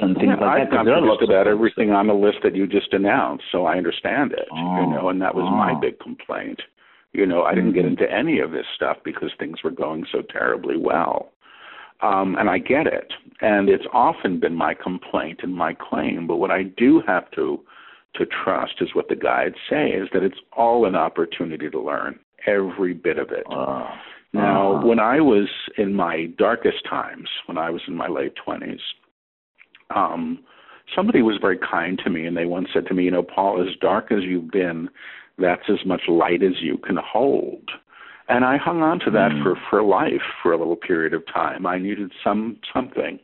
some 0.00 0.14
things 0.14 0.34
yeah, 0.38 0.44
like 0.44 0.70
that? 0.70 0.78
I've 0.78 0.84
through 0.84 1.24
about 1.24 1.46
everything 1.46 1.90
on 1.90 2.06
the 2.06 2.14
list 2.14 2.38
that 2.42 2.54
you 2.54 2.66
just 2.66 2.92
announced, 2.92 3.44
so 3.52 3.66
I 3.66 3.76
understand 3.76 4.32
it. 4.32 4.48
Oh. 4.52 4.80
You 4.80 4.86
know, 4.90 5.08
and 5.08 5.20
that 5.20 5.34
was 5.34 5.44
oh. 5.46 5.56
my 5.56 5.78
big 5.78 5.98
complaint. 6.00 6.60
You 7.12 7.26
know, 7.26 7.42
I 7.42 7.54
didn't 7.54 7.74
get 7.74 7.84
mm-hmm. 7.84 8.02
into 8.02 8.10
any 8.10 8.38
of 8.38 8.52
this 8.52 8.64
stuff 8.74 8.96
because 9.04 9.30
things 9.38 9.62
were 9.62 9.70
going 9.70 10.06
so 10.10 10.22
terribly 10.22 10.76
well. 10.78 11.32
Um, 12.00 12.36
and 12.38 12.48
I 12.50 12.58
get 12.58 12.86
it. 12.86 13.12
And 13.40 13.68
it's 13.68 13.84
often 13.92 14.40
been 14.40 14.54
my 14.54 14.74
complaint 14.74 15.40
and 15.42 15.54
my 15.54 15.74
claim. 15.74 16.26
But 16.26 16.36
what 16.36 16.50
I 16.50 16.64
do 16.64 17.02
have 17.06 17.30
to 17.32 17.60
to 18.14 18.26
trust 18.44 18.74
is 18.80 18.94
what 18.94 19.08
the 19.08 19.16
guides 19.16 19.54
say 19.70 19.88
is 19.88 20.08
that 20.12 20.22
it's 20.22 20.38
all 20.54 20.84
an 20.84 20.94
opportunity 20.94 21.70
to 21.70 21.80
learn, 21.80 22.18
every 22.46 22.92
bit 22.92 23.18
of 23.18 23.30
it. 23.30 23.44
Uh, 23.50 23.88
now, 24.34 24.76
uh, 24.76 24.86
when 24.86 24.98
I 24.98 25.20
was 25.20 25.48
in 25.78 25.94
my 25.94 26.26
darkest 26.36 26.84
times, 26.88 27.28
when 27.46 27.56
I 27.56 27.70
was 27.70 27.80
in 27.88 27.94
my 27.94 28.08
late 28.08 28.34
twenties, 28.42 28.80
um, 29.94 30.38
somebody 30.94 31.22
was 31.22 31.38
very 31.40 31.58
kind 31.58 32.00
to 32.04 32.10
me, 32.10 32.26
and 32.26 32.36
they 32.36 32.46
once 32.46 32.68
said 32.72 32.86
to 32.86 32.94
me, 32.94 33.04
"You 33.04 33.10
know, 33.10 33.22
Paul, 33.22 33.62
as 33.66 33.74
dark 33.80 34.10
as 34.12 34.22
you've 34.22 34.50
been, 34.50 34.88
that's 35.38 35.68
as 35.68 35.84
much 35.86 36.02
light 36.08 36.42
as 36.42 36.60
you 36.60 36.78
can 36.78 36.96
hold." 36.96 37.70
And 38.28 38.44
I 38.44 38.56
hung 38.56 38.82
on 38.82 39.00
to 39.00 39.10
that 39.10 39.32
mm. 39.32 39.42
for 39.42 39.56
for 39.68 39.82
life 39.82 40.22
for 40.42 40.52
a 40.52 40.58
little 40.58 40.76
period 40.76 41.14
of 41.14 41.26
time. 41.26 41.66
I 41.66 41.78
needed 41.78 42.12
some 42.22 42.58
something. 42.72 43.18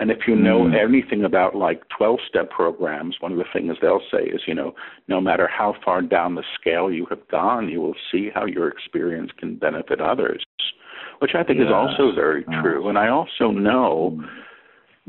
And 0.00 0.10
if 0.10 0.20
you 0.26 0.34
know 0.34 0.60
mm. 0.60 0.74
anything 0.74 1.24
about 1.24 1.54
like 1.54 1.82
12 1.96 2.20
step 2.26 2.50
programs, 2.50 3.16
one 3.20 3.32
of 3.32 3.38
the 3.38 3.44
things 3.52 3.76
they'll 3.82 4.00
say 4.10 4.24
is, 4.24 4.40
you 4.46 4.54
know, 4.54 4.74
no 5.08 5.20
matter 5.20 5.46
how 5.46 5.74
far 5.84 6.00
down 6.00 6.34
the 6.34 6.42
scale 6.58 6.90
you 6.90 7.06
have 7.10 7.28
gone, 7.28 7.68
you 7.68 7.82
will 7.82 7.96
see 8.10 8.30
how 8.34 8.46
your 8.46 8.68
experience 8.68 9.30
can 9.38 9.56
benefit 9.56 10.00
others, 10.00 10.42
which 11.18 11.32
I 11.34 11.44
think 11.44 11.58
yes. 11.58 11.66
is 11.66 11.72
also 11.72 12.14
very 12.14 12.44
true. 12.62 12.88
And 12.88 12.96
I 12.96 13.08
also 13.08 13.50
know 13.50 14.16
mm. 14.18 14.26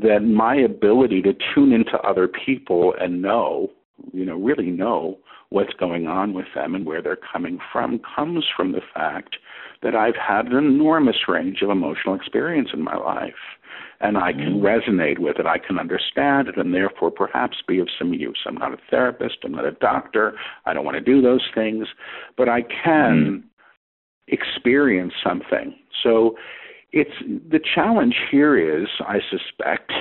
That 0.01 0.19
my 0.21 0.55
ability 0.55 1.21
to 1.23 1.33
tune 1.53 1.71
into 1.71 1.97
other 1.99 2.27
people 2.27 2.93
and 2.99 3.21
know, 3.21 3.69
you 4.13 4.25
know, 4.25 4.35
really 4.35 4.71
know 4.71 5.17
what's 5.49 5.73
going 5.73 6.07
on 6.07 6.33
with 6.33 6.45
them 6.55 6.75
and 6.75 6.85
where 6.85 7.01
they're 7.01 7.17
coming 7.31 7.59
from 7.71 7.99
comes 8.15 8.45
from 8.55 8.71
the 8.71 8.81
fact 8.93 9.35
that 9.83 9.95
I've 9.95 10.15
had 10.15 10.47
an 10.47 10.57
enormous 10.57 11.27
range 11.27 11.61
of 11.61 11.69
emotional 11.69 12.15
experience 12.15 12.69
in 12.73 12.81
my 12.81 12.95
life. 12.95 13.33
And 13.99 14.17
I 14.17 14.31
can 14.31 14.59
mm. 14.59 14.61
resonate 14.61 15.19
with 15.19 15.37
it. 15.39 15.45
I 15.45 15.57
can 15.59 15.77
understand 15.77 16.47
it 16.47 16.57
and 16.57 16.73
therefore 16.73 17.11
perhaps 17.11 17.57
be 17.67 17.79
of 17.79 17.87
some 17.99 18.13
use. 18.13 18.39
I'm 18.47 18.55
not 18.55 18.73
a 18.73 18.77
therapist. 18.89 19.37
I'm 19.43 19.51
not 19.51 19.65
a 19.65 19.73
doctor. 19.73 20.33
I 20.65 20.73
don't 20.73 20.85
want 20.85 20.95
to 20.95 21.01
do 21.01 21.21
those 21.21 21.45
things. 21.53 21.87
But 22.37 22.49
I 22.49 22.61
can 22.61 23.43
mm. 23.43 24.33
experience 24.33 25.13
something. 25.23 25.75
So 26.01 26.35
it's 26.91 27.11
the 27.49 27.59
challenge 27.75 28.15
here 28.29 28.57
is, 28.57 28.87
I 29.01 29.19
suspect, 29.29 29.91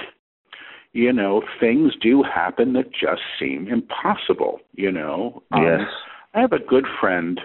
you 0.92 1.12
know, 1.12 1.42
things 1.58 1.92
do 2.00 2.22
happen 2.22 2.72
that 2.72 2.90
just 2.90 3.22
seem 3.38 3.68
impossible, 3.68 4.60
you 4.74 4.90
know. 4.90 5.42
Um. 5.52 5.62
I 6.34 6.40
have 6.40 6.52
a 6.52 6.58
good 6.58 6.86
friend 7.00 7.40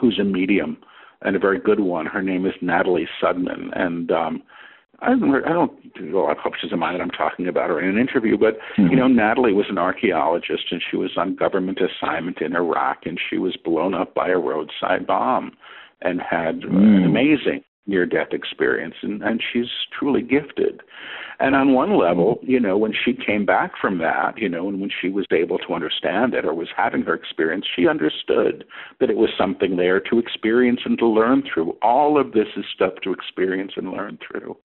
who's 0.00 0.18
a 0.18 0.24
medium 0.24 0.78
and 1.22 1.36
a 1.36 1.38
very 1.38 1.58
good 1.58 1.80
one. 1.80 2.06
Her 2.06 2.22
name 2.22 2.46
is 2.46 2.52
Natalie 2.60 3.08
Sudman. 3.22 3.70
And 3.78 4.10
um 4.10 4.42
I 5.00 5.10
don't, 5.10 5.44
I 5.44 5.50
don't 5.50 5.94
do 5.94 6.18
a 6.18 6.20
lot 6.20 6.36
of 6.36 6.42
publishers 6.42 6.72
of 6.72 6.78
mine 6.80 6.94
that 6.94 7.00
I'm 7.00 7.10
talking 7.10 7.46
about 7.46 7.70
her 7.70 7.80
in 7.80 7.88
an 7.88 7.98
interview, 7.98 8.36
but 8.36 8.58
mm-hmm. 8.76 8.88
you 8.90 8.96
know, 8.96 9.06
Natalie 9.06 9.52
was 9.52 9.66
an 9.68 9.78
archaeologist 9.78 10.64
and 10.72 10.82
she 10.90 10.96
was 10.96 11.12
on 11.16 11.36
government 11.36 11.78
assignment 11.78 12.40
in 12.40 12.56
Iraq 12.56 13.06
and 13.06 13.18
she 13.30 13.38
was 13.38 13.56
blown 13.64 13.94
up 13.94 14.12
by 14.12 14.28
a 14.28 14.38
roadside 14.38 15.06
bomb 15.06 15.52
and 16.02 16.20
had 16.20 16.62
mm. 16.62 16.76
an 16.76 17.04
amazing 17.04 17.62
near 17.88 18.06
death 18.06 18.28
experience 18.32 18.94
and, 19.02 19.22
and 19.22 19.42
she's 19.52 19.66
truly 19.98 20.22
gifted. 20.22 20.82
And 21.40 21.54
on 21.54 21.72
one 21.72 21.98
level, 21.98 22.38
you 22.42 22.60
know, 22.60 22.76
when 22.76 22.92
she 22.92 23.12
came 23.14 23.46
back 23.46 23.72
from 23.80 23.98
that, 23.98 24.36
you 24.36 24.48
know, 24.48 24.68
and 24.68 24.80
when 24.80 24.90
she 25.00 25.08
was 25.08 25.24
able 25.32 25.58
to 25.58 25.74
understand 25.74 26.34
it 26.34 26.44
or 26.44 26.52
was 26.52 26.68
having 26.76 27.02
her 27.02 27.14
experience, 27.14 27.64
she 27.74 27.88
understood 27.88 28.64
that 29.00 29.10
it 29.10 29.16
was 29.16 29.30
something 29.38 29.76
there 29.76 30.00
to 30.00 30.18
experience 30.18 30.80
and 30.84 30.98
to 30.98 31.06
learn 31.06 31.42
through. 31.42 31.76
All 31.80 32.20
of 32.20 32.32
this 32.32 32.48
is 32.56 32.64
stuff 32.74 32.94
to 33.04 33.12
experience 33.12 33.72
and 33.76 33.90
learn 33.90 34.18
through. 34.26 34.56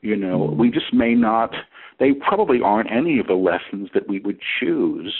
You 0.00 0.16
know, 0.16 0.54
we 0.58 0.70
just 0.70 0.92
may 0.92 1.14
not, 1.14 1.54
they 1.98 2.12
probably 2.12 2.60
aren't 2.62 2.92
any 2.92 3.18
of 3.18 3.26
the 3.26 3.34
lessons 3.34 3.88
that 3.94 4.08
we 4.08 4.20
would 4.20 4.38
choose 4.60 5.14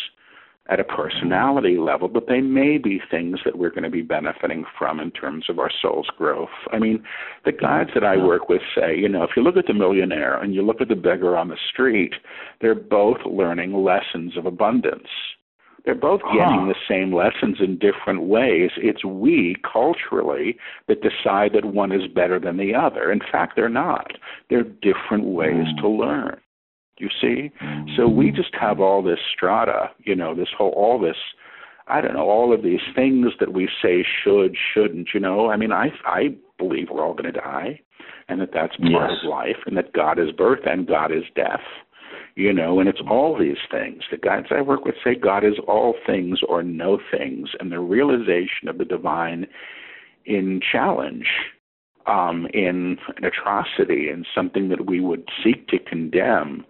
at 0.69 0.81
a 0.81 0.85
personality 0.85 1.79
level, 1.79 2.09
but 2.09 2.27
they 2.29 2.41
may 2.41 2.77
be 2.77 3.01
things 3.11 3.39
that 3.45 3.57
we're 3.57 3.71
going 3.71 3.85
to 3.85 3.91
be 3.91 4.03
benefiting 4.03 4.65
from 4.79 5.01
in 5.01 5.11
terms 5.11 5.47
of 5.49 5.59
our 5.59 5.71
soul's 5.81 6.09
growth. 6.17 6.49
I 6.73 6.79
mean, 6.79 7.03
the 7.45 7.53
guides 7.53 7.91
that 7.95 8.05
I 8.05 8.19
work 8.19 8.49
with 8.49 8.61
say, 8.75 8.97
you 8.97 9.09
know, 9.09 9.23
if 9.23 9.31
you 9.35 9.43
look 9.43 9.57
at 9.57 9.67
the 9.67 9.75
millionaire 9.75 10.37
and 10.41 10.55
you 10.55 10.63
look 10.63 10.81
at 10.81 10.89
the 10.89 10.95
beggar 10.95 11.37
on 11.37 11.49
the 11.49 11.57
street, 11.71 12.13
they're 12.61 12.75
both 12.75 13.19
learning 13.25 13.73
lessons 13.73 14.37
of 14.37 14.45
abundance. 14.45 15.09
They're 15.85 15.95
both 15.95 16.21
getting 16.35 16.67
huh. 16.67 16.75
the 16.75 16.75
same 16.87 17.15
lessons 17.15 17.59
in 17.61 17.79
different 17.79 18.25
ways. 18.25 18.71
It's 18.77 19.07
we 19.07 19.57
culturally 19.73 20.59
that 20.87 21.01
decide 21.01 21.53
that 21.55 21.65
one 21.65 21.93
is 21.93 22.09
better 22.15 22.39
than 22.39 22.59
the 22.59 22.75
other. 22.75 23.11
In 23.11 23.21
fact, 23.21 23.55
they're 23.57 23.71
not. 23.71 24.13
They're 24.51 24.65
different 24.65 25.25
ways 25.25 25.67
mm. 25.67 25.81
to 25.81 25.89
learn. 25.89 26.39
You 26.99 27.09
see? 27.21 27.51
So 27.97 28.09
we 28.09 28.27
mm-hmm. 28.27 28.37
just 28.37 28.55
have 28.61 28.81
all 28.81 29.03
this 29.03 29.19
strata, 29.35 29.91
you 29.99 30.15
know, 30.15 30.35
this 30.35 30.49
whole, 30.57 30.71
all 30.71 30.99
this, 30.99 31.17
I 31.87 32.01
don't 32.01 32.15
know, 32.15 32.29
all 32.29 32.53
of 32.53 32.63
these 32.63 32.81
things 32.95 33.29
that 33.41 33.53
we 33.53 33.69
say 33.83 34.05
should, 34.25 34.57
shouldn't, 34.75 35.09
you 35.15 35.21
know. 35.21 35.51
I 35.51 35.57
mean, 35.57 35.73
I, 35.73 35.89
I 36.05 36.37
believe 36.59 36.89
we're 36.91 37.05
all 37.05 37.15
going 37.15 37.33
to 37.33 37.41
die 37.41 37.81
and 38.29 38.41
that 38.41 38.51
that's 38.53 38.77
part 38.77 39.11
yes. 39.11 39.19
of 39.23 39.31
life 39.31 39.57
and 39.67 39.77
that 39.77 39.93
God 39.93 40.19
is 40.19 40.31
birth 40.33 40.61
and 40.67 40.87
God 40.87 41.11
is 41.11 41.25
death, 41.35 41.61
you 42.35 42.53
know, 42.53 42.79
and 42.81 42.89
it's 42.89 43.01
all 43.09 43.39
these 43.39 43.57
things. 43.71 44.03
The 44.11 44.19
guides 44.19 44.49
I 44.51 44.61
work 44.61 44.85
with 44.85 44.97
say 45.03 45.15
God 45.15 45.45
is 45.45 45.55
all 45.67 45.95
things 46.07 46.41
or 46.47 46.63
no 46.63 46.99
things 47.11 47.49
and 47.59 47.73
the 47.73 47.81
realization 47.81 48.69
of 48.69 48.79
the 48.79 48.85
divine 48.85 49.47
in 50.27 50.61
challenge 50.73 51.27
um, 52.09 52.47
in 52.55 52.97
an 53.17 53.25
atrocity 53.25 54.09
and 54.09 54.27
something 54.35 54.69
that 54.71 54.87
we 54.87 55.01
would 55.01 55.29
seek 55.45 55.69
to 55.69 55.79
condemn 55.79 56.65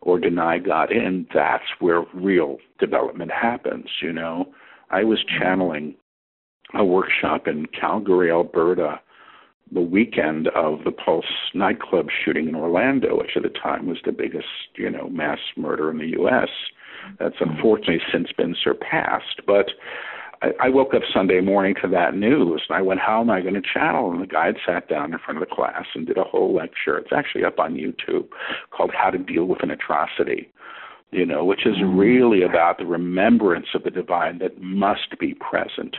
or 0.00 0.18
deny 0.18 0.58
God 0.58 0.92
in, 0.92 1.26
that's 1.34 1.64
where 1.80 2.04
real 2.14 2.58
development 2.78 3.32
happens, 3.32 3.86
you 4.02 4.12
know. 4.12 4.52
I 4.90 5.02
was 5.02 5.18
channeling 5.40 5.94
a 6.74 6.84
workshop 6.84 7.48
in 7.48 7.66
Calgary, 7.66 8.30
Alberta, 8.30 9.00
the 9.72 9.80
weekend 9.80 10.48
of 10.48 10.84
the 10.84 10.92
Pulse 10.92 11.24
nightclub 11.54 12.08
shooting 12.24 12.48
in 12.48 12.54
Orlando, 12.54 13.18
which 13.18 13.30
at 13.36 13.42
the 13.42 13.48
time 13.48 13.86
was 13.86 13.98
the 14.04 14.12
biggest, 14.12 14.46
you 14.76 14.90
know, 14.90 15.08
mass 15.08 15.38
murder 15.56 15.90
in 15.90 15.98
the 15.98 16.18
US. 16.20 16.50
That's 17.18 17.36
unfortunately 17.40 18.00
since 18.12 18.28
been 18.36 18.54
surpassed. 18.62 19.40
But 19.46 19.66
I, 20.44 20.66
I 20.66 20.68
woke 20.68 20.92
up 20.94 21.02
Sunday 21.12 21.40
morning 21.40 21.74
to 21.80 21.88
that 21.88 22.14
news, 22.14 22.62
and 22.68 22.76
I 22.76 22.82
went, 22.82 23.00
"How 23.00 23.20
am 23.20 23.30
I 23.30 23.40
going 23.40 23.54
to 23.54 23.62
channel?" 23.62 24.12
And 24.12 24.20
the 24.20 24.26
guide 24.26 24.56
sat 24.66 24.88
down 24.88 25.12
in 25.12 25.18
front 25.18 25.42
of 25.42 25.48
the 25.48 25.54
class 25.54 25.86
and 25.94 26.06
did 26.06 26.18
a 26.18 26.24
whole 26.24 26.54
lecture. 26.54 26.98
It's 26.98 27.12
actually 27.16 27.44
up 27.44 27.58
on 27.58 27.74
YouTube 27.74 28.28
called 28.70 28.90
"How 28.92 29.10
to 29.10 29.18
Deal 29.18 29.46
with 29.46 29.62
an 29.62 29.70
Atrocity." 29.70 30.50
You 31.10 31.24
know, 31.24 31.44
which 31.44 31.64
is 31.64 31.76
mm. 31.76 31.98
really 31.98 32.42
about 32.42 32.78
the 32.78 32.86
remembrance 32.86 33.68
of 33.74 33.84
the 33.84 33.90
divine 33.90 34.38
that 34.40 34.60
must 34.60 35.18
be 35.18 35.34
present. 35.34 35.96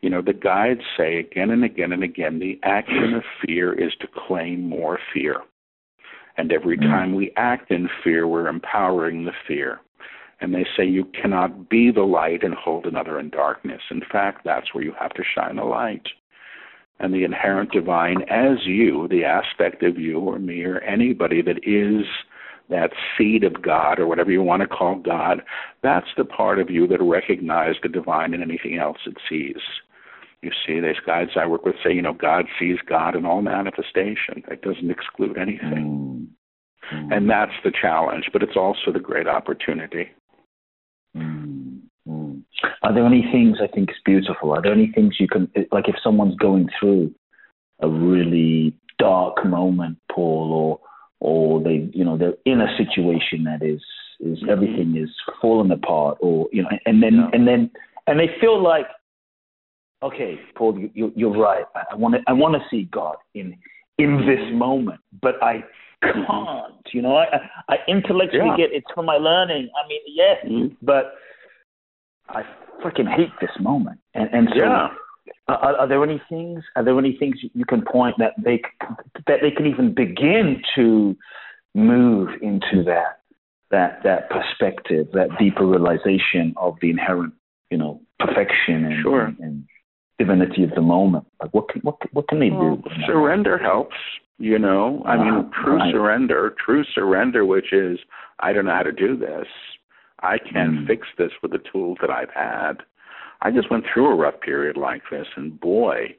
You 0.00 0.10
know, 0.10 0.22
the 0.22 0.32
guides 0.32 0.82
say 0.96 1.18
again 1.18 1.50
and 1.50 1.64
again 1.64 1.92
and 1.92 2.02
again 2.02 2.38
the 2.38 2.60
action 2.62 3.14
of 3.14 3.24
fear 3.44 3.72
is 3.72 3.92
to 4.00 4.08
claim 4.26 4.68
more 4.68 4.98
fear. 5.12 5.42
And 6.36 6.52
every 6.52 6.78
mm. 6.78 6.82
time 6.82 7.14
we 7.14 7.32
act 7.36 7.70
in 7.70 7.88
fear, 8.02 8.26
we're 8.26 8.48
empowering 8.48 9.24
the 9.24 9.32
fear. 9.46 9.80
And 10.42 10.52
they 10.52 10.66
say 10.76 10.84
you 10.84 11.04
cannot 11.04 11.70
be 11.70 11.92
the 11.92 12.02
light 12.02 12.42
and 12.42 12.52
hold 12.52 12.86
another 12.86 13.20
in 13.20 13.30
darkness. 13.30 13.80
In 13.92 14.02
fact, 14.10 14.42
that's 14.44 14.74
where 14.74 14.82
you 14.82 14.92
have 14.98 15.14
to 15.14 15.22
shine 15.22 15.58
a 15.58 15.64
light. 15.64 16.06
And 16.98 17.14
the 17.14 17.22
inherent 17.22 17.70
divine 17.70 18.22
as 18.28 18.58
you, 18.66 19.06
the 19.08 19.24
aspect 19.24 19.84
of 19.84 19.98
you 19.98 20.18
or 20.18 20.40
me 20.40 20.64
or 20.64 20.80
anybody 20.80 21.42
that 21.42 21.58
is 21.62 22.04
that 22.70 22.90
seed 23.16 23.44
of 23.44 23.62
God 23.62 24.00
or 24.00 24.06
whatever 24.08 24.32
you 24.32 24.42
want 24.42 24.62
to 24.62 24.68
call 24.68 24.96
God, 24.96 25.42
that's 25.82 26.08
the 26.16 26.24
part 26.24 26.58
of 26.58 26.70
you 26.70 26.88
that 26.88 27.02
recognizes 27.02 27.76
the 27.82 27.88
divine 27.88 28.34
in 28.34 28.42
anything 28.42 28.78
else 28.78 28.98
it 29.06 29.16
sees. 29.28 29.62
You 30.42 30.50
see, 30.66 30.80
these 30.80 30.96
guides 31.06 31.32
I 31.36 31.46
work 31.46 31.64
with 31.64 31.76
say, 31.84 31.92
you 31.92 32.02
know, 32.02 32.14
God 32.14 32.46
sees 32.58 32.78
God 32.88 33.14
in 33.14 33.24
all 33.24 33.42
manifestation. 33.42 34.42
It 34.48 34.62
doesn't 34.62 34.90
exclude 34.90 35.38
anything. 35.38 36.28
Mm. 36.92 36.96
Mm. 36.96 37.16
And 37.16 37.30
that's 37.30 37.52
the 37.62 37.70
challenge, 37.70 38.30
but 38.32 38.42
it's 38.42 38.56
also 38.56 38.90
the 38.92 38.98
great 38.98 39.28
opportunity. 39.28 40.10
Mm, 41.16 41.80
mm. 42.08 42.42
Are 42.82 42.94
there 42.94 43.06
any 43.06 43.22
things 43.32 43.58
I 43.62 43.66
think 43.66 43.90
is 43.90 43.96
beautiful? 44.04 44.52
Are 44.52 44.62
there 44.62 44.72
any 44.72 44.90
things 44.92 45.16
you 45.20 45.28
can 45.28 45.50
like 45.70 45.88
if 45.88 45.96
someone's 46.02 46.36
going 46.36 46.68
through 46.78 47.14
a 47.80 47.88
really 47.88 48.74
dark 48.98 49.44
moment, 49.44 49.98
Paul, 50.10 50.52
or 50.52 50.80
or 51.20 51.62
they 51.62 51.88
you 51.92 52.04
know 52.04 52.16
they're 52.16 52.34
in 52.46 52.60
a 52.60 52.76
situation 52.76 53.44
that 53.44 53.62
is 53.62 53.82
is 54.20 54.38
mm-hmm. 54.38 54.50
everything 54.50 54.96
is 54.96 55.10
falling 55.40 55.70
apart, 55.70 56.18
or 56.20 56.48
you 56.52 56.62
know, 56.62 56.70
and 56.86 57.02
then 57.02 57.16
yeah. 57.16 57.30
and 57.32 57.46
then 57.46 57.70
and 58.06 58.18
they 58.18 58.30
feel 58.40 58.62
like, 58.62 58.86
okay, 60.02 60.40
Paul, 60.56 60.78
you, 60.94 61.12
you're 61.14 61.36
right. 61.36 61.64
I 61.90 61.94
want 61.94 62.14
to 62.14 62.20
I 62.26 62.32
want 62.32 62.54
to 62.54 62.60
see 62.70 62.88
God 62.90 63.16
in 63.34 63.56
in 63.98 64.26
this 64.26 64.52
moment, 64.52 65.00
but 65.20 65.42
I 65.42 65.64
can't. 66.02 66.86
You 66.92 67.02
know, 67.02 67.16
I 67.16 67.26
I 67.68 67.76
intellectually 67.88 68.46
yeah. 68.46 68.56
get 68.56 68.72
it's 68.72 68.90
from 68.94 69.06
my 69.06 69.16
learning. 69.16 69.70
I 69.82 69.88
mean, 69.88 70.00
yes, 70.06 70.36
mm-hmm. 70.44 70.74
but 70.82 71.14
I 72.28 72.42
freaking 72.84 73.08
hate 73.08 73.30
this 73.40 73.50
moment, 73.60 74.00
and 74.14 74.28
and 74.32 74.48
so. 74.52 74.58
Yeah. 74.58 74.88
Are, 75.48 75.76
are, 75.76 75.88
there 75.88 76.02
any 76.02 76.20
things? 76.28 76.62
Are 76.76 76.84
there 76.84 76.98
any 76.98 77.16
things 77.16 77.36
you 77.54 77.64
can 77.64 77.82
point 77.82 78.16
that 78.18 78.32
they 78.42 78.60
that 79.26 79.38
they 79.40 79.50
can 79.50 79.66
even 79.66 79.94
begin 79.94 80.62
to 80.74 81.16
move 81.74 82.28
into 82.42 82.82
that 82.84 83.20
that 83.70 84.02
that 84.04 84.30
perspective, 84.30 85.08
that 85.12 85.28
deeper 85.38 85.66
realization 85.66 86.54
of 86.56 86.76
the 86.80 86.90
inherent, 86.90 87.34
you 87.70 87.78
know, 87.78 88.00
perfection 88.18 88.84
and, 88.84 89.02
sure. 89.02 89.24
and, 89.24 89.38
and 89.40 89.64
divinity 90.18 90.64
of 90.64 90.70
the 90.70 90.82
moment? 90.82 91.26
Like, 91.40 91.52
what 91.54 91.68
can 91.68 91.80
what 91.82 91.96
what 92.12 92.28
can 92.28 92.40
they 92.40 92.50
well, 92.50 92.76
do? 92.76 92.90
Surrender 93.06 93.58
helps. 93.58 93.96
You 94.38 94.58
know, 94.58 95.02
I 95.06 95.16
mean, 95.16 95.50
true 95.62 95.76
right. 95.76 95.92
surrender, 95.92 96.54
true 96.64 96.84
surrender, 96.94 97.44
which 97.44 97.72
is 97.72 97.98
I 98.40 98.52
don't 98.52 98.64
know 98.64 98.74
how 98.74 98.82
to 98.82 98.92
do 98.92 99.16
this. 99.16 99.46
I 100.20 100.38
can't 100.38 100.80
mm. 100.80 100.86
fix 100.86 101.06
this 101.18 101.30
with 101.42 101.52
the 101.52 101.60
tools 101.72 101.98
that 102.00 102.10
I've 102.10 102.30
had. 102.34 102.82
I 103.42 103.50
just 103.50 103.70
went 103.70 103.84
through 103.92 104.10
a 104.10 104.16
rough 104.16 104.40
period 104.40 104.76
like 104.76 105.02
this, 105.10 105.26
and 105.36 105.58
boy, 105.60 106.16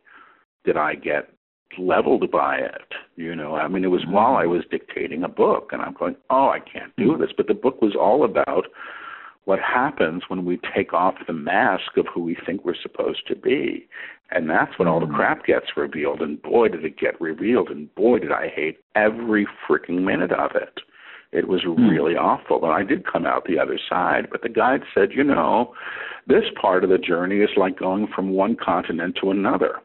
did 0.65 0.77
I 0.77 0.95
get 0.95 1.29
leveled 1.77 2.29
by 2.31 2.57
it. 2.57 2.93
You 3.15 3.35
know, 3.35 3.55
I 3.55 3.67
mean, 3.67 3.83
it 3.83 3.87
was 3.87 4.05
while 4.07 4.35
I 4.35 4.45
was 4.45 4.63
dictating 4.69 5.23
a 5.23 5.29
book, 5.29 5.69
and 5.71 5.81
I'm 5.81 5.93
going, 5.93 6.15
oh, 6.29 6.49
I 6.49 6.59
can't 6.59 6.95
do 6.97 7.11
mm-hmm. 7.11 7.21
this. 7.21 7.31
But 7.35 7.47
the 7.47 7.53
book 7.53 7.81
was 7.81 7.95
all 7.99 8.25
about 8.25 8.65
what 9.45 9.59
happens 9.59 10.23
when 10.27 10.45
we 10.45 10.59
take 10.75 10.93
off 10.93 11.15
the 11.27 11.33
mask 11.33 11.97
of 11.97 12.05
who 12.13 12.23
we 12.23 12.37
think 12.45 12.63
we're 12.63 12.75
supposed 12.81 13.27
to 13.27 13.35
be. 13.35 13.87
And 14.31 14.49
that's 14.49 14.79
when 14.79 14.87
all 14.87 14.99
the 14.99 15.05
mm-hmm. 15.05 15.15
crap 15.15 15.45
gets 15.45 15.77
revealed. 15.77 16.21
And 16.21 16.41
boy, 16.41 16.69
did 16.69 16.85
it 16.85 16.97
get 16.97 17.19
revealed. 17.19 17.69
And 17.69 17.93
boy, 17.95 18.19
did 18.19 18.31
I 18.31 18.47
hate 18.47 18.79
every 18.95 19.47
freaking 19.67 20.03
minute 20.03 20.31
of 20.31 20.51
it. 20.55 20.79
It 21.31 21.47
was 21.47 21.65
really 21.65 22.13
awful. 22.13 22.63
And 22.63 22.73
I 22.73 22.83
did 22.83 23.11
come 23.11 23.25
out 23.25 23.45
the 23.45 23.59
other 23.59 23.79
side. 23.89 24.27
But 24.31 24.43
the 24.43 24.49
guide 24.49 24.81
said, 24.93 25.09
you 25.11 25.23
know, 25.23 25.73
this 26.27 26.45
part 26.61 26.83
of 26.83 26.89
the 26.89 26.97
journey 26.99 27.37
is 27.37 27.49
like 27.57 27.77
going 27.77 28.07
from 28.15 28.29
one 28.29 28.55
continent 28.55 29.17
to 29.21 29.31
another 29.31 29.81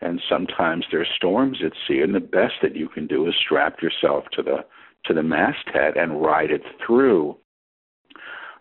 and 0.00 0.20
sometimes 0.28 0.86
there's 0.90 1.08
storms 1.14 1.58
at 1.64 1.72
sea 1.86 2.00
and 2.00 2.14
the 2.14 2.20
best 2.20 2.54
that 2.62 2.76
you 2.76 2.88
can 2.88 3.06
do 3.06 3.26
is 3.28 3.34
strap 3.44 3.82
yourself 3.82 4.24
to 4.32 4.42
the 4.42 4.64
to 5.04 5.14
the 5.14 5.22
masthead 5.22 5.96
and 5.96 6.22
ride 6.22 6.50
it 6.50 6.62
through 6.84 7.36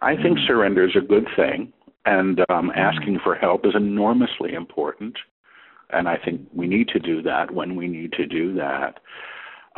i 0.01 0.15
think 0.15 0.38
mm. 0.38 0.47
surrender 0.47 0.85
is 0.85 0.95
a 0.95 1.05
good 1.05 1.27
thing 1.35 1.71
and 2.05 2.39
um, 2.49 2.69
mm. 2.69 2.77
asking 2.77 3.19
for 3.23 3.35
help 3.35 3.65
is 3.65 3.73
enormously 3.75 4.53
important 4.53 5.15
and 5.91 6.07
i 6.07 6.17
think 6.17 6.41
we 6.53 6.67
need 6.67 6.88
to 6.88 6.99
do 6.99 7.21
that 7.21 7.51
when 7.51 7.75
we 7.75 7.88
need 7.88 8.12
to 8.13 8.25
do 8.25 8.53
that 8.53 8.99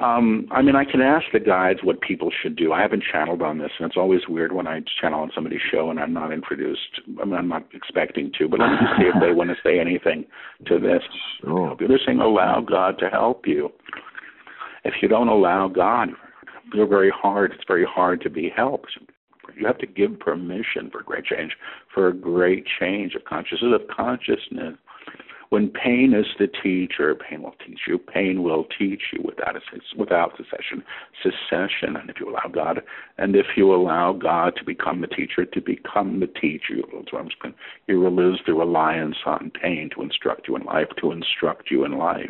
um, 0.02 0.48
I 0.52 0.62
mean, 0.62 0.76
I 0.76 0.86
can 0.86 1.02
ask 1.02 1.26
the 1.32 1.40
guides 1.40 1.80
what 1.84 2.02
people 2.02 2.32
should 2.42 2.56
do. 2.56 2.72
I 2.72 2.82
haven't 2.82 3.04
channeled 3.12 3.42
on 3.42 3.60
this, 3.60 3.72
and 3.78 3.88
it's 3.88 3.98
always 3.98 4.22
weird 4.28 4.52
when 4.52 4.66
I 4.66 4.82
channel 5.00 5.22
on 5.22 5.32
somebody's 5.36 5.62
show 5.70 5.92
and 5.92 6.00
I'm 6.00 6.14
not 6.14 6.32
introduced. 6.32 7.02
I 7.22 7.26
mean, 7.26 7.36
I'm 7.36 7.50
not 7.50 7.68
expecting 7.74 8.32
to, 8.40 8.48
but 8.48 8.60
let 8.60 8.70
me 8.72 8.78
just 8.82 8.98
see 8.98 9.08
if 9.14 9.16
they 9.22 9.32
want 9.36 9.50
to 9.52 9.56
say 9.64 9.80
anything 9.80 10.26
to 10.68 10.80
this. 10.80 11.04
Sure. 11.42 11.76
They're 11.78 12.00
saying 12.06 12.20
allow 12.20 12.62
God 12.62 12.98
to 13.00 13.10
help 13.10 13.46
you. 13.46 13.70
If 14.86 14.96
you 15.02 15.08
don't 15.08 15.28
allow 15.28 15.68
God, 15.68 16.10
you're 16.74 16.88
very 16.88 17.12
hard. 17.14 17.52
It's 17.52 17.64
very 17.68 17.86
hard 17.86 18.22
to 18.22 18.30
be 18.30 18.52
helped. 18.56 18.98
You 19.56 19.66
have 19.66 19.78
to 19.80 19.88
give 19.88 20.20
permission 20.20 20.90
for 20.92 21.04
great 21.04 21.26
change, 21.26 21.56
for 21.94 22.08
a 22.08 22.14
great 22.14 22.66
change 22.80 23.16
of 23.16 23.26
consciousness, 23.26 23.74
of 23.74 23.96
consciousness 23.96 24.78
when 25.52 25.68
pain 25.68 26.14
is 26.14 26.26
the 26.40 26.48
teacher, 26.64 27.14
pain 27.14 27.44
will 27.44 27.56
teach 27.68 27.82
you. 27.86 27.98
Pain 27.98 28.42
will 28.42 28.66
teach 28.80 29.02
you 29.12 29.22
without 29.22 29.58
a, 29.58 29.60
without 29.98 30.32
secession, 30.38 30.82
secession. 31.22 31.98
And 31.98 32.10
if 32.10 32.22
you 32.22 32.30
allow 32.30 32.50
God, 32.50 32.82
and 33.18 33.36
if 33.36 33.48
you 33.58 33.76
allow 33.76 34.14
God 34.14 34.56
to 34.56 34.64
become 34.64 35.02
the 35.02 35.08
teacher, 35.08 35.44
to 35.44 35.62
become 35.62 36.22
the 36.22 36.28
teacher, 36.28 36.76
you 36.76 38.00
will 38.00 38.16
lose 38.16 38.42
the 38.48 38.54
reliance 38.54 39.18
on 39.26 39.52
pain 39.62 39.90
to 39.94 40.04
instruct 40.04 40.48
you 40.48 40.56
in 40.56 40.64
life, 40.64 40.88
to 41.02 41.12
instruct 41.12 41.70
you 41.70 41.84
in 41.84 41.98
life. 41.98 42.30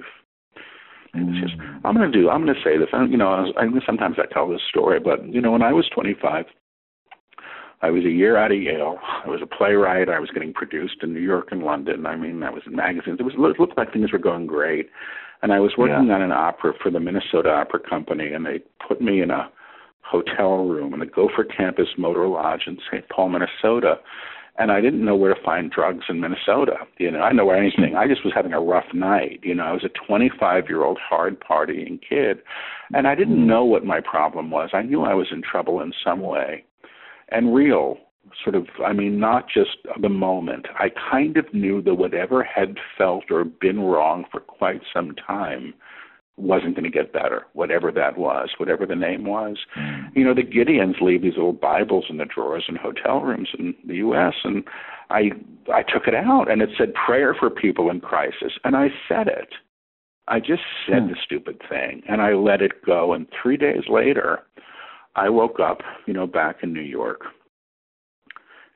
Mm. 1.16 1.40
Just, 1.40 1.54
I'm 1.86 1.96
going 1.96 2.12
to 2.12 2.18
do. 2.18 2.28
I'm 2.28 2.44
going 2.44 2.56
to 2.56 2.62
say 2.64 2.80
this. 2.80 2.90
You 3.08 3.18
know, 3.18 3.54
I, 3.56 3.68
sometimes 3.86 4.16
I 4.18 4.34
tell 4.34 4.50
this 4.50 4.62
story, 4.68 5.00
but 5.00 5.32
you 5.32 5.42
know, 5.42 5.52
when 5.52 5.62
I 5.62 5.74
was 5.74 5.88
25, 5.94 6.46
I 7.82 7.90
was 7.90 8.06
a 8.06 8.10
year 8.10 8.38
out 8.38 8.52
of 8.52 8.62
Yale. 8.62 8.98
I 9.26 9.28
was 9.28 9.42
a 9.42 9.48
playwright. 9.48 10.08
I 10.08 10.20
was 10.20 10.30
getting 10.30 10.54
produced 10.54 10.98
in 11.02 11.14
New 11.14 11.20
York 11.22 11.48
and 11.52 11.64
London. 11.64 12.06
I 12.06 12.16
mean, 12.16 12.44
I 12.44 12.52
was 12.52 12.64
in 12.68 12.76
magazines. 12.76 13.18
It 13.20 13.24
was 13.24 13.34
it 13.36 13.60
looked 13.60 13.78
like 13.78 13.92
things 13.92 14.12
were 14.12 14.20
going 14.20 14.46
great, 14.46 14.90
and 15.42 15.52
I 15.52 15.60
was 15.60 15.74
working 15.78 16.08
yeah. 16.08 16.16
on 16.16 16.22
an 16.22 16.32
opera 16.32 16.74
for 16.82 16.92
the 16.92 17.00
Minnesota 17.00 17.50
Opera 17.50 17.80
Company, 17.80 18.34
and 18.34 18.46
they 18.46 18.60
put 18.88 19.02
me 19.02 19.22
in 19.22 19.32
a 19.32 19.50
hotel 20.02 20.66
room 20.66 20.94
in 20.94 21.00
the 21.00 21.06
Gopher 21.06 21.44
Campus 21.44 21.88
Motor 21.98 22.28
Lodge 22.28 22.64
in 22.68 22.78
St. 22.92 23.08
Paul, 23.10 23.30
Minnesota. 23.30 23.96
And 24.58 24.70
I 24.72 24.82
didn't 24.82 25.04
know 25.04 25.16
where 25.16 25.34
to 25.34 25.42
find 25.44 25.72
drugs 25.72 26.04
in 26.10 26.20
Minnesota. 26.20 26.76
You 27.00 27.10
know, 27.10 27.22
I 27.22 27.32
know 27.32 27.46
where 27.46 27.58
anything. 27.58 27.96
I 27.96 28.06
just 28.06 28.24
was 28.24 28.34
having 28.36 28.54
a 28.54 28.60
rough 28.60 28.94
night. 28.94 29.40
You 29.42 29.56
know, 29.56 29.64
I 29.64 29.72
was 29.72 29.86
a 29.86 30.06
25 30.08 30.66
year 30.68 30.84
old 30.84 31.00
hard 31.00 31.40
partying 31.40 32.00
kid, 32.08 32.40
and 32.94 33.08
I 33.08 33.16
didn't 33.16 33.38
mm. 33.38 33.48
know 33.48 33.64
what 33.64 33.86
my 33.86 34.02
problem 34.02 34.52
was. 34.52 34.70
I 34.74 34.84
knew 34.84 35.04
I 35.04 35.16
was 35.16 35.28
in 35.32 35.42
trouble 35.42 35.82
in 35.82 35.94
some 36.04 36.20
way 36.20 36.66
and 37.32 37.54
real 37.54 37.98
sort 38.44 38.56
of 38.56 38.68
i 38.86 38.94
mean 38.94 39.20
not 39.20 39.48
just 39.50 39.78
the 40.02 40.10
moment 40.10 40.68
i 40.80 40.90
kind 41.12 41.38
of 41.38 41.46
knew 41.54 41.82
that 41.82 41.96
whatever 41.96 42.44
had 42.44 42.78
felt 42.98 43.26
or 43.32 43.44
been 43.44 43.80
wrong 43.80 44.26
for 44.32 44.40
quite 44.40 44.82
some 44.94 45.16
time 45.16 45.74
wasn't 46.38 46.76
going 46.76 46.90
to 46.90 46.90
get 46.90 47.12
better 47.12 47.46
whatever 47.54 47.92
that 47.92 48.18
was 48.18 48.50
whatever 48.58 48.86
the 48.86 48.96
name 48.96 49.26
was 49.26 49.58
mm. 49.78 50.08
you 50.16 50.24
know 50.24 50.34
the 50.34 50.42
gideons 50.42 51.02
leave 51.02 51.22
these 51.22 51.36
little 51.36 51.54
bibles 51.54 52.06
in 52.10 52.18
the 52.18 52.26
drawers 52.26 52.64
in 52.68 52.76
hotel 52.76 53.20
rooms 53.20 53.50
in 53.60 53.76
the 53.86 53.96
us 53.96 54.36
and 54.44 54.64
i 55.10 55.32
i 55.74 55.84
took 55.84 56.08
it 56.08 56.16
out 56.16 56.50
and 56.50 56.62
it 56.62 56.70
said 56.78 56.94
prayer 56.94 57.36
for 57.38 57.50
people 57.50 57.90
in 57.90 58.00
crisis 58.00 58.54
and 58.64 58.76
i 58.76 58.88
said 59.08 59.28
it 59.28 59.50
i 60.28 60.40
just 60.40 60.64
said 60.88 61.04
mm. 61.04 61.10
the 61.10 61.16
stupid 61.24 61.62
thing 61.70 62.02
and 62.08 62.22
i 62.22 62.34
let 62.34 62.62
it 62.62 62.84
go 62.86 63.14
and 63.14 63.28
3 63.42 63.58
days 63.58 63.84
later 63.90 64.40
I 65.16 65.30
woke 65.30 65.60
up, 65.60 65.80
you 66.08 66.14
know, 66.14 66.28
back 66.28 66.58
in 66.64 66.74
New 66.74 66.82
York, 66.82 67.22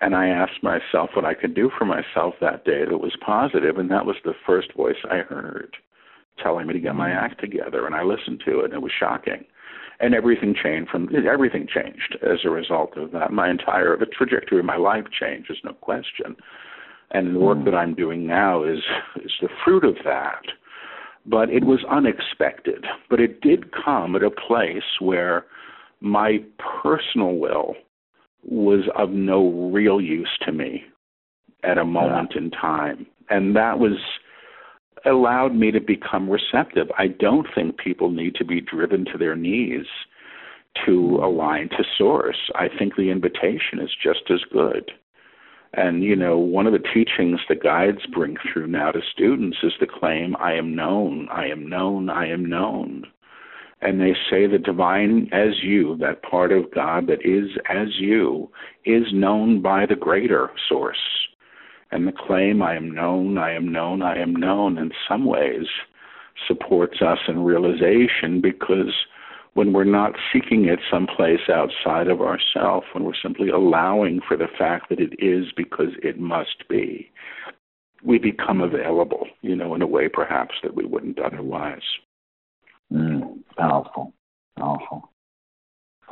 and 0.02 0.15
I 0.15 0.28
asked 0.28 0.62
myself 0.62 1.12
what 1.13 1.26
I 1.26 1.34
could 1.34 1.56
do 1.56 1.71
for 1.78 1.86
myself 1.86 2.36
that 2.41 2.65
day 2.65 2.84
that 2.89 2.98
was 2.98 3.15
positive, 3.26 3.78
and 3.78 3.89
that 3.91 4.06
was 4.06 4.17
the 4.24 4.34
first 4.45 4.74
voice 4.76 4.98
I 5.10 5.19
heard 5.19 5.76
telling 6.41 6.67
me 6.67 6.74
to 6.74 6.80
get 6.80 6.95
my 6.95 7.10
mm-hmm. 7.10 7.26
act 7.26 7.39
together, 7.39 7.86
and 7.86 7.95
I 7.95 8.04
listened 8.04 8.41
to 8.45 8.60
it, 8.60 8.65
and 8.65 8.74
it 8.74 8.82
was 8.82 8.91
shocking. 8.98 9.45
And 10.02 10.13
everything 10.13 10.54
changed 10.62 10.91
from 10.91 11.08
everything 11.26 11.67
changed 11.74 12.17
as 12.21 12.39
a 12.43 12.50
result 12.50 12.98
of 12.98 13.12
that. 13.12 13.32
My 13.32 13.50
entire 13.50 13.95
the 13.98 14.06
trajectory 14.06 14.60
of 14.60 14.65
my 14.65 14.76
life 14.76 15.06
changed, 15.17 15.50
there's 15.50 15.62
no 15.63 15.71
question. 15.71 16.36
And 17.12 17.34
the 17.34 17.39
work 17.39 17.60
mm. 17.60 17.65
that 17.65 17.76
I'm 17.76 17.95
doing 17.95 18.28
now 18.28 18.65
is 18.65 18.80
is 19.24 19.32
the 19.41 19.48
fruit 19.63 19.86
of 19.86 19.95
that. 20.04 20.41
But 21.26 21.50
it 21.50 21.63
was 21.63 21.80
unexpected. 21.89 22.86
But 23.10 23.21
it 23.21 23.39
did 23.39 23.71
come 23.71 24.17
at 24.17 24.24
a 24.24 24.30
place 24.30 24.84
where 25.00 25.45
my 26.06 26.38
personal 26.84 27.36
will 27.36 27.74
was 28.44 28.82
of 28.96 29.10
no 29.10 29.72
real 29.74 30.00
use 30.00 30.30
to 30.46 30.52
me 30.52 30.84
at 31.63 31.80
a 31.80 31.84
moment 31.84 32.34
yeah. 32.36 32.44
in 32.44 32.52
time. 32.52 33.08
And 33.32 33.56
that 33.56 33.80
was 33.80 33.98
allowed 35.04 35.56
me 35.56 35.72
to 35.72 35.80
become 35.80 36.30
receptive. 36.30 36.88
I 37.00 37.08
don't 37.08 37.48
think 37.56 37.80
people 37.80 38.12
need 38.12 38.36
to 38.36 38.46
be 38.46 38.62
driven 38.62 39.04
to 39.06 39.18
their 39.18 39.36
knees 39.36 39.88
to 40.86 41.20
align 41.24 41.70
to 41.70 41.84
source. 41.97 42.51
I 42.53 42.68
think 42.78 42.95
the 42.95 43.10
invitation 43.10 43.80
is 43.82 43.89
just 44.01 44.30
as 44.30 44.41
good. 44.53 44.91
And, 45.74 46.03
you 46.03 46.16
know, 46.16 46.38
one 46.38 46.68
of 46.68 46.74
the 46.74 46.88
teachings 46.93 47.39
the 47.49 47.56
guides 47.56 48.06
bring 48.14 48.38
through 48.53 48.68
now 48.68 48.91
to 48.91 49.01
students 49.12 49.58
is 49.64 49.74
the 49.80 49.88
claim, 49.88 50.36
I 50.39 50.53
am 50.53 50.76
known, 50.76 51.28
I 51.32 51.47
am 51.47 51.68
known, 51.68 52.12
I 52.12 52.28
am 52.28 52.45
known 52.45 53.06
and 53.82 53.99
they 53.99 54.15
say 54.30 54.47
the 54.47 54.57
divine 54.57 55.30
as 55.32 55.61
you, 55.61 55.97
that 55.99 56.23
part 56.23 56.51
of 56.51 56.73
God 56.73 57.07
that 57.07 57.26
is 57.26 57.51
as 57.69 57.99
you, 57.99 58.49
is 58.86 59.03
known 59.13 59.61
by 59.61 59.86
the 59.86 59.95
greater 59.95 60.51
source. 60.67 60.97
And 61.91 62.07
the 62.07 62.13
claim, 62.13 62.61
I 62.61 62.76
am 62.76 62.91
known, 62.91 63.38
I 63.38 63.53
am 63.53 63.71
known, 63.71 64.01
I 64.01 64.17
am 64.17 64.36
known, 64.36 64.78
in 64.78 64.91
some 65.07 65.26
ways 65.26 65.67
supports 66.47 67.01
us 67.01 67.19
in 67.28 67.43
realization 67.43 68.41
because 68.41 68.93
when 69.53 69.71
we're 69.71 69.86
not 69.86 70.11
seeking 70.34 70.65
it 70.65 70.80
someplace 70.91 71.49
outside 71.49 72.07
of 72.07 72.21
ourself, 72.21 72.84
when 72.93 73.05
we're 73.05 73.13
simply 73.21 73.49
allowing 73.49 74.19
for 74.28 74.36
the 74.36 74.49
fact 74.57 74.89
that 74.89 74.99
it 74.99 75.13
is 75.17 75.45
because 75.55 75.89
it 76.03 76.19
must 76.19 76.67
be, 76.69 77.09
we 78.03 78.17
become 78.17 78.61
available, 78.61 79.28
you 79.41 79.55
know, 79.55 79.73
in 79.73 79.82
a 79.82 79.88
way 79.88 80.09
perhaps 80.09 80.55
that 80.61 80.76
we 80.76 80.86
wouldn't 80.86 81.19
otherwise. 81.19 81.82
Mm. 82.91 83.39
Powerful, 83.58 84.14
powerful. 84.58 85.10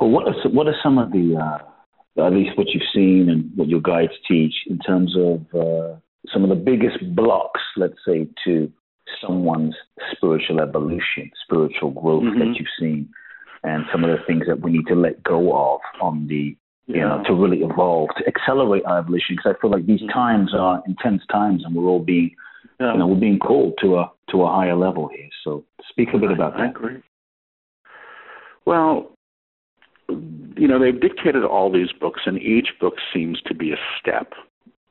Well, 0.00 0.10
what 0.10 0.26
are 0.26 0.50
what 0.50 0.66
are 0.66 0.76
some 0.82 0.98
of 0.98 1.12
the 1.12 1.36
uh, 1.36 2.26
at 2.26 2.32
least 2.32 2.56
what 2.56 2.68
you've 2.68 2.82
seen 2.94 3.28
and 3.28 3.50
what 3.56 3.68
your 3.68 3.80
guides 3.80 4.12
teach 4.28 4.54
in 4.66 4.78
terms 4.78 5.14
of 5.16 5.40
uh, 5.54 5.96
some 6.32 6.42
of 6.42 6.48
the 6.48 6.56
biggest 6.56 6.98
blocks, 7.14 7.60
let's 7.76 7.98
say, 8.06 8.26
to 8.44 8.70
someone's 9.20 9.74
spiritual 10.12 10.60
evolution, 10.60 11.30
spiritual 11.44 11.90
growth 11.90 12.24
mm-hmm. 12.24 12.38
that 12.38 12.56
you've 12.58 12.66
seen, 12.78 13.08
and 13.62 13.84
some 13.92 14.04
of 14.04 14.10
the 14.10 14.24
things 14.26 14.44
that 14.46 14.60
we 14.60 14.72
need 14.72 14.86
to 14.86 14.94
let 14.94 15.22
go 15.22 15.52
of 15.56 15.80
on 16.00 16.26
the 16.28 16.56
you 16.86 16.96
yeah. 16.96 17.08
know 17.08 17.22
to 17.26 17.34
really 17.34 17.62
evolve 17.62 18.10
to 18.18 18.26
accelerate 18.26 18.84
our 18.84 18.98
evolution 18.98 19.36
because 19.36 19.54
I 19.56 19.60
feel 19.60 19.70
like 19.70 19.86
these 19.86 20.00
mm-hmm. 20.00 20.18
times 20.18 20.54
are 20.54 20.82
intense 20.86 21.22
times 21.30 21.62
and 21.64 21.74
we're 21.74 21.88
all 21.88 22.02
being 22.02 22.34
yeah. 22.78 22.92
you 22.92 22.98
know 22.98 23.06
we're 23.06 23.20
being 23.20 23.38
called 23.38 23.74
to 23.80 23.96
a 23.96 24.10
to 24.30 24.42
a 24.42 24.46
higher 24.46 24.76
level 24.76 25.08
here. 25.08 25.28
So 25.42 25.64
speak 25.88 26.08
a 26.14 26.18
bit 26.18 26.30
about 26.30 26.54
I 26.54 26.66
that. 26.66 26.70
Agree. 26.70 27.02
Well, 28.66 29.10
you 30.08 30.68
know 30.68 30.78
they've 30.78 31.00
dictated 31.00 31.44
all 31.44 31.72
these 31.72 31.92
books, 32.00 32.22
and 32.26 32.40
each 32.40 32.68
book 32.80 32.94
seems 33.12 33.40
to 33.42 33.54
be 33.54 33.72
a 33.72 33.76
step 34.00 34.32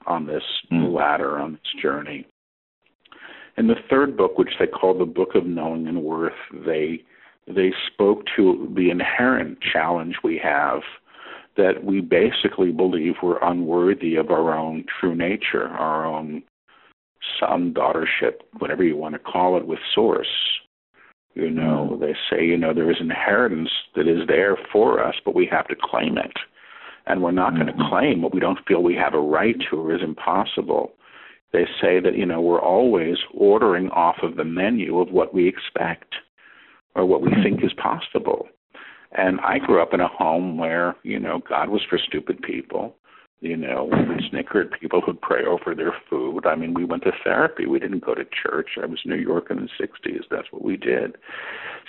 on 0.05 0.25
this 0.25 0.43
mm. 0.71 0.93
ladder 0.93 1.39
on 1.39 1.53
this 1.53 1.81
journey. 1.81 2.27
In 3.57 3.67
the 3.67 3.75
third 3.89 4.17
book, 4.17 4.37
which 4.37 4.53
they 4.59 4.67
call 4.67 4.97
the 4.97 5.05
Book 5.05 5.35
of 5.35 5.45
Knowing 5.45 5.87
and 5.87 6.03
Worth, 6.03 6.33
they 6.65 7.03
they 7.47 7.73
spoke 7.91 8.23
to 8.35 8.71
the 8.75 8.89
inherent 8.89 9.59
challenge 9.61 10.15
we 10.23 10.39
have 10.43 10.81
that 11.55 11.83
we 11.83 12.01
basically 12.01 12.71
believe 12.71 13.13
we're 13.21 13.43
unworthy 13.43 14.15
of 14.15 14.31
our 14.31 14.57
own 14.57 14.85
true 14.99 15.13
nature, 15.13 15.67
our 15.67 16.05
own 16.05 16.41
son 17.39 17.73
daughtership, 17.73 18.39
whatever 18.57 18.83
you 18.83 18.95
want 18.95 19.13
to 19.13 19.19
call 19.19 19.57
it, 19.57 19.67
with 19.67 19.79
Source. 19.93 20.27
You 21.35 21.49
know, 21.49 21.97
they 21.99 22.13
say, 22.29 22.45
you 22.45 22.57
know, 22.57 22.73
there 22.73 22.91
is 22.91 22.97
inheritance 22.99 23.71
that 23.95 24.07
is 24.07 24.27
there 24.27 24.57
for 24.71 25.03
us, 25.03 25.15
but 25.25 25.33
we 25.33 25.47
have 25.51 25.67
to 25.69 25.75
claim 25.81 26.17
it. 26.17 26.33
And 27.07 27.21
we're 27.21 27.31
not 27.31 27.53
mm-hmm. 27.53 27.63
going 27.63 27.77
to 27.77 27.89
claim 27.89 28.21
what 28.21 28.33
we 28.33 28.39
don't 28.39 28.59
feel 28.67 28.83
we 28.83 28.95
have 28.95 29.13
a 29.13 29.19
right 29.19 29.55
to 29.69 29.77
or 29.77 29.95
is 29.95 30.03
impossible 30.03 30.93
they 31.53 31.65
say 31.79 31.99
that 31.99 32.17
you 32.17 32.25
know 32.25 32.41
we're 32.41 32.61
always 32.61 33.15
ordering 33.33 33.89
off 33.91 34.17
of 34.23 34.35
the 34.35 34.43
menu 34.43 34.99
of 34.99 35.11
what 35.11 35.33
we 35.33 35.47
expect 35.47 36.15
or 36.95 37.05
what 37.05 37.21
we 37.21 37.31
think 37.43 37.63
is 37.63 37.71
possible 37.73 38.47
and 39.13 39.39
i 39.41 39.59
grew 39.59 39.81
up 39.81 39.93
in 39.93 40.01
a 40.01 40.07
home 40.07 40.57
where 40.57 40.95
you 41.03 41.19
know 41.19 41.39
god 41.47 41.69
was 41.69 41.81
for 41.89 41.97
stupid 41.97 42.41
people 42.41 42.95
you 43.43 43.57
know 43.57 43.89
we 43.91 44.29
snickered 44.29 44.71
people 44.79 45.01
who'd 45.01 45.21
pray 45.21 45.43
over 45.45 45.75
their 45.75 45.93
food. 46.09 46.45
I 46.45 46.55
mean 46.55 46.73
we 46.73 46.85
went 46.85 47.03
to 47.03 47.11
therapy. 47.23 47.65
We 47.65 47.79
didn't 47.79 48.05
go 48.05 48.15
to 48.15 48.23
church. 48.41 48.71
I 48.81 48.85
was 48.85 48.99
new 49.05 49.15
york 49.15 49.47
in 49.49 49.57
the 49.57 49.69
sixties. 49.79 50.21
That's 50.31 50.47
what 50.51 50.63
we 50.63 50.77
did. 50.77 51.17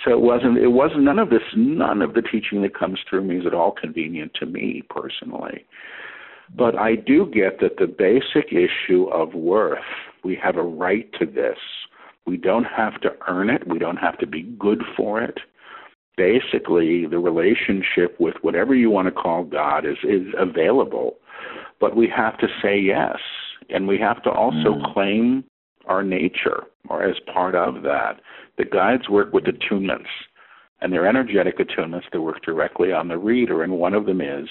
So 0.03 0.11
it 0.11 0.21
wasn't 0.21 0.57
it 0.57 0.67
wasn't 0.67 1.03
none 1.03 1.19
of 1.19 1.29
this 1.29 1.41
none 1.55 2.01
of 2.01 2.13
the 2.13 2.21
teaching 2.21 2.61
that 2.63 2.77
comes 2.77 2.99
through 3.09 3.23
me 3.23 3.37
is 3.37 3.45
at 3.47 3.53
all 3.53 3.71
convenient 3.71 4.33
to 4.35 4.45
me 4.45 4.83
personally. 4.89 5.65
But 6.55 6.77
I 6.77 6.95
do 6.95 7.25
get 7.33 7.59
that 7.61 7.77
the 7.77 7.87
basic 7.87 8.53
issue 8.53 9.05
of 9.05 9.33
worth, 9.33 9.79
we 10.23 10.37
have 10.43 10.57
a 10.57 10.63
right 10.63 11.11
to 11.19 11.25
this. 11.25 11.57
We 12.27 12.37
don't 12.37 12.65
have 12.65 12.99
to 13.01 13.09
earn 13.27 13.49
it, 13.49 13.67
we 13.67 13.79
don't 13.79 13.97
have 13.97 14.17
to 14.19 14.27
be 14.27 14.43
good 14.59 14.83
for 14.97 15.21
it. 15.21 15.39
Basically, 16.17 17.05
the 17.05 17.19
relationship 17.19 18.15
with 18.19 18.35
whatever 18.41 18.73
you 18.73 18.89
want 18.89 19.07
to 19.07 19.11
call 19.11 19.43
God 19.43 19.85
is, 19.85 19.97
is 20.03 20.27
available, 20.37 21.17
but 21.79 21.95
we 21.95 22.07
have 22.15 22.37
to 22.39 22.47
say 22.61 22.79
yes. 22.79 23.17
And 23.69 23.87
we 23.87 23.97
have 23.99 24.21
to 24.23 24.29
also 24.29 24.75
mm. 24.75 24.93
claim 24.93 25.43
our 25.87 26.03
nature 26.03 26.63
or 26.89 27.03
as 27.03 27.15
part 27.33 27.55
of 27.55 27.83
that. 27.83 28.21
The 28.57 28.65
guides 28.65 29.09
work 29.09 29.33
with 29.33 29.45
attunements, 29.45 30.05
and 30.81 30.93
they're 30.93 31.07
energetic 31.07 31.57
attunements 31.57 32.09
that 32.11 32.21
work 32.21 32.43
directly 32.43 32.91
on 32.91 33.07
the 33.07 33.17
reader, 33.17 33.63
and 33.63 33.73
one 33.73 33.93
of 33.93 34.05
them 34.05 34.21
is 34.21 34.47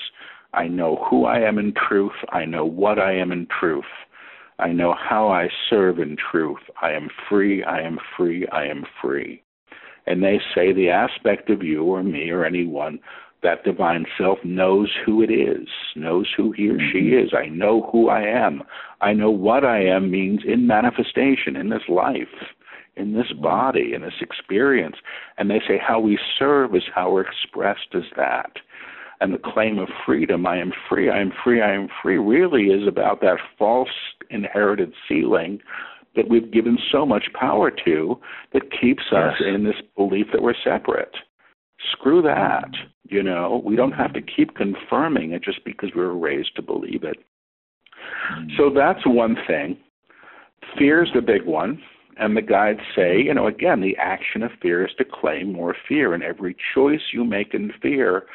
I 0.53 0.69
know 0.69 1.05
who 1.09 1.25
I 1.25 1.41
am 1.41 1.59
in 1.59 1.73
truth. 1.89 2.13
I 2.31 2.45
know 2.45 2.65
what 2.65 2.99
I 2.99 3.13
am 3.15 3.33
in 3.33 3.47
truth. 3.61 3.85
I 4.59 4.69
know 4.69 4.95
how 4.95 5.29
I 5.29 5.49
serve 5.69 5.99
in 5.99 6.17
truth. 6.31 6.61
I 6.81 6.93
am 6.93 7.09
free. 7.29 7.65
I 7.65 7.81
am 7.81 7.99
free. 8.17 8.47
I 8.49 8.67
am 8.67 8.85
free. 9.03 9.43
And 10.07 10.23
they 10.23 10.41
say 10.55 10.73
the 10.73 10.91
aspect 10.91 11.51
of 11.51 11.63
you 11.63 11.85
or 11.85 12.03
me 12.03 12.31
or 12.31 12.45
anyone 12.45 12.99
that 13.43 13.63
divine 13.63 14.07
self 14.19 14.39
knows 14.43 14.91
who 15.05 15.23
it 15.23 15.31
is, 15.31 15.69
knows 15.95 16.27
who 16.37 16.51
he 16.53 16.71
or 16.71 16.79
she 16.79 17.11
mm-hmm. 17.11 17.27
is. 17.27 17.35
I 17.35 17.47
know 17.47 17.89
who 17.93 18.09
I 18.09 18.23
am. 18.23 18.63
I 19.01 19.13
know 19.13 19.31
what 19.31 19.65
I 19.65 19.85
am 19.85 20.11
means 20.11 20.41
in 20.47 20.67
manifestation 20.67 21.55
in 21.55 21.69
this 21.69 21.83
life, 21.89 22.27
in 22.97 23.13
this 23.13 23.27
mm-hmm. 23.33 23.43
body, 23.43 23.93
in 23.95 24.01
this 24.01 24.21
experience. 24.21 24.97
And 25.37 25.51
they 25.51 25.61
say 25.69 25.79
how 25.79 26.01
we 26.01 26.19
serve 26.39 26.75
is 26.75 26.85
how 26.95 27.13
we're 27.13 27.27
expressed 27.27 27.95
as 27.95 28.05
that 28.17 28.53
and 29.21 29.33
the 29.33 29.39
claim 29.39 29.79
of 29.79 29.89
freedom, 30.05 30.47
I 30.47 30.59
am 30.59 30.73
free, 30.89 31.09
I 31.09 31.19
am 31.21 31.33
free, 31.43 31.63
I 31.63 31.73
am 31.73 31.89
free, 32.03 32.19
really 32.19 32.65
is 32.65 32.87
about 32.87 33.21
that 33.21 33.39
false 33.59 33.89
inherited 34.31 34.93
ceiling 35.09 35.61
that 36.17 36.29
we've 36.29 36.51
given 36.51 36.79
so 36.93 37.05
much 37.05 37.25
power 37.39 37.71
to 37.85 38.19
that 38.53 38.71
keeps 38.81 39.03
us 39.13 39.35
yes. 39.41 39.55
in 39.55 39.65
this 39.65 39.77
belief 39.97 40.27
that 40.33 40.43
we're 40.43 40.55
separate. 40.65 41.15
Screw 41.93 42.23
that. 42.23 42.71
You 43.05 43.23
know, 43.23 43.63
we 43.65 43.77
don't 43.77 43.93
have 43.93 44.13
to 44.15 44.23
keep 44.23 44.57
confirming 44.57 45.33
it 45.33 45.43
just 45.43 45.65
because 45.65 45.91
we 45.95 46.01
were 46.01 46.17
raised 46.17 46.57
to 46.57 46.63
believe 46.63 47.05
it. 47.05 47.19
So 48.57 48.71
hmm. 48.71 48.77
that's 48.77 49.07
one 49.07 49.37
thing. 49.47 49.77
Fear 50.79 51.05
is 51.05 51.11
the 51.15 51.21
big 51.21 51.45
one. 51.45 51.81
And 52.17 52.37
the 52.37 52.43
guides 52.43 52.81
say, 52.95 53.21
you 53.21 53.35
know, 53.35 53.49
again, 53.49 53.81
the 53.81 53.97
action 53.97 54.45
of 54.45 54.53
fear 54.63 54.87
is 54.87 54.93
to 54.99 55.05
claim 55.05 55.53
more 55.53 55.75
fear. 55.89 56.15
And 56.15 56.23
every 56.23 56.57
choice 56.73 57.01
you 57.13 57.25
make 57.25 57.55
in 57.55 57.73
fear 57.83 58.27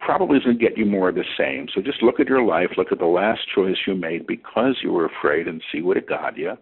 probably 0.00 0.38
isn't 0.38 0.60
get 0.60 0.76
you 0.76 0.86
more 0.86 1.08
of 1.08 1.14
the 1.14 1.24
same. 1.38 1.66
So 1.74 1.80
just 1.80 2.02
look 2.02 2.20
at 2.20 2.28
your 2.28 2.42
life, 2.42 2.70
look 2.76 2.92
at 2.92 2.98
the 2.98 3.06
last 3.06 3.40
choice 3.54 3.76
you 3.86 3.94
made 3.94 4.26
because 4.26 4.76
you 4.82 4.92
were 4.92 5.06
afraid 5.06 5.48
and 5.48 5.62
see 5.72 5.82
what 5.82 5.96
it 5.96 6.08
got 6.08 6.36
you. 6.36 6.52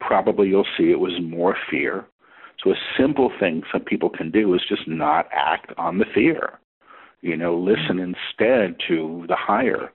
Probably 0.00 0.48
you'll 0.48 0.66
see 0.76 0.90
it 0.90 1.00
was 1.00 1.18
more 1.22 1.56
fear. 1.70 2.04
So 2.62 2.70
a 2.70 2.74
simple 2.98 3.30
thing 3.38 3.62
some 3.72 3.82
people 3.82 4.08
can 4.08 4.30
do 4.30 4.54
is 4.54 4.62
just 4.68 4.86
not 4.86 5.28
act 5.32 5.72
on 5.76 5.98
the 5.98 6.06
fear. 6.14 6.58
You 7.20 7.36
know, 7.36 7.56
listen 7.56 7.96
mm-hmm. 7.96 8.12
instead 8.14 8.76
to 8.88 9.24
the 9.28 9.36
higher. 9.36 9.90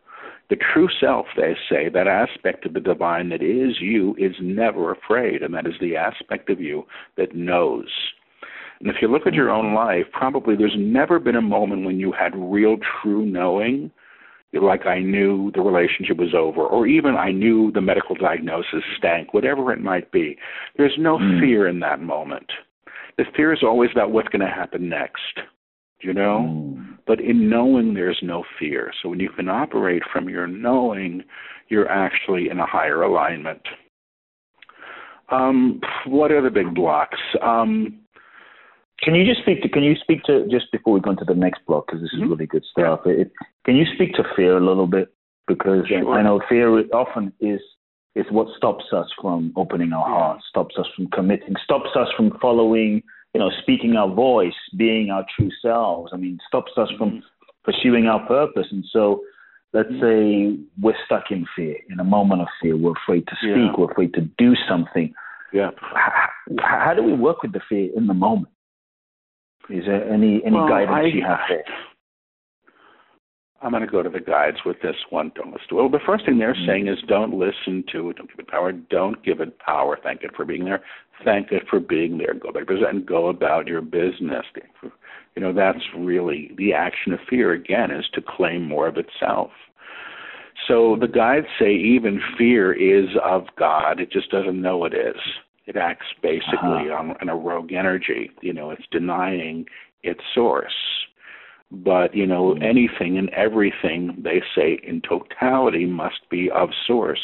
The 0.50 0.58
true 0.74 0.90
self, 1.00 1.28
they 1.38 1.56
say, 1.70 1.90
that 1.90 2.08
aspect 2.08 2.66
of 2.66 2.74
the 2.74 2.80
divine 2.80 3.30
that 3.30 3.44
is 3.44 3.80
you 3.80 4.16
is 4.18 4.34
never 4.42 4.92
afraid, 4.92 5.44
and 5.44 5.54
that 5.54 5.68
is 5.68 5.76
the 5.80 5.96
aspect 5.96 6.50
of 6.50 6.60
you 6.60 6.86
that 7.18 7.36
knows 7.36 7.88
and 8.80 8.90
if 8.90 8.98
you 9.02 9.10
look 9.10 9.28
at 9.28 9.34
your 9.34 9.50
own 9.50 9.74
life, 9.74 10.06
probably 10.12 10.56
there's 10.56 10.76
never 10.78 11.20
been 11.20 11.36
a 11.36 11.42
moment 11.42 11.86
when 11.86 12.00
you 12.00 12.14
had 12.14 12.34
real, 12.36 12.78
true 13.02 13.26
knowing, 13.26 13.92
like 14.54 14.86
I 14.86 15.00
knew 15.00 15.52
the 15.54 15.62
relationship 15.62 16.18
was 16.18 16.34
over, 16.36 16.62
or 16.62 16.88
even 16.88 17.16
I 17.16 17.32
knew 17.32 17.72
the 17.72 17.82
medical 17.82 18.16
diagnosis 18.16 18.84
stank, 18.98 19.34
whatever 19.34 19.72
it 19.72 19.82
might 19.82 20.12
be. 20.12 20.38
There's 20.78 20.96
no 20.98 21.18
mm. 21.18 21.40
fear 21.40 21.68
in 21.68 21.80
that 21.82 22.02
moment. 22.02 22.48
The 23.18 23.26
fear 23.36 23.54
is 23.54 23.60
always 23.64 23.92
about 23.92 24.12
what's 24.12 24.30
going 24.30 24.46
to 24.46 24.48
happen 24.48 24.90
next, 24.90 25.40
you 26.02 26.14
know? 26.14 26.48
Mm. 26.50 26.98
But 27.06 27.20
in 27.20 27.50
knowing, 27.50 27.94
there's 27.94 28.20
no 28.24 28.44
fear. 28.58 28.92
So 29.02 29.10
when 29.10 29.20
you 29.20 29.30
can 29.30 29.50
operate 29.50 30.04
from 30.12 30.30
your 30.30 30.48
knowing, 30.48 31.24
you're 31.68 31.90
actually 31.90 32.50
in 32.50 32.60
a 32.60 32.66
higher 32.66 33.04
alignment. 33.04 33.62
Um, 35.32 35.80
what 36.08 36.32
are 36.32 36.42
the 36.42 36.50
big 36.50 36.74
blocks? 36.74 37.20
Um, 37.44 38.00
can 39.02 39.16
you 39.16 39.26
just 39.26 39.42
speak 39.42 39.62
to? 39.62 39.70
Can 39.70 39.84
you 39.84 39.96
speak 40.02 40.24
to 40.24 40.48
just 40.50 40.72
before 40.72 40.94
we 40.94 41.00
go 41.00 41.12
into 41.12 41.26
the 41.26 41.36
next 41.36 41.66
block 41.66 41.88
because 41.88 42.02
this 42.02 42.12
is 42.14 42.20
mm-hmm. 42.20 42.32
really 42.32 42.46
good 42.46 42.66
stuff. 42.70 43.02
It, 43.06 43.32
can 43.66 43.76
you 43.76 43.86
speak 43.96 44.14
to 44.14 44.24
fear 44.36 44.58
a 44.58 44.66
little 44.66 44.88
bit 44.88 45.14
because 45.48 45.88
sure. 45.88 46.14
I 46.14 46.22
know 46.22 46.42
fear 46.50 46.80
often 46.94 47.34
is 47.40 47.62
is 48.16 48.26
what 48.32 48.48
stops 48.58 48.86
us 48.92 49.08
from 49.22 49.54
opening 49.56 49.94
our 49.94 50.08
hearts, 50.08 50.44
stops 50.50 50.76
us 50.78 50.88
from 50.96 51.08
committing, 51.08 51.56
stops 51.64 51.90
us 51.96 52.08
from 52.18 52.38
following, 52.42 53.02
you 53.34 53.40
know, 53.40 53.50
speaking 53.62 53.96
our 53.96 54.14
voice, 54.14 54.54
being 54.76 55.10
our 55.10 55.26
true 55.38 55.52
selves. 55.62 56.12
I 56.14 56.18
mean, 56.18 56.40
stops 56.48 56.72
us 56.78 56.90
from 56.98 57.10
mm-hmm. 57.10 57.20
pursuing 57.64 58.08
our 58.08 58.26
purpose. 58.28 58.68
And 58.72 58.84
so, 58.92 59.22
let's 59.74 59.90
mm-hmm. 59.90 60.58
say 60.58 60.64
we're 60.82 60.96
stuck 61.06 61.26
in 61.32 61.46
fear, 61.56 61.78
in 61.90 62.00
a 62.00 62.04
moment 62.04 62.42
of 62.42 62.48
fear, 62.62 62.76
we're 62.76 62.94
afraid 63.04 63.28
to 63.28 63.36
speak, 63.36 63.56
yeah. 63.56 63.74
we're 63.78 63.92
afraid 63.92 64.14
to 64.16 64.22
do 64.38 64.54
something. 64.68 65.14
Yeah. 65.54 65.72
How, 65.94 66.30
how 66.60 66.94
do 66.94 67.04
we 67.04 67.14
work 67.14 67.42
with 67.42 67.54
the 67.54 67.62
fear 67.70 67.90
in 67.96 68.08
the 68.08 68.14
moment? 68.14 68.50
Is 69.70 69.86
there 69.86 70.12
any 70.12 70.42
any 70.46 70.56
well, 70.56 70.68
guidance 70.68 70.98
I, 70.98 71.06
you 71.06 71.24
have 71.24 71.40
there? 71.48 71.64
I'm 73.62 73.72
going 73.72 73.86
to 73.86 73.92
go 73.92 74.02
to 74.02 74.10
the 74.10 74.22
guides 74.22 74.58
with 74.66 74.78
this 74.82 74.96
one. 75.10 75.32
Don't 75.36 75.52
listen 75.52 75.68
to 75.70 75.80
it. 75.80 75.82
Well, 75.82 75.90
the 75.90 76.00
first 76.06 76.26
thing 76.26 76.38
they're 76.40 76.54
mm-hmm. 76.54 76.68
saying 76.68 76.88
is 76.88 76.98
don't 77.08 77.34
listen 77.34 77.84
to 77.92 78.10
it. 78.10 78.16
Don't 78.16 78.30
give 78.30 78.40
it 78.40 78.48
power. 78.48 78.72
Don't 78.72 79.24
give 79.24 79.42
it 79.42 79.60
power. 79.60 80.00
Thank 80.02 80.24
it 80.24 80.32
for 80.36 80.46
being 80.46 80.64
there. 80.64 80.82
Thank 81.26 81.52
it 81.52 81.64
for 81.70 81.80
being 81.80 82.18
there. 82.18 82.34
Go 82.34 82.52
back 82.52 82.64
and 82.70 83.06
go 83.06 83.28
about 83.28 83.68
your 83.68 83.82
business. 83.82 84.46
You 85.36 85.42
know, 85.42 85.54
that's 85.54 85.84
really 85.98 86.52
the 86.58 86.74
action 86.74 87.12
of 87.12 87.20
fear, 87.30 87.52
again, 87.52 87.92
is 87.92 88.06
to 88.14 88.22
claim 88.22 88.66
more 88.66 88.88
of 88.88 88.96
itself. 88.98 89.52
So 90.68 90.98
the 91.00 91.08
guides 91.08 91.48
say 91.60 91.74
even 91.74 92.22
fear 92.38 92.72
is 92.74 93.10
of 93.24 93.44
God. 93.58 94.00
It 94.00 94.12
just 94.12 94.32
doesn't 94.32 94.62
know 94.62 94.86
it 94.86 94.94
is. 94.94 95.20
It 95.70 95.78
acts 95.78 96.08
basically 96.24 96.90
uh-huh. 96.90 96.96
on, 96.96 97.16
on 97.22 97.30
a 97.30 97.36
rogue 97.36 97.74
energy. 97.74 98.32
You 98.42 98.54
know, 98.54 98.72
it's 98.72 98.88
denying 98.92 99.68
its 100.02 100.22
source. 100.34 100.74
But, 101.72 102.16
you 102.16 102.26
know, 102.26 102.56
mm-hmm. 102.56 102.64
anything 102.64 103.20
and 103.20 103.30
everything, 103.30 104.18
they 104.24 104.42
say, 104.56 104.80
in 104.82 105.00
totality 105.02 105.86
must 105.86 106.28
be 106.32 106.50
of 106.50 106.70
source. 106.88 107.22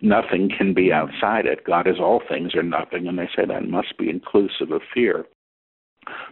Nothing 0.00 0.48
can 0.56 0.74
be 0.74 0.92
outside 0.92 1.46
it. 1.46 1.66
God 1.66 1.88
is 1.88 1.96
all 1.98 2.22
things 2.28 2.54
or 2.54 2.62
nothing, 2.62 3.08
and 3.08 3.18
they 3.18 3.28
say 3.34 3.44
that 3.44 3.68
must 3.68 3.98
be 3.98 4.10
inclusive 4.10 4.70
of 4.70 4.82
fear. 4.94 5.24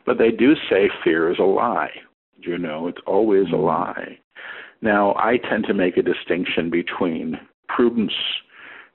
But 0.07 0.19
they 0.19 0.31
do 0.31 0.55
say 0.71 0.89
fear 1.03 1.33
is 1.33 1.41
a 1.41 1.43
lie. 1.43 1.91
You 2.39 2.59
know, 2.59 2.87
it's 2.87 3.01
always 3.09 3.49
a 3.49 3.57
mm-hmm. 3.57 3.65
lie. 3.65 4.19
Now, 4.83 5.15
I 5.17 5.39
tend 5.39 5.65
to 5.65 5.75
make 5.75 5.97
a 5.97 6.03
distinction 6.03 6.71
between 6.71 7.41
prudence 7.67 8.13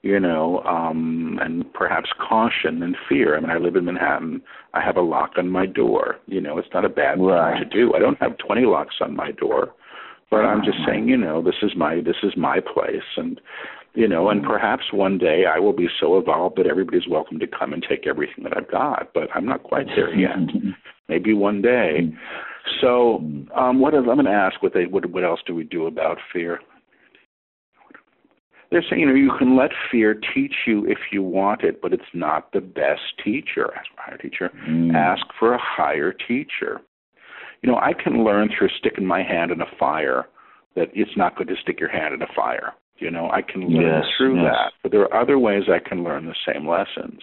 you 0.02 0.18
know, 0.18 0.60
um, 0.60 1.38
and 1.42 1.70
perhaps 1.74 2.10
caution 2.26 2.82
and 2.82 2.96
fear. 3.08 3.36
I 3.36 3.40
mean, 3.40 3.50
I 3.50 3.58
live 3.58 3.76
in 3.76 3.84
Manhattan. 3.84 4.40
I 4.72 4.82
have 4.82 4.96
a 4.96 5.02
lock 5.02 5.32
on 5.36 5.50
my 5.50 5.66
door. 5.66 6.16
You 6.26 6.40
know, 6.40 6.58
it's 6.58 6.68
not 6.72 6.84
a 6.84 6.88
bad 6.88 7.20
right. 7.20 7.58
thing 7.58 7.68
to 7.68 7.76
do. 7.76 7.94
I 7.94 7.98
don't 7.98 8.20
have 8.20 8.38
20 8.38 8.62
locks 8.62 8.96
on 9.00 9.14
my 9.14 9.32
door, 9.32 9.74
but 10.30 10.38
I'm 10.38 10.62
just 10.64 10.78
saying, 10.86 11.08
you 11.08 11.16
know, 11.16 11.42
this 11.42 11.56
is 11.62 11.72
my 11.76 11.96
this 11.96 12.16
is 12.22 12.32
my 12.36 12.60
place, 12.60 13.02
and 13.16 13.40
you 13.94 14.06
know, 14.08 14.30
and 14.30 14.42
perhaps 14.42 14.84
one 14.92 15.18
day 15.18 15.44
I 15.52 15.58
will 15.58 15.72
be 15.72 15.88
so 16.00 16.16
evolved 16.16 16.56
that 16.58 16.66
everybody's 16.66 17.08
welcome 17.08 17.38
to 17.40 17.46
come 17.46 17.72
and 17.72 17.84
take 17.86 18.06
everything 18.06 18.44
that 18.44 18.56
I've 18.56 18.70
got. 18.70 19.12
But 19.12 19.28
I'm 19.34 19.44
not 19.44 19.64
quite 19.64 19.86
there 19.88 20.14
yet. 20.18 20.36
Maybe 21.08 21.34
one 21.34 21.60
day. 21.60 22.12
So, 22.80 23.16
um, 23.56 23.80
what 23.80 23.94
is, 23.94 24.00
I'm 24.00 24.16
going 24.16 24.26
to 24.26 24.30
ask 24.30 24.62
what 24.62 24.72
they 24.72 24.86
what 24.86 25.04
what 25.06 25.24
else 25.24 25.40
do 25.46 25.54
we 25.54 25.64
do 25.64 25.86
about 25.86 26.18
fear? 26.32 26.60
They're 28.70 28.84
saying, 28.88 29.00
you 29.00 29.06
know, 29.06 29.14
you 29.14 29.32
can 29.38 29.56
let 29.56 29.70
fear 29.90 30.14
teach 30.34 30.54
you 30.66 30.86
if 30.86 30.98
you 31.10 31.22
want 31.22 31.62
it, 31.62 31.82
but 31.82 31.92
it's 31.92 32.02
not 32.14 32.52
the 32.52 32.60
best 32.60 33.02
teacher. 33.22 33.72
Ask 33.74 33.88
for 33.96 33.98
a 33.98 34.08
higher 34.08 34.18
teacher. 34.18 34.50
Mm. 34.68 34.94
Ask 34.94 35.26
for 35.38 35.54
a 35.54 35.60
higher 35.60 36.12
teacher. 36.12 36.80
You 37.62 37.70
know, 37.70 37.76
I 37.76 37.92
can 37.92 38.24
learn 38.24 38.48
through 38.56 38.68
sticking 38.78 39.06
my 39.06 39.22
hand 39.22 39.50
in 39.50 39.60
a 39.60 39.66
fire 39.78 40.26
that 40.76 40.88
it's 40.94 41.16
not 41.16 41.36
good 41.36 41.48
to 41.48 41.56
stick 41.60 41.80
your 41.80 41.90
hand 41.90 42.14
in 42.14 42.22
a 42.22 42.32
fire. 42.34 42.72
You 42.98 43.10
know, 43.10 43.30
I 43.30 43.42
can 43.42 43.62
learn 43.62 44.02
yes, 44.02 44.04
through 44.16 44.36
yes. 44.42 44.52
that. 44.52 44.72
But 44.82 44.92
there 44.92 45.02
are 45.02 45.20
other 45.20 45.38
ways 45.38 45.64
I 45.68 45.86
can 45.86 46.04
learn 46.04 46.26
the 46.26 46.34
same 46.46 46.68
lessons. 46.68 47.20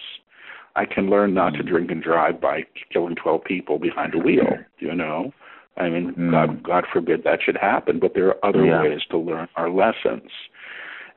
I 0.76 0.84
can 0.84 1.08
learn 1.08 1.34
not 1.34 1.54
mm. 1.54 1.56
to 1.58 1.62
drink 1.62 1.90
and 1.90 2.02
drive 2.02 2.40
by 2.40 2.64
killing 2.92 3.16
12 3.16 3.42
people 3.44 3.78
behind 3.78 4.14
a 4.14 4.18
wheel, 4.18 4.58
you 4.78 4.94
know. 4.94 5.32
I 5.76 5.88
mean, 5.88 6.14
mm. 6.14 6.30
God, 6.30 6.62
God 6.62 6.84
forbid 6.92 7.24
that 7.24 7.40
should 7.44 7.56
happen, 7.56 7.98
but 8.00 8.12
there 8.14 8.28
are 8.28 8.44
other 8.44 8.64
yeah. 8.64 8.82
ways 8.82 9.00
to 9.10 9.18
learn 9.18 9.48
our 9.56 9.70
lessons. 9.70 10.30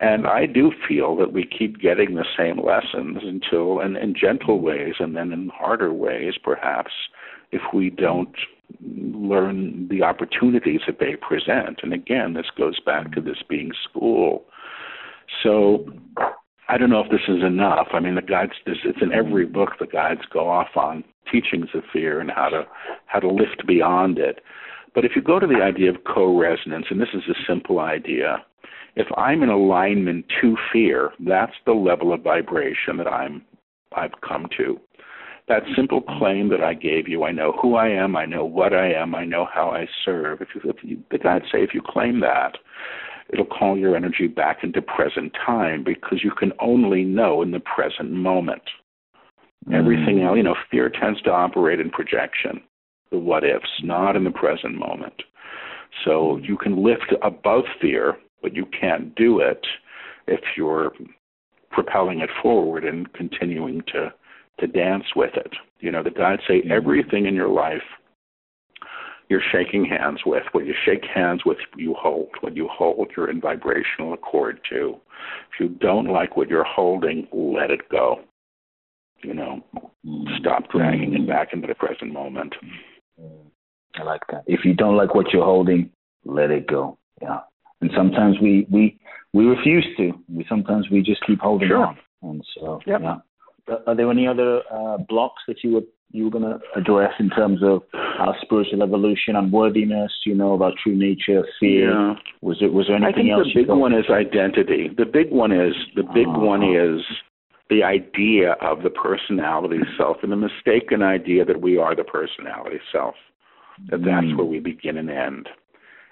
And 0.02 0.26
I 0.26 0.48
do 0.48 0.72
feel 0.88 1.16
that 1.18 1.32
we 1.32 1.46
keep 1.46 1.80
getting 1.80 2.16
the 2.16 2.26
same 2.36 2.60
lessons 2.60 3.20
until, 3.22 3.80
and 3.80 3.96
in 3.96 4.16
gentle 4.20 4.60
ways, 4.60 4.96
and 5.00 5.16
then 5.16 5.32
in 5.32 5.50
harder 5.54 5.94
ways, 5.94 6.34
perhaps, 6.44 6.92
if 7.52 7.62
we 7.72 7.92
don't 7.92 8.36
learn 8.84 9.88
the 9.90 10.02
opportunities 10.02 10.82
that 10.88 10.98
they 11.00 11.16
present. 11.16 11.82
And 11.84 11.94
again, 11.94 12.34
this 12.34 12.48
goes 12.58 12.80
back 12.80 13.12
to 13.14 13.22
this 13.22 13.44
being 13.48 13.72
school. 13.88 14.46
So 15.44 15.86
I 16.68 16.80
don't 16.80 16.90
know 16.90 17.02
if 17.02 17.12
this 17.12 17.28
is 17.28 17.44
enough. 17.44 17.90
I 17.94 18.00
mean, 18.00 18.16
the 18.16 18.24
guides, 18.24 18.54
it's 18.66 19.02
in 19.02 19.14
every 19.14 19.46
book, 19.46 19.74
the 19.80 19.86
guides 19.86 20.22
go 20.34 20.50
off 20.50 20.70
on 20.76 21.04
teachings 21.32 21.68
of 21.76 21.84
fear 21.94 22.20
and 22.20 22.32
how 22.32 22.50
to 22.50 22.64
how 23.06 23.20
to 23.20 23.28
lift 23.28 23.68
beyond 23.68 24.18
it. 24.18 24.40
But 24.96 25.06
if 25.06 25.12
you 25.16 25.22
go 25.22 25.40
to 25.40 25.48
the 25.48 25.62
idea 25.62 25.90
of 25.92 26.04
co-resonance, 26.04 26.88
and 26.90 27.00
this 27.00 27.14
is 27.14 27.24
a 27.30 27.36
simple 27.48 27.80
idea, 27.80 28.44
if 28.96 29.08
I'm 29.18 29.44
in 29.44 29.50
alignment 29.50 30.26
to 30.42 30.58
fear, 30.72 31.12
that's 31.20 31.54
the 31.66 31.74
level 31.74 32.14
of 32.14 32.22
vibration 32.22 32.98
that 32.98 33.08
I'm 33.08 33.44
I've 33.96 34.20
come 34.28 34.48
to. 34.58 34.80
That 35.48 35.64
simple 35.76 36.02
claim 36.02 36.50
that 36.50 36.62
I 36.62 36.74
gave 36.74 37.08
you, 37.08 37.24
I 37.24 37.32
know 37.32 37.54
who 37.62 37.76
I 37.76 37.90
am, 37.90 38.16
I 38.16 38.26
know 38.26 38.46
what 38.46 38.74
I 38.74 38.94
am, 38.94 39.16
I 39.16 39.26
know 39.26 39.46
how 39.52 39.72
I 39.72 39.86
serve. 40.06 40.42
If 40.42 40.50
you, 40.56 40.62
if 40.70 40.78
you 40.84 41.04
the 41.12 41.18
guides 41.18 41.46
say 41.52 41.64
if 41.64 41.74
you 41.74 41.82
claim 41.86 42.20
that, 42.22 42.58
it'll 43.34 43.46
call 43.46 43.78
your 43.78 43.96
energy 43.96 44.28
back 44.28 44.64
into 44.64 44.82
present 44.82 45.34
time 45.46 45.84
because 45.84 46.20
you 46.24 46.32
can 46.32 46.54
only 46.60 47.04
know 47.04 47.42
in 47.42 47.52
the 47.52 47.60
present 47.60 48.12
moment. 48.12 48.62
Mm. 49.68 49.76
Everything 49.76 50.22
else, 50.22 50.38
you 50.38 50.44
know, 50.44 50.56
fear 50.70 50.90
tends 50.90 51.22
to 51.24 51.32
operate 51.32 51.80
in 51.80 51.90
projection, 51.90 52.62
the 53.12 53.18
what 53.18 53.44
ifs, 53.44 53.70
not 53.84 54.16
in 54.16 54.24
the 54.24 54.32
present 54.32 54.76
moment. 54.76 55.24
So 56.06 56.38
you 56.38 56.58
can 56.58 56.84
lift 56.84 57.14
above 57.22 57.64
fear 57.82 58.16
but 58.42 58.56
you 58.56 58.66
can't 58.80 59.16
do 59.16 59.40
it 59.40 59.66
if 60.28 60.42
you're 60.56 60.92
propelling 61.72 62.20
it 62.20 62.30
forward 62.42 62.86
and 62.86 63.12
continuing 63.14 63.82
to 63.88 64.14
to 64.60 64.68
dance 64.68 65.06
with 65.16 65.34
it. 65.36 65.54
You 65.80 65.92
know, 65.92 66.04
the 66.04 66.12
guides 66.12 66.44
say 66.48 66.62
mm-hmm. 66.62 66.72
everything 66.72 67.26
in 67.26 67.36
your 67.36 67.50
life 67.50 67.82
you're 69.30 69.42
shaking 69.52 69.86
hands 69.86 70.20
with. 70.26 70.44
What 70.52 70.66
you 70.66 70.74
shake 70.86 71.06
hands 71.06 71.44
with, 71.46 71.58
you 71.78 71.96
hold. 71.98 72.30
What 72.42 72.56
you 72.56 72.68
hold, 72.70 73.12
you're 73.16 73.32
in 73.32 73.40
vibrational 73.40 74.14
accord 74.14 74.60
to. 74.70 74.98
If 75.54 75.60
you 75.60 75.70
don't 75.70 76.08
like 76.08 76.36
what 76.36 76.50
you're 76.50 76.66
holding, 76.66 77.28
let 77.32 77.72
it 77.72 77.88
go. 77.90 78.20
You 79.24 79.34
know, 79.34 79.64
mm-hmm. 80.06 80.36
stop 80.40 80.70
dragging 80.70 81.14
it 81.14 81.28
back 81.28 81.54
into 81.54 81.68
the 81.68 81.76
present 81.76 82.12
moment. 82.12 82.54
I 83.96 84.04
like 84.04 84.22
that. 84.32 84.44
If 84.48 84.66
you 84.66 84.74
don't 84.74 84.98
like 84.98 85.16
what 85.16 85.32
you're 85.32 85.46
holding, 85.46 85.92
let 86.26 86.52
it 86.52 86.68
go. 86.68 86.98
Yeah 87.22 87.40
and 87.82 87.92
sometimes 87.96 88.38
we 88.42 88.68
we 88.72 89.00
we 89.34 89.46
refuse 89.46 89.88
to. 89.98 90.12
We 90.30 90.46
sometimes 90.48 90.90
we 90.90 91.02
just 91.02 91.26
keep 91.26 91.40
holding 91.40 91.70
sure. 91.70 91.86
on. 91.86 91.98
And 92.22 92.44
so, 92.56 92.80
yep. 92.86 93.02
yeah. 93.02 93.18
Are 93.88 93.96
there 93.96 94.10
any 94.12 94.28
other 94.28 94.62
uh, 94.72 94.98
blocks 94.98 95.44
that 95.48 95.64
you 95.64 95.74
were 95.74 95.82
you 96.12 96.26
were 96.26 96.30
going 96.30 96.44
to 96.44 96.60
address 96.76 97.14
in 97.20 97.30
terms 97.30 97.62
of 97.64 97.84
our 97.94 98.36
spiritual 98.42 98.84
evolution, 98.84 99.36
unworthiness, 99.36 100.12
you 100.26 100.36
know, 100.36 100.54
about 100.54 100.74
true 100.84 100.96
nature, 100.96 101.44
fear? 101.60 101.92
Yeah. 101.92 102.16
Was 102.42 102.58
it 102.62 102.74
was 102.74 102.88
there 102.88 102.98
anything 102.98 103.32
else? 103.32 103.48
I 103.50 103.54
think 103.54 103.68
the 103.68 103.74
big 103.74 103.80
one 103.80 103.94
is 103.94 104.06
identity. 104.10 104.90
The 104.96 105.06
big 105.06 105.32
one 105.32 105.52
is 105.52 105.74
the 105.96 106.04
big 106.04 106.28
uh-huh. 106.28 106.40
one 106.40 106.64
is 106.64 107.02
the 107.70 107.84
idea 107.84 108.54
of 108.62 108.84
the 108.84 108.90
personality 108.90 109.80
self 109.98 110.18
and 110.24 110.32
the 110.32 110.36
mistaken 110.36 111.02
idea 111.02 111.46
that 111.46 111.62
we 111.62 111.78
are 111.78 111.96
the 111.96 112.04
personality 112.04 112.80
self. 112.92 113.16
That 113.90 114.04
that's 114.04 114.28
mm. 114.28 114.38
where 114.38 114.46
we 114.46 114.60
begin 114.60 114.98
and 114.98 115.10
end. 115.10 115.48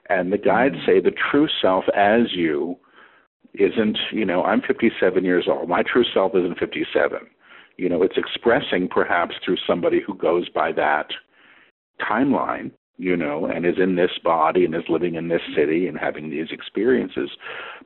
And 0.10 0.34
the 0.34 0.38
guides 0.38 0.76
mm. 0.76 0.86
say 0.86 1.00
the 1.00 1.16
true 1.32 1.48
self 1.62 1.86
as 1.96 2.34
you 2.34 2.78
isn't, 3.54 3.98
you 4.12 4.26
know, 4.26 4.44
I'm 4.44 4.62
57 4.62 5.24
years 5.24 5.48
old. 5.50 5.70
My 5.70 5.84
true 5.84 6.06
self 6.14 6.34
isn't 6.36 6.60
57. 6.60 7.20
You 7.78 7.90
know, 7.90 8.04
it's 8.04 8.18
expressing 8.18 8.90
perhaps 8.90 9.36
through 9.44 9.58
somebody 9.66 10.02
who 10.06 10.14
goes 10.16 10.50
by 10.50 10.72
that 10.74 11.08
timeline, 12.02 12.72
you 12.98 13.16
know, 13.16 13.46
and 13.46 13.66
is 13.66 13.76
in 13.82 13.96
this 13.96 14.12
body 14.24 14.66
and 14.66 14.76
is 14.76 14.84
living 14.90 15.16
in 15.16 15.30
this 15.30 15.42
city 15.56 15.88
and 15.88 15.98
having 15.98 16.30
these 16.30 16.48
experiences. 16.52 17.30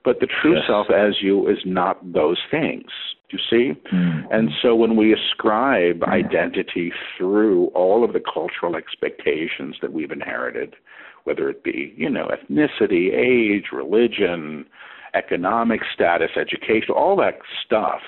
But 0.04 0.20
the 0.20 0.28
true 0.42 0.56
yes. 0.56 0.64
self 0.68 0.88
as 0.90 1.22
you 1.22 1.48
is 1.48 1.60
not 1.66 2.12
those 2.12 2.40
things. 2.50 2.90
You 3.30 3.40
see? 3.50 3.80
Mm. 3.92 4.26
And 4.32 4.50
so 4.62 4.76
when 4.76 4.96
we 4.96 5.14
ascribe 5.14 6.00
mm. 6.00 6.08
identity 6.08 6.92
through 7.18 7.68
all 7.68 8.04
of 8.04 8.14
the 8.14 8.22
cultural 8.22 8.76
expectations 8.76 9.76
that 9.82 9.94
we've 9.94 10.12
inherited, 10.12 10.76
whether 11.24 11.50
it 11.50 11.64
be, 11.64 11.94
you 11.98 12.10
know, 12.10 12.28
ethnicity, 12.28 13.14
age, 13.14 13.66
religion, 13.72 14.66
economic 15.14 15.82
status, 15.94 16.32
education, 16.36 16.94
all 16.96 17.16
that 17.16 17.40
stuff 17.66 18.02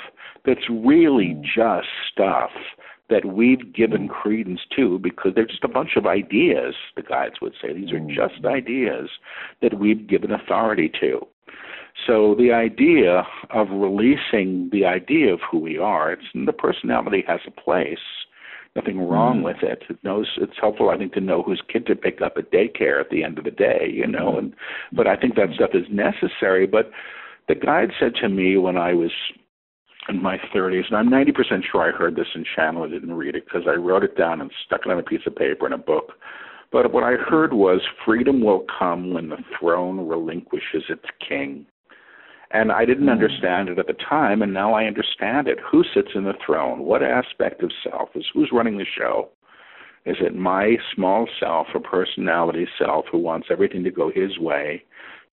that's 0.45 0.69
really 0.69 1.33
hmm. 1.33 1.41
just 1.43 1.87
stuff 2.11 2.51
that 3.09 3.25
we've 3.25 3.73
given 3.73 4.07
hmm. 4.07 4.13
credence 4.13 4.61
to 4.75 4.99
because 4.99 5.33
they're 5.35 5.45
just 5.45 5.63
a 5.63 5.69
bunch 5.69 5.91
of 5.95 6.05
ideas, 6.05 6.75
the 6.95 7.01
guides 7.01 7.35
would 7.41 7.53
say. 7.61 7.73
These 7.73 7.91
are 7.91 7.99
hmm. 7.99 8.09
just 8.09 8.45
ideas 8.45 9.09
that 9.61 9.79
we've 9.79 10.07
given 10.07 10.31
authority 10.31 10.91
to. 11.01 11.25
So 12.05 12.35
the 12.37 12.51
idea 12.51 13.25
of 13.51 13.69
releasing 13.69 14.69
the 14.71 14.85
idea 14.85 15.33
of 15.33 15.39
who 15.49 15.59
we 15.59 15.77
are, 15.77 16.11
it's 16.11 16.23
the 16.33 16.51
personality 16.51 17.23
has 17.25 17.39
a 17.47 17.51
place 17.51 17.97
nothing 18.75 19.07
wrong 19.07 19.39
mm. 19.39 19.45
with 19.45 19.57
it. 19.63 19.83
It 19.89 19.97
knows 20.03 20.27
it's 20.37 20.57
helpful, 20.59 20.89
I 20.89 20.97
think, 20.97 21.13
to 21.13 21.21
know 21.21 21.41
whose 21.43 21.61
kid 21.71 21.85
to 21.87 21.95
pick 21.95 22.21
up 22.21 22.33
at 22.37 22.51
daycare 22.51 22.99
at 22.99 23.09
the 23.09 23.23
end 23.23 23.37
of 23.37 23.45
the 23.45 23.51
day, 23.51 23.89
you 23.91 24.07
know. 24.07 24.33
Mm. 24.33 24.37
And 24.39 24.53
but 24.91 25.07
I 25.07 25.15
think 25.15 25.35
that 25.35 25.53
stuff 25.55 25.71
is 25.73 25.85
necessary. 25.89 26.67
But 26.67 26.91
the 27.47 27.55
guide 27.55 27.91
said 27.99 28.15
to 28.21 28.29
me 28.29 28.57
when 28.57 28.77
I 28.77 28.93
was 28.93 29.11
in 30.09 30.21
my 30.21 30.37
30s, 30.53 30.87
and 30.89 30.97
I'm 30.97 31.09
90% 31.09 31.63
sure 31.71 31.81
I 31.81 31.95
heard 31.95 32.15
this 32.15 32.27
in 32.35 32.45
channel. 32.55 32.83
I 32.83 32.89
didn't 32.89 33.13
read 33.13 33.35
it 33.35 33.45
because 33.45 33.67
I 33.67 33.75
wrote 33.75 34.03
it 34.03 34.17
down 34.17 34.41
and 34.41 34.51
stuck 34.65 34.81
it 34.85 34.91
on 34.91 34.99
a 34.99 35.03
piece 35.03 35.21
of 35.25 35.35
paper 35.35 35.65
in 35.65 35.73
a 35.73 35.77
book. 35.77 36.11
But 36.71 36.91
what 36.91 37.03
I 37.03 37.13
heard 37.13 37.53
was 37.53 37.81
freedom 38.05 38.43
will 38.43 38.65
come 38.77 39.13
when 39.13 39.29
the 39.29 39.37
throne 39.57 40.07
relinquishes 40.07 40.83
its 40.89 41.05
king. 41.27 41.65
And 42.51 42.71
I 42.71 42.85
didn't 42.85 43.05
hmm. 43.05 43.09
understand 43.09 43.69
it 43.69 43.79
at 43.79 43.87
the 43.87 43.93
time, 43.93 44.41
and 44.41 44.53
now 44.53 44.73
I 44.73 44.85
understand 44.85 45.47
it. 45.47 45.59
Who 45.71 45.83
sits 45.93 46.09
in 46.15 46.23
the 46.23 46.33
throne? 46.45 46.83
What 46.83 47.03
aspect 47.03 47.63
of 47.63 47.71
self 47.83 48.09
is 48.15 48.25
who's 48.33 48.51
running 48.51 48.77
the 48.77 48.85
show? 48.85 49.29
Is 50.05 50.17
it 50.19 50.35
my 50.35 50.77
small 50.93 51.27
self 51.39 51.67
or 51.73 51.79
personality 51.79 52.67
self 52.77 53.05
who 53.11 53.17
wants 53.17 53.47
everything 53.49 53.83
to 53.83 53.91
go 53.91 54.11
his 54.13 54.37
way, 54.37 54.83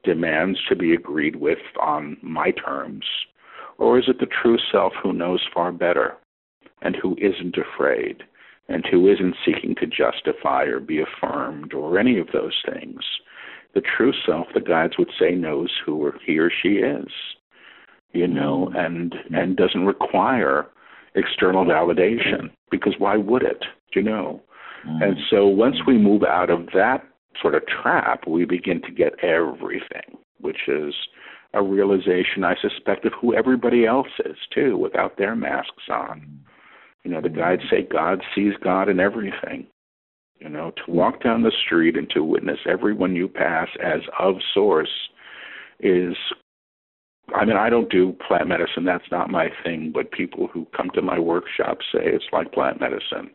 demands 0.03 0.59
to 0.69 0.77
be 0.77 0.95
agreed 0.95 1.37
with 1.37 1.59
on 1.81 2.17
my 2.23 2.53
terms? 2.53 3.05
Or 3.77 3.99
is 3.99 4.05
it 4.09 4.19
the 4.19 4.27
true 4.27 4.59
self 4.71 4.95
who 5.03 5.13
knows 5.13 5.41
far 5.53 5.73
better 5.73 6.17
and 6.81 6.97
who 6.97 7.17
isn't 7.21 7.57
afraid 7.57 8.23
and 8.69 8.85
who 8.91 9.11
isn't 9.11 9.37
seeking 9.45 9.75
to 9.77 9.87
justify 9.87 10.65
or 10.65 10.81
be 10.81 11.01
affirmed 11.01 11.75
or 11.75 11.99
any 11.99 12.19
of 12.19 12.29
those 12.33 12.63
things. 12.71 13.01
The 13.75 13.83
true 13.97 14.12
self, 14.27 14.49
the 14.55 14.61
guides 14.61 14.99
would 14.99 15.11
say, 15.18 15.33
knows 15.33 15.70
who 15.85 16.12
he 16.25 16.39
or 16.39 16.51
she 16.62 16.77
is, 16.77 17.09
you 18.12 18.27
know, 18.27 18.70
and 18.75 19.14
and 19.35 19.57
doesn't 19.57 19.87
require 19.87 20.66
external 21.14 21.64
validation 21.64 22.51
because 22.70 22.95
why 22.99 23.16
would 23.16 23.43
it? 23.43 23.64
You 23.95 24.03
know, 24.03 24.43
mm-hmm. 24.87 25.03
and 25.03 25.16
so 25.31 25.47
once 25.47 25.77
we 25.87 25.97
move 25.97 26.23
out 26.23 26.51
of 26.51 26.66
that 26.75 27.05
sort 27.41 27.55
of 27.55 27.62
trap, 27.66 28.27
we 28.27 28.45
begin 28.45 28.83
to 28.83 28.91
get 28.91 29.23
everything, 29.25 30.18
which 30.41 30.68
is 30.68 30.95
a 31.55 31.62
realization, 31.62 32.45
I 32.45 32.55
suspect, 32.61 33.05
of 33.05 33.12
who 33.20 33.35
everybody 33.35 33.87
else 33.87 34.09
is 34.25 34.37
too, 34.55 34.77
without 34.77 35.18
their 35.18 35.37
masks 35.37 35.89
on. 35.91 36.41
You 37.05 37.11
know, 37.11 37.20
the 37.20 37.29
guides 37.29 37.62
say 37.70 37.83
God 37.83 38.23
sees 38.35 38.53
God 38.62 38.89
in 38.89 39.01
everything. 39.01 39.66
You 40.43 40.49
know, 40.49 40.72
to 40.72 40.90
walk 40.90 41.22
down 41.22 41.43
the 41.43 41.53
street 41.64 41.97
and 41.97 42.11
to 42.11 42.24
witness 42.24 42.59
everyone 42.68 43.14
you 43.14 43.28
pass 43.28 43.68
as 43.80 44.01
of 44.18 44.36
source 44.53 44.90
is 45.78 46.16
I 47.34 47.45
mean, 47.45 47.57
I 47.57 47.70
don't 47.70 47.90
do 47.90 48.16
plant 48.26 48.49
medicine, 48.49 48.84
that's 48.84 49.11
not 49.11 49.30
my 49.30 49.49
thing, 49.64 49.93
but 49.95 50.11
people 50.11 50.49
who 50.49 50.66
come 50.76 50.90
to 50.95 51.03
my 51.03 51.18
workshop 51.18 51.78
say 51.93 52.01
it's 52.03 52.24
like 52.32 52.53
plant 52.53 52.80
medicine. 52.80 53.30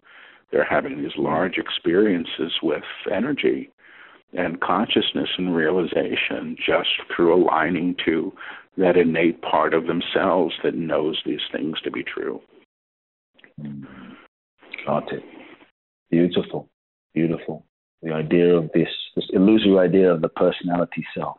They're 0.51 0.67
having 0.69 1.01
these 1.01 1.15
large 1.17 1.57
experiences 1.57 2.51
with 2.61 2.83
energy 3.11 3.71
and 4.33 4.59
consciousness 4.59 5.29
and 5.37 5.55
realization 5.55 6.57
just 6.57 6.89
through 7.15 7.33
aligning 7.33 7.95
to 8.05 8.33
that 8.77 8.97
innate 8.97 9.41
part 9.41 9.73
of 9.73 9.87
themselves 9.87 10.53
that 10.63 10.75
knows 10.75 11.19
these 11.25 11.39
things 11.51 11.79
to 11.81 11.89
be 11.89 12.03
true. 12.03 12.41
Mm. 13.59 13.85
Got 14.85 15.11
it. 15.13 15.23
Beautiful. 16.11 16.69
Beautiful. 17.17 17.65
The 18.03 18.13
idea 18.13 18.55
of 18.55 18.69
this, 18.75 18.89
this 19.15 19.25
illusory 19.33 19.79
idea 19.79 20.13
of 20.13 20.21
the 20.21 20.29
personality 20.29 21.03
self. 21.17 21.37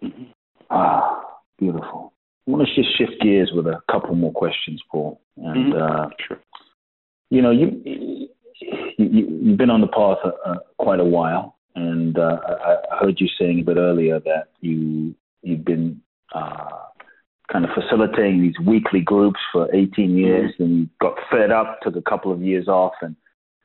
Mm-hmm. 0.00 0.24
Ah, 0.70 1.24
beautiful. 1.58 2.12
I 2.46 2.52
want 2.52 2.68
to 2.68 2.74
just 2.80 2.96
shift 2.96 3.20
gears 3.20 3.50
with 3.52 3.66
a 3.66 3.80
couple 3.90 4.14
more 4.14 4.32
questions, 4.32 4.80
Paul. 4.88 5.20
And 5.38 5.72
mm-hmm. 5.72 6.02
uh, 6.04 6.08
sure. 6.24 6.38
you 7.30 7.42
know, 7.42 7.50
you, 7.50 7.82
you 7.84 8.28
you've 8.96 9.58
been 9.58 9.70
on 9.70 9.80
the 9.80 9.88
path 9.88 10.18
uh, 10.24 10.30
uh, 10.48 10.58
quite 10.78 11.00
a 11.00 11.04
while, 11.04 11.56
and 11.74 12.16
uh, 12.16 12.38
I, 12.64 12.76
I 12.92 12.98
heard 13.00 13.20
you 13.20 13.26
saying 13.36 13.58
a 13.58 13.64
bit 13.64 13.78
earlier 13.78 14.20
that 14.20 14.50
you 14.60 15.16
you've 15.42 15.64
been 15.64 16.00
uh, 16.32 16.70
kind 17.52 17.64
of 17.64 17.72
facilitating 17.74 18.40
these 18.40 18.58
weekly 18.64 19.00
groups 19.00 19.40
for 19.52 19.68
18 19.74 20.16
years, 20.16 20.52
mm-hmm. 20.52 20.62
and 20.62 20.78
you 20.78 20.88
got 21.00 21.16
fed 21.28 21.50
up, 21.50 21.80
took 21.80 21.96
a 21.96 22.02
couple 22.02 22.30
of 22.30 22.40
years 22.40 22.68
off, 22.68 22.92
and 23.02 23.16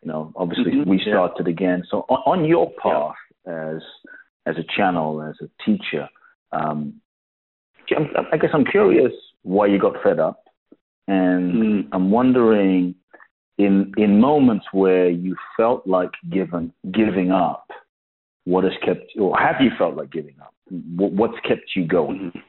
you 0.01 0.11
know, 0.11 0.31
obviously 0.35 0.71
mm-hmm. 0.73 0.89
restarted 0.89 1.45
yeah. 1.45 1.51
again. 1.51 1.83
So 1.89 2.05
on, 2.09 2.39
on 2.39 2.45
your 2.45 2.71
path 2.81 3.15
yeah. 3.45 3.73
as 3.75 3.81
as 4.45 4.55
a 4.57 4.65
channel, 4.75 5.21
as 5.21 5.35
a 5.41 5.63
teacher, 5.63 6.09
um, 6.51 7.01
I 8.31 8.37
guess 8.37 8.51
I'm 8.53 8.65
curious 8.65 9.11
why 9.43 9.67
you 9.67 9.79
got 9.79 10.01
fed 10.03 10.19
up, 10.19 10.43
and 11.07 11.53
mm. 11.53 11.87
I'm 11.91 12.09
wondering 12.11 12.95
in 13.57 13.91
in 13.97 14.19
moments 14.19 14.65
where 14.71 15.09
you 15.09 15.35
felt 15.57 15.85
like 15.85 16.11
giving 16.29 16.71
giving 16.91 17.31
up, 17.31 17.67
what 18.45 18.63
has 18.63 18.73
kept 18.83 19.11
or 19.19 19.37
have 19.37 19.61
you 19.61 19.69
felt 19.77 19.95
like 19.95 20.11
giving 20.11 20.35
up? 20.41 20.53
What's 20.69 21.39
kept 21.47 21.75
you 21.75 21.85
going? 21.85 22.31
Mm-hmm. 22.35 22.39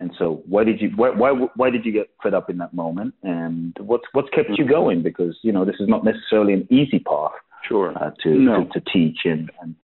And 0.00 0.12
so, 0.18 0.42
why 0.46 0.64
did 0.64 0.80
you 0.80 0.90
why, 0.94 1.10
why 1.10 1.32
why 1.56 1.70
did 1.70 1.84
you 1.84 1.92
get 1.92 2.10
fed 2.22 2.34
up 2.34 2.48
in 2.50 2.58
that 2.58 2.72
moment? 2.72 3.14
And 3.22 3.76
what's 3.80 4.04
what's 4.12 4.28
kept 4.30 4.50
you 4.56 4.66
going? 4.66 5.02
Because 5.02 5.36
you 5.42 5.52
know 5.52 5.64
this 5.64 5.76
is 5.80 5.88
not 5.88 6.04
necessarily 6.04 6.52
an 6.52 6.68
easy 6.70 7.00
path. 7.00 7.32
Sure. 7.68 7.92
Uh, 7.98 8.10
to, 8.22 8.30
no. 8.30 8.64
to, 8.64 8.80
to 8.80 8.90
teach 8.92 9.18
and, 9.24 9.50
and 9.60 9.74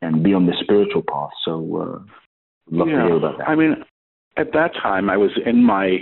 and 0.00 0.22
be 0.22 0.32
on 0.32 0.46
the 0.46 0.54
spiritual 0.60 1.02
path. 1.02 1.30
So, 1.44 1.52
uh, 1.52 1.98
love 2.70 2.88
yeah. 2.88 3.02
to 3.02 3.04
hear 3.04 3.16
about 3.16 3.38
that. 3.38 3.48
I 3.48 3.56
mean, 3.56 3.76
at 4.36 4.52
that 4.52 4.72
time, 4.74 5.10
I 5.10 5.16
was 5.16 5.32
in 5.44 5.64
my 5.64 5.98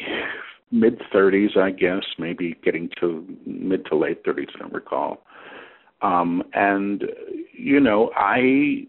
mid 0.70 1.00
30s, 1.12 1.56
I 1.56 1.70
guess, 1.70 2.04
maybe 2.18 2.56
getting 2.62 2.90
to 3.00 3.26
mid 3.46 3.86
to 3.86 3.96
late 3.96 4.24
30s, 4.24 4.48
I 4.54 4.58
don't 4.60 4.72
recall. 4.72 5.24
Um, 6.02 6.42
and 6.52 7.04
you 7.52 7.80
know, 7.80 8.10
I 8.14 8.86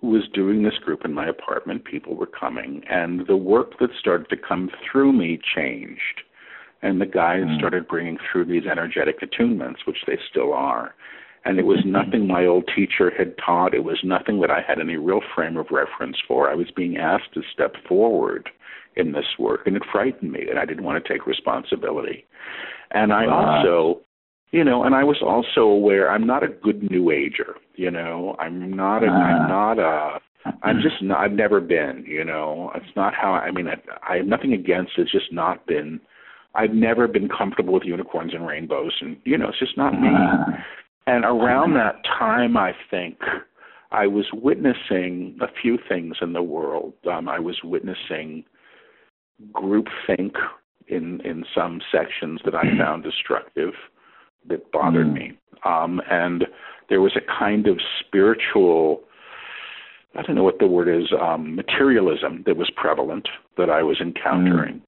was 0.00 0.28
doing 0.32 0.62
this 0.62 0.78
group 0.84 1.04
in 1.04 1.12
my 1.12 1.26
apartment. 1.28 1.84
People 1.84 2.14
were 2.14 2.26
coming, 2.26 2.82
and 2.88 3.26
the 3.26 3.36
work 3.36 3.78
that 3.80 3.90
started 3.98 4.28
to 4.30 4.36
come 4.36 4.70
through 4.90 5.12
me 5.12 5.38
changed. 5.56 6.22
And 6.82 7.00
the 7.00 7.06
guys 7.06 7.42
mm. 7.42 7.58
started 7.58 7.88
bringing 7.88 8.18
through 8.30 8.44
these 8.44 8.64
energetic 8.70 9.20
attunements, 9.20 9.84
which 9.84 9.98
they 10.06 10.16
still 10.30 10.52
are. 10.52 10.94
And 11.44 11.58
it 11.58 11.66
was 11.66 11.78
mm-hmm. 11.78 11.92
nothing 11.92 12.26
my 12.26 12.46
old 12.46 12.70
teacher 12.74 13.10
had 13.16 13.34
taught. 13.44 13.74
It 13.74 13.82
was 13.82 13.98
nothing 14.04 14.40
that 14.40 14.50
I 14.50 14.60
had 14.66 14.78
any 14.78 14.96
real 14.96 15.20
frame 15.34 15.56
of 15.56 15.66
reference 15.70 16.16
for. 16.26 16.48
I 16.50 16.54
was 16.54 16.70
being 16.76 16.96
asked 16.96 17.34
to 17.34 17.42
step 17.52 17.74
forward 17.88 18.48
in 18.96 19.12
this 19.12 19.26
work, 19.38 19.66
and 19.66 19.76
it 19.76 19.82
frightened 19.90 20.30
me, 20.30 20.46
and 20.48 20.58
I 20.58 20.64
didn't 20.64 20.84
want 20.84 21.02
to 21.02 21.12
take 21.12 21.26
responsibility. 21.26 22.26
And 22.90 23.12
I 23.12 23.26
wow. 23.26 23.62
also 23.62 24.00
you 24.50 24.64
know 24.64 24.84
and 24.84 24.94
i 24.94 25.04
was 25.04 25.18
also 25.22 25.60
aware 25.60 26.10
i'm 26.10 26.26
not 26.26 26.42
a 26.42 26.48
good 26.48 26.90
new 26.90 27.10
ager 27.10 27.56
you 27.78 27.90
know? 27.92 28.34
I'm 28.40 28.72
not 28.74 29.04
a 29.04 29.06
uh, 29.06 29.10
i'm 29.10 29.42
ah. 29.42 29.46
not 29.46 29.78
a 29.78 30.18
i'm 30.62 30.80
just 30.82 31.02
not 31.02 31.18
i've 31.18 31.32
never 31.32 31.60
been 31.60 32.04
you 32.06 32.24
know? 32.24 32.72
It's 32.74 32.96
not 32.96 33.14
how 33.14 33.32
i 33.32 33.50
mean 33.50 33.68
i, 33.68 33.76
I 34.06 34.16
have 34.18 34.26
nothing 34.26 34.52
against 34.52 34.92
it's 34.98 35.12
just 35.12 35.32
not 35.32 35.66
been 35.66 36.00
i've 36.54 36.72
never 36.72 37.06
been 37.06 37.28
comfortable 37.28 37.74
with 37.74 37.84
unicorns 37.84 38.34
and 38.34 38.46
rainbows 38.46 38.92
and 39.00 39.16
you 39.24 39.38
know 39.38 39.48
it's 39.48 39.58
just 39.58 39.76
not 39.76 40.00
me. 40.00 40.08
Uh, 40.08 40.52
and 41.06 41.24
around 41.24 41.74
that 41.74 42.02
time 42.04 42.56
i 42.56 42.72
think 42.90 43.18
i 43.92 44.06
was 44.06 44.26
witnessing 44.32 45.38
a 45.40 45.46
few 45.60 45.78
things 45.88 46.16
in 46.20 46.32
the 46.32 46.42
world. 46.42 46.94
Um 47.10 47.28
i 47.28 47.38
was 47.38 47.58
witnessing 47.62 48.44
groupthink 49.52 50.32
in 50.88 51.20
in 51.20 51.44
some 51.54 51.80
sections 51.92 52.40
that 52.44 52.54
i 52.54 52.64
found 52.76 53.04
destructive 53.04 53.74
that 54.48 54.70
bothered 54.72 55.06
mm. 55.06 55.14
me. 55.14 55.38
Um, 55.64 56.00
and 56.10 56.44
there 56.88 57.00
was 57.00 57.12
a 57.16 57.38
kind 57.38 57.66
of 57.66 57.78
spiritual, 58.00 59.02
I 60.16 60.22
don't 60.22 60.36
know 60.36 60.44
what 60.44 60.58
the 60.58 60.66
word 60.66 60.88
is, 60.88 61.08
um, 61.20 61.54
materialism 61.54 62.44
that 62.46 62.56
was 62.56 62.70
prevalent 62.76 63.28
that 63.56 63.70
I 63.70 63.82
was 63.82 64.00
encountering. 64.00 64.76
Mm. 64.76 64.82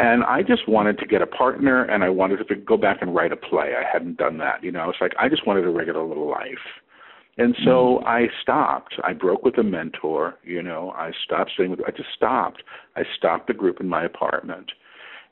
And 0.00 0.22
I 0.24 0.42
just 0.42 0.68
wanted 0.68 0.98
to 0.98 1.06
get 1.06 1.22
a 1.22 1.26
partner 1.26 1.82
and 1.84 2.04
I 2.04 2.08
wanted 2.08 2.46
to 2.46 2.54
go 2.54 2.76
back 2.76 2.98
and 3.00 3.14
write 3.14 3.32
a 3.32 3.36
play. 3.36 3.72
I 3.76 3.82
hadn't 3.90 4.16
done 4.16 4.38
that. 4.38 4.62
You 4.62 4.70
know, 4.70 4.88
it's 4.90 5.00
like 5.00 5.12
I 5.18 5.28
just 5.28 5.46
wanted 5.46 5.64
a 5.64 5.70
regular 5.70 6.04
little 6.04 6.30
life. 6.30 6.58
And 7.36 7.54
so 7.64 8.00
mm. 8.02 8.06
I 8.06 8.26
stopped. 8.42 8.94
I 9.04 9.12
broke 9.12 9.44
with 9.44 9.58
a 9.58 9.62
mentor, 9.62 10.34
you 10.44 10.62
know, 10.62 10.92
I 10.96 11.12
stopped 11.24 11.52
staying 11.54 11.70
with 11.70 11.80
I 11.86 11.90
just 11.90 12.10
stopped. 12.14 12.62
I 12.96 13.02
stopped 13.16 13.46
the 13.46 13.54
group 13.54 13.80
in 13.80 13.88
my 13.88 14.04
apartment. 14.04 14.70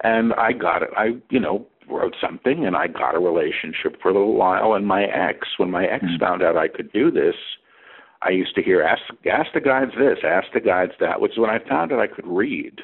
And 0.02 0.32
I 0.34 0.52
got 0.52 0.82
it. 0.82 0.90
I, 0.96 1.16
you 1.30 1.40
know, 1.40 1.66
wrote 1.88 2.14
something 2.20 2.66
and 2.66 2.76
I 2.76 2.88
got 2.88 3.14
a 3.14 3.18
relationship 3.18 4.00
for 4.02 4.10
a 4.10 4.12
little 4.12 4.34
while. 4.34 4.74
And 4.74 4.86
my 4.86 5.04
ex, 5.04 5.46
when 5.56 5.70
my 5.70 5.84
ex 5.84 6.04
mm-hmm. 6.04 6.22
found 6.22 6.42
out 6.42 6.56
I 6.56 6.68
could 6.68 6.92
do 6.92 7.10
this, 7.10 7.34
I 8.22 8.30
used 8.30 8.54
to 8.56 8.62
hear 8.62 8.82
ask 8.82 9.02
ask 9.30 9.52
the 9.54 9.60
guides 9.60 9.92
this, 9.98 10.18
ask 10.24 10.48
the 10.52 10.60
guides 10.60 10.92
that, 11.00 11.20
which 11.20 11.32
is 11.32 11.38
when 11.38 11.50
I 11.50 11.58
found 11.68 11.92
out 11.92 12.00
I 12.00 12.06
could 12.06 12.26
read 12.26 12.80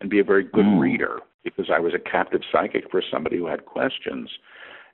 and 0.00 0.10
be 0.10 0.20
a 0.20 0.24
very 0.24 0.44
good 0.44 0.64
mm. 0.64 0.80
reader 0.80 1.20
because 1.42 1.66
I 1.74 1.80
was 1.80 1.94
a 1.94 2.10
captive 2.10 2.42
psychic 2.52 2.90
for 2.90 3.02
somebody 3.10 3.38
who 3.38 3.46
had 3.46 3.64
questions. 3.64 4.30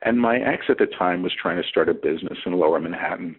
And 0.02 0.20
my 0.20 0.38
ex 0.38 0.64
at 0.68 0.78
the 0.78 0.86
time 0.86 1.22
was 1.22 1.32
trying 1.40 1.60
to 1.60 1.68
start 1.68 1.88
a 1.88 1.94
business 1.94 2.38
in 2.46 2.52
lower 2.52 2.80
Manhattan 2.80 3.36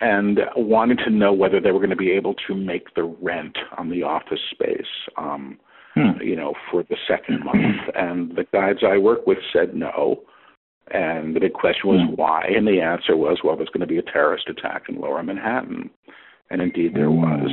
and 0.00 0.40
wanted 0.56 0.98
to 1.04 1.10
know 1.10 1.32
whether 1.32 1.60
they 1.60 1.72
were 1.72 1.78
going 1.78 1.90
to 1.90 1.96
be 1.96 2.12
able 2.12 2.34
to 2.46 2.54
make 2.54 2.94
the 2.94 3.04
rent 3.20 3.56
on 3.78 3.90
the 3.90 4.02
office 4.02 4.40
space. 4.50 4.86
Um, 5.16 5.58
hmm. 5.96 6.20
you 6.20 6.36
know, 6.36 6.54
for 6.70 6.82
the 6.84 6.96
second 7.08 7.44
month. 7.44 7.80
And 7.94 8.36
the 8.36 8.44
guides 8.52 8.80
I 8.86 8.98
work 8.98 9.26
with 9.26 9.38
said 9.52 9.74
no. 9.74 10.22
And 10.92 11.34
the 11.34 11.40
big 11.40 11.54
question 11.54 11.88
was 11.88 12.00
hmm. 12.08 12.14
why? 12.14 12.44
And 12.54 12.66
the 12.66 12.80
answer 12.80 13.16
was, 13.16 13.38
well, 13.42 13.56
there's 13.56 13.70
going 13.70 13.80
to 13.80 13.86
be 13.86 13.98
a 13.98 14.02
terrorist 14.02 14.48
attack 14.48 14.84
in 14.88 15.00
lower 15.00 15.22
Manhattan. 15.22 15.90
And 16.50 16.62
indeed 16.62 16.94
there 16.94 17.10
hmm. 17.10 17.22
was. 17.22 17.50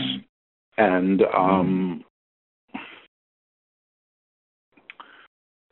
And, 0.77 1.21
um, 1.35 2.03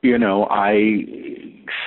you 0.03 0.17
know, 0.17 0.47
I 0.49 1.03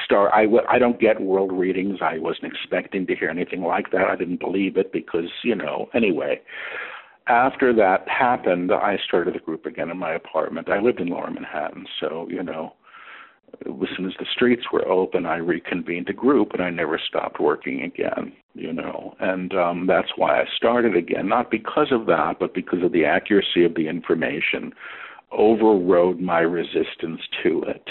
start, 0.05 0.32
I, 0.32 0.47
I 0.68 0.78
don't 0.78 1.01
get 1.01 1.20
world 1.20 1.53
readings. 1.53 1.99
I 2.01 2.18
wasn't 2.18 2.53
expecting 2.53 3.07
to 3.07 3.16
hear 3.16 3.28
anything 3.28 3.62
like 3.62 3.91
that. 3.93 4.09
I 4.09 4.16
didn't 4.16 4.41
believe 4.41 4.76
it 4.76 4.93
because, 4.93 5.30
you 5.43 5.55
know, 5.57 5.89
anyway 5.95 6.41
after 7.27 7.72
that 7.75 8.09
happened, 8.09 8.72
I 8.72 8.99
started 9.07 9.35
the 9.35 9.39
group 9.39 9.66
again 9.66 9.91
in 9.91 9.99
my 9.99 10.12
apartment. 10.12 10.68
I 10.68 10.81
lived 10.81 11.01
in 11.01 11.09
Lower 11.09 11.31
Manhattan, 11.31 11.87
so 12.01 12.27
you 12.31 12.43
know, 12.43 12.75
as 13.61 13.89
soon 13.97 14.07
as 14.07 14.12
the 14.18 14.27
streets 14.35 14.64
were 14.72 14.87
open, 14.89 15.27
I 15.27 15.37
reconvened 15.37 16.09
a 16.09 16.12
group, 16.12 16.53
and 16.53 16.62
I 16.62 16.70
never 16.70 16.99
stopped 16.99 17.41
working 17.41 17.83
again. 17.83 18.33
You 18.55 18.72
know, 18.72 19.14
and 19.20 19.55
um, 19.55 19.87
that's 19.87 20.11
why 20.16 20.41
I 20.41 20.45
started 20.57 20.97
again. 20.97 21.29
Not 21.29 21.51
because 21.51 21.89
of 21.91 22.07
that, 22.07 22.37
but 22.39 22.55
because 22.55 22.83
of 22.83 22.93
the 22.93 23.05
accuracy 23.05 23.64
of 23.64 23.75
the 23.75 23.89
information 23.89 24.72
overrode 25.33 26.20
my 26.20 26.41
resistance 26.41 27.20
to 27.43 27.62
it. 27.62 27.89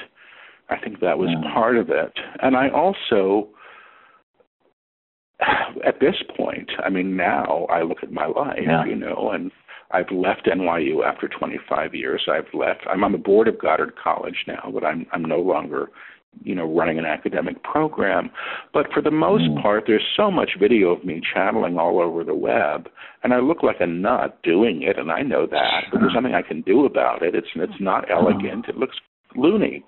I 0.70 0.78
think 0.78 1.02
that 1.02 1.18
was 1.18 1.30
mm. 1.30 1.54
part 1.54 1.78
of 1.78 1.90
it, 1.90 2.14
and 2.42 2.56
I 2.56 2.70
also 2.70 3.50
at 5.86 6.00
this 6.00 6.16
point, 6.38 6.70
I 6.84 6.90
mean, 6.90 7.16
now 7.16 7.66
I 7.70 7.82
look 7.82 8.04
at 8.04 8.12
my 8.12 8.26
life, 8.26 8.60
yeah. 8.66 8.86
you 8.86 8.96
know, 8.96 9.32
and 9.34 9.52
I've 9.92 10.12
left 10.12 10.48
NYU 10.48 11.04
after 11.06 11.28
25 11.28 11.94
years. 11.94 12.24
I've 12.32 12.52
left. 12.54 12.82
I'm 12.90 13.04
on 13.04 13.12
the 13.12 13.18
board 13.18 13.48
of 13.48 13.62
Goddard 13.62 13.94
College 14.02 14.46
now, 14.48 14.70
but 14.74 14.84
I'm 14.84 15.06
I'm 15.14 15.24
no 15.24 15.38
longer, 15.38 15.90
you 16.42 16.56
know, 16.56 16.66
running 16.76 16.98
an 16.98 17.06
academic 17.06 17.62
program. 17.64 18.32
But 18.74 18.88
for 18.92 19.02
the 19.04 19.12
most 19.12 19.44
mm. 19.44 19.62
part, 19.62 19.84
there's 19.86 20.06
so 20.18 20.32
much 20.32 20.52
video 20.60 20.90
of 20.90 21.06
me 21.06 21.22
channeling 21.34 21.78
all 21.78 22.02
over 22.02 22.24
the 22.24 22.34
web, 22.34 22.90
and 23.24 23.34
I 23.34 23.40
look 23.40 23.62
like 23.62 23.82
a 23.82 23.88
nut 23.88 24.40
doing 24.42 24.82
it, 24.82 24.98
and 24.98 25.12
I 25.12 25.22
know 25.22 25.46
that. 25.46 25.84
But 25.92 26.00
there's 26.00 26.16
nothing 26.16 26.34
I 26.34 26.42
can 26.42 26.62
do 26.62 26.86
about 26.86 27.22
it. 27.22 27.36
It's 27.36 27.48
it's 27.56 27.80
not 27.80 28.10
elegant. 28.10 28.66
It 28.68 28.78
looks 28.78 28.98
loony. 29.36 29.86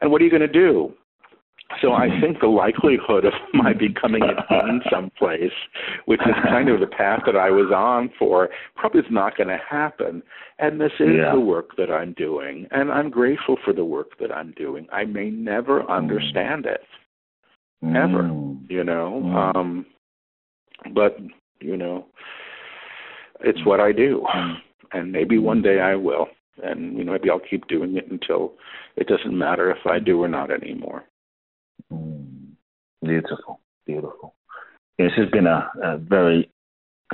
And 0.00 0.10
what 0.10 0.20
are 0.20 0.24
you 0.24 0.30
going 0.30 0.40
to 0.40 0.48
do? 0.48 0.92
So 1.80 1.92
I 1.92 2.08
think 2.20 2.40
the 2.40 2.46
likelihood 2.46 3.24
of 3.24 3.32
my 3.52 3.72
becoming 3.72 4.22
a 4.22 4.34
dean 4.48 4.80
someplace, 4.90 5.52
which 6.06 6.20
is 6.20 6.34
kind 6.44 6.68
of 6.68 6.80
the 6.80 6.86
path 6.86 7.22
that 7.26 7.36
I 7.36 7.50
was 7.50 7.72
on 7.74 8.10
for, 8.18 8.48
probably 8.76 9.00
is 9.00 9.06
not 9.10 9.36
going 9.36 9.48
to 9.48 9.58
happen. 9.68 10.22
And 10.58 10.80
this 10.80 10.92
is 11.00 11.08
yeah. 11.18 11.32
the 11.32 11.40
work 11.40 11.76
that 11.76 11.90
I'm 11.90 12.12
doing, 12.14 12.66
and 12.70 12.90
I'm 12.90 13.10
grateful 13.10 13.56
for 13.64 13.72
the 13.72 13.84
work 13.84 14.18
that 14.20 14.30
I'm 14.30 14.52
doing. 14.52 14.86
I 14.92 15.04
may 15.04 15.30
never 15.30 15.82
mm. 15.82 15.90
understand 15.90 16.66
it, 16.66 16.80
mm. 17.84 17.96
ever, 17.96 18.28
you 18.68 18.84
know. 18.84 19.22
Mm. 19.24 19.56
Um, 19.56 19.86
but 20.94 21.16
you 21.60 21.76
know, 21.76 22.06
it's 23.40 23.64
what 23.64 23.80
I 23.80 23.92
do, 23.92 24.24
mm. 24.34 24.54
and 24.92 25.10
maybe 25.10 25.38
one 25.38 25.60
day 25.60 25.80
I 25.80 25.96
will, 25.96 26.28
and 26.62 26.96
you 26.96 27.04
know, 27.04 27.12
maybe 27.12 27.30
I'll 27.30 27.40
keep 27.40 27.66
doing 27.66 27.96
it 27.96 28.10
until 28.10 28.52
it 28.96 29.08
doesn't 29.08 29.36
matter 29.36 29.70
if 29.70 29.86
I 29.86 29.98
do 29.98 30.22
or 30.22 30.28
not 30.28 30.50
anymore. 30.52 31.04
Mm. 31.92 32.52
Beautiful, 33.02 33.60
beautiful. 33.86 34.34
This 34.98 35.12
has 35.16 35.28
been 35.30 35.46
a, 35.46 35.70
a 35.82 35.98
very 35.98 36.50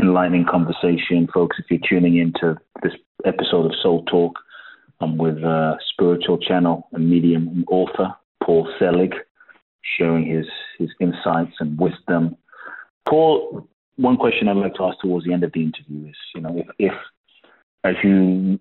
enlightening 0.01 0.47
conversation, 0.49 1.29
folks. 1.33 1.57
If 1.59 1.67
you're 1.71 1.81
tuning 1.89 2.19
into 2.19 2.57
this 2.83 2.93
episode 3.25 3.67
of 3.67 3.73
Soul 3.83 4.05
Talk, 4.05 4.39
I'm 5.01 5.17
with 5.17 5.39
a 5.39 5.79
spiritual 5.93 6.39
channel 6.39 6.89
and 6.93 7.09
medium 7.11 7.49
and 7.49 7.65
author 7.69 8.15
Paul 8.43 8.69
Selig, 8.79 9.15
sharing 9.99 10.27
his 10.27 10.47
his 10.79 10.91
insights 11.01 11.55
and 11.59 11.79
wisdom. 11.79 12.37
Paul, 13.09 13.69
one 13.97 14.17
question 14.17 14.49
I'd 14.49 14.57
like 14.57 14.75
to 14.75 14.85
ask 14.85 14.99
towards 15.01 15.27
the 15.27 15.33
end 15.33 15.43
of 15.43 15.53
the 15.53 15.63
interview 15.63 16.09
is, 16.09 16.17
you 16.35 16.41
know, 16.43 16.57
if, 16.57 16.67
if 16.79 16.93
as 17.85 17.95
you, 18.05 18.61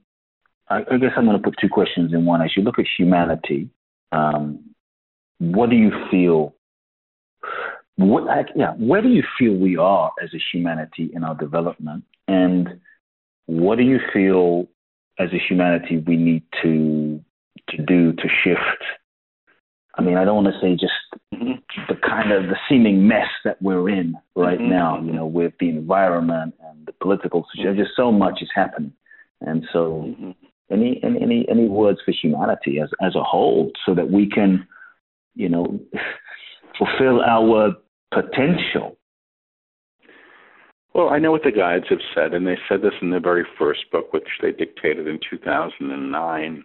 I, 0.69 0.77
I 0.77 0.97
guess 0.97 1.11
I'm 1.15 1.25
going 1.25 1.37
to 1.37 1.43
put 1.43 1.55
two 1.59 1.69
questions 1.69 2.13
in 2.13 2.25
one. 2.25 2.41
As 2.41 2.51
you 2.55 2.63
look 2.63 2.79
at 2.79 2.85
humanity, 2.97 3.69
um, 4.11 4.63
what 5.39 5.69
do 5.69 5.75
you 5.75 5.91
feel? 6.11 6.55
What, 7.95 8.23
yeah, 8.55 8.73
where 8.77 9.01
do 9.01 9.09
you 9.09 9.23
feel 9.37 9.53
we 9.55 9.75
are 9.75 10.11
as 10.23 10.29
a 10.33 10.39
humanity 10.53 11.09
in 11.13 11.23
our 11.23 11.35
development, 11.35 12.05
and 12.27 12.79
what 13.45 13.77
do 13.77 13.83
you 13.83 13.99
feel 14.13 14.67
as 15.19 15.29
a 15.33 15.39
humanity 15.39 15.97
we 15.97 16.15
need 16.15 16.43
to 16.61 17.19
to 17.69 17.77
do 17.77 18.13
to 18.13 18.23
shift? 18.43 18.83
I 19.95 20.01
mean, 20.01 20.15
I 20.15 20.23
don't 20.23 20.43
want 20.43 20.47
to 20.47 20.61
say 20.61 20.77
just 20.77 20.93
the 21.31 21.95
kind 21.95 22.31
of 22.31 22.43
the 22.43 22.55
seeming 22.69 23.05
mess 23.05 23.27
that 23.43 23.61
we're 23.61 23.89
in 23.89 24.15
right 24.35 24.57
mm-hmm. 24.57 24.69
now, 24.69 25.01
you 25.01 25.11
know, 25.11 25.25
with 25.25 25.53
the 25.59 25.67
environment 25.67 26.55
and 26.63 26.85
the 26.85 26.93
political 26.93 27.45
situation. 27.51 27.75
Just 27.75 27.97
so 27.97 28.11
much 28.11 28.41
is 28.41 28.49
happening, 28.55 28.93
and 29.41 29.67
so 29.73 30.05
mm-hmm. 30.07 30.31
any 30.71 31.01
any 31.03 31.45
any 31.49 31.67
words 31.67 31.99
for 32.05 32.11
humanity 32.11 32.79
as 32.79 32.89
as 33.01 33.15
a 33.15 33.23
whole, 33.23 33.71
so 33.85 33.93
that 33.93 34.09
we 34.09 34.29
can 34.29 34.65
you 35.39 35.47
know, 35.47 35.79
fulfill 36.77 37.21
our 37.21 37.71
potential. 38.13 38.97
Well, 40.93 41.09
I 41.09 41.19
know 41.19 41.31
what 41.31 41.43
the 41.43 41.51
guides 41.51 41.85
have 41.89 41.99
said, 42.13 42.33
and 42.33 42.45
they 42.45 42.57
said 42.67 42.81
this 42.81 42.93
in 43.01 43.09
the 43.09 43.21
very 43.21 43.45
first 43.57 43.89
book, 43.91 44.11
which 44.11 44.27
they 44.41 44.51
dictated 44.51 45.07
in 45.07 45.17
2009. 45.29 46.63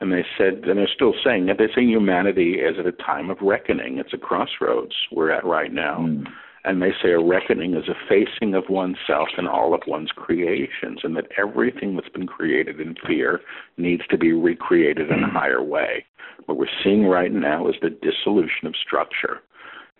And 0.00 0.12
they 0.12 0.24
said, 0.36 0.64
and 0.64 0.76
they're 0.76 0.88
still 0.94 1.14
saying 1.24 1.46
that 1.46 1.56
they're 1.58 1.70
saying 1.74 1.88
humanity 1.88 2.54
is 2.54 2.76
at 2.78 2.86
a 2.86 2.92
time 2.92 3.30
of 3.30 3.38
reckoning. 3.40 3.98
It's 3.98 4.12
a 4.12 4.18
crossroads 4.18 4.94
we're 5.12 5.30
at 5.30 5.44
right 5.44 5.72
now. 5.72 6.00
Mm. 6.00 6.26
And 6.64 6.80
they 6.80 6.92
say 7.02 7.10
a 7.10 7.20
reckoning 7.20 7.74
is 7.74 7.88
a 7.88 7.94
facing 8.08 8.54
of 8.54 8.68
oneself 8.68 9.28
and 9.36 9.48
all 9.48 9.74
of 9.74 9.82
one's 9.86 10.12
creations, 10.12 11.00
and 11.02 11.16
that 11.16 11.26
everything 11.36 11.96
that's 11.96 12.08
been 12.08 12.26
created 12.26 12.80
in 12.80 12.94
fear 13.06 13.40
needs 13.76 14.02
to 14.10 14.18
be 14.18 14.32
recreated 14.32 15.10
in 15.10 15.24
a 15.24 15.26
mm. 15.26 15.32
higher 15.32 15.62
way. 15.62 16.04
What 16.46 16.58
we're 16.58 16.66
seeing 16.84 17.06
right 17.06 17.32
now 17.32 17.68
is 17.68 17.74
the 17.82 17.90
dissolution 17.90 18.66
of 18.66 18.74
structure. 18.76 19.40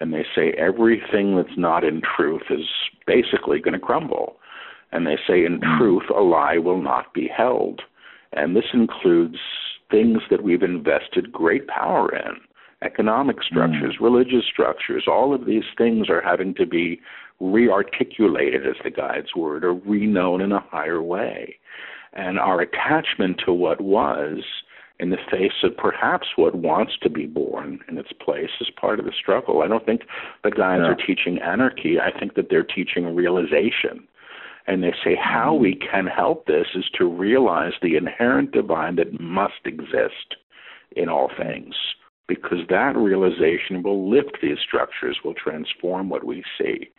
And 0.01 0.13
they 0.13 0.25
say 0.35 0.53
everything 0.53 1.37
that's 1.37 1.57
not 1.57 1.85
in 1.85 2.01
truth 2.17 2.43
is 2.51 2.67
basically 3.07 3.61
going 3.61 3.75
to 3.75 3.81
crumble. 3.81 4.37
And 4.93 5.07
they 5.07 5.19
say 5.27 5.45
in 5.45 5.59
mm. 5.59 5.79
truth, 5.79 6.05
a 6.17 6.21
lie 6.21 6.59
will 6.59 6.81
not 6.81 7.13
be 7.13 7.29
held. 7.29 7.83
And 8.33 8.55
this 8.55 8.71
includes 8.73 9.39
things 9.91 10.23
that 10.31 10.45
we've 10.45 10.63
invested 10.63 11.33
great 11.33 11.67
power 11.67 12.15
in 12.15 12.37
economic 12.83 13.43
structures, 13.43 13.97
mm. 13.99 14.03
religious 14.03 14.45
structures, 14.51 15.05
all 15.07 15.35
of 15.35 15.47
these 15.47 15.65
things 15.77 16.09
are 16.09 16.23
having 16.23 16.55
to 16.55 16.67
be 16.67 17.01
rearticulated, 17.41 18.69
as 18.69 18.77
the 18.85 18.91
guide's 18.91 19.35
word, 19.35 19.65
or 19.65 19.75
reknown 19.75 20.43
in 20.43 20.53
a 20.53 20.61
higher 20.71 21.03
way. 21.03 21.57
And 22.13 22.39
our 22.39 22.61
attachment 22.61 23.41
to 23.45 23.53
what 23.53 23.81
was, 23.81 24.45
in 25.01 25.11
the 25.11 25.17
face 25.31 25.65
of 25.65 25.77
perhaps 25.77 26.29
what 26.37 26.55
wants 26.55 26.93
to 27.03 27.11
be 27.11 27.27
born 27.27 27.81
in 27.89 27.99
its 27.99 28.13
place, 28.13 28.51
is 28.61 28.69
part 28.81 29.01
of 29.01 29.07
the 29.07 29.13
struggle. 29.19 29.63
I 29.63 29.69
don't 29.69 29.85
think 29.85 30.03
the 30.45 30.51
guides 30.51 30.85
are 30.85 30.95
teaching 30.95 31.39
anarchy. 31.41 31.99
I 31.99 32.17
think 32.17 32.35
that 32.35 32.49
they're 32.51 32.63
teaching 32.63 33.15
realization. 33.15 34.07
And 34.69 34.85
they 34.85 34.93
say 35.03 35.17
how 35.17 35.55
we 35.55 35.75
can 35.75 36.07
help 36.07 36.47
this 36.47 36.67
is 36.77 36.85
to 36.99 37.07
realize 37.09 37.73
the 37.83 37.97
inherent 37.97 38.53
divine 38.53 38.95
that 38.97 39.21
must 39.21 39.65
exist 39.65 40.37
in 40.95 41.09
all 41.09 41.31
things 41.37 41.75
because 42.29 42.59
that 42.69 42.97
realization 42.97 43.83
will 43.83 44.11
lift 44.11 44.39
these 44.41 44.59
structures, 44.67 45.19
will 45.25 45.35
transform 45.35 46.09
what 46.09 46.25
we 46.25 46.43
see 46.59 46.91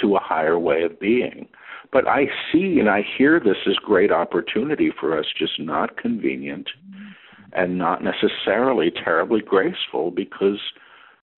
to 0.00 0.16
a 0.16 0.20
higher 0.20 0.58
way 0.58 0.82
of 0.82 0.98
being. 0.98 1.48
But 1.92 2.08
I 2.08 2.26
see 2.50 2.78
and 2.80 2.88
I 2.88 3.02
hear 3.18 3.38
this 3.38 3.58
as 3.66 3.76
great 3.76 4.10
opportunity 4.10 4.90
for 4.98 5.18
us, 5.18 5.26
just 5.38 5.60
not 5.60 5.98
convenient 5.98 6.68
and 7.52 7.76
not 7.76 8.02
necessarily 8.02 8.90
terribly 8.90 9.40
graceful 9.40 10.10
because 10.10 10.58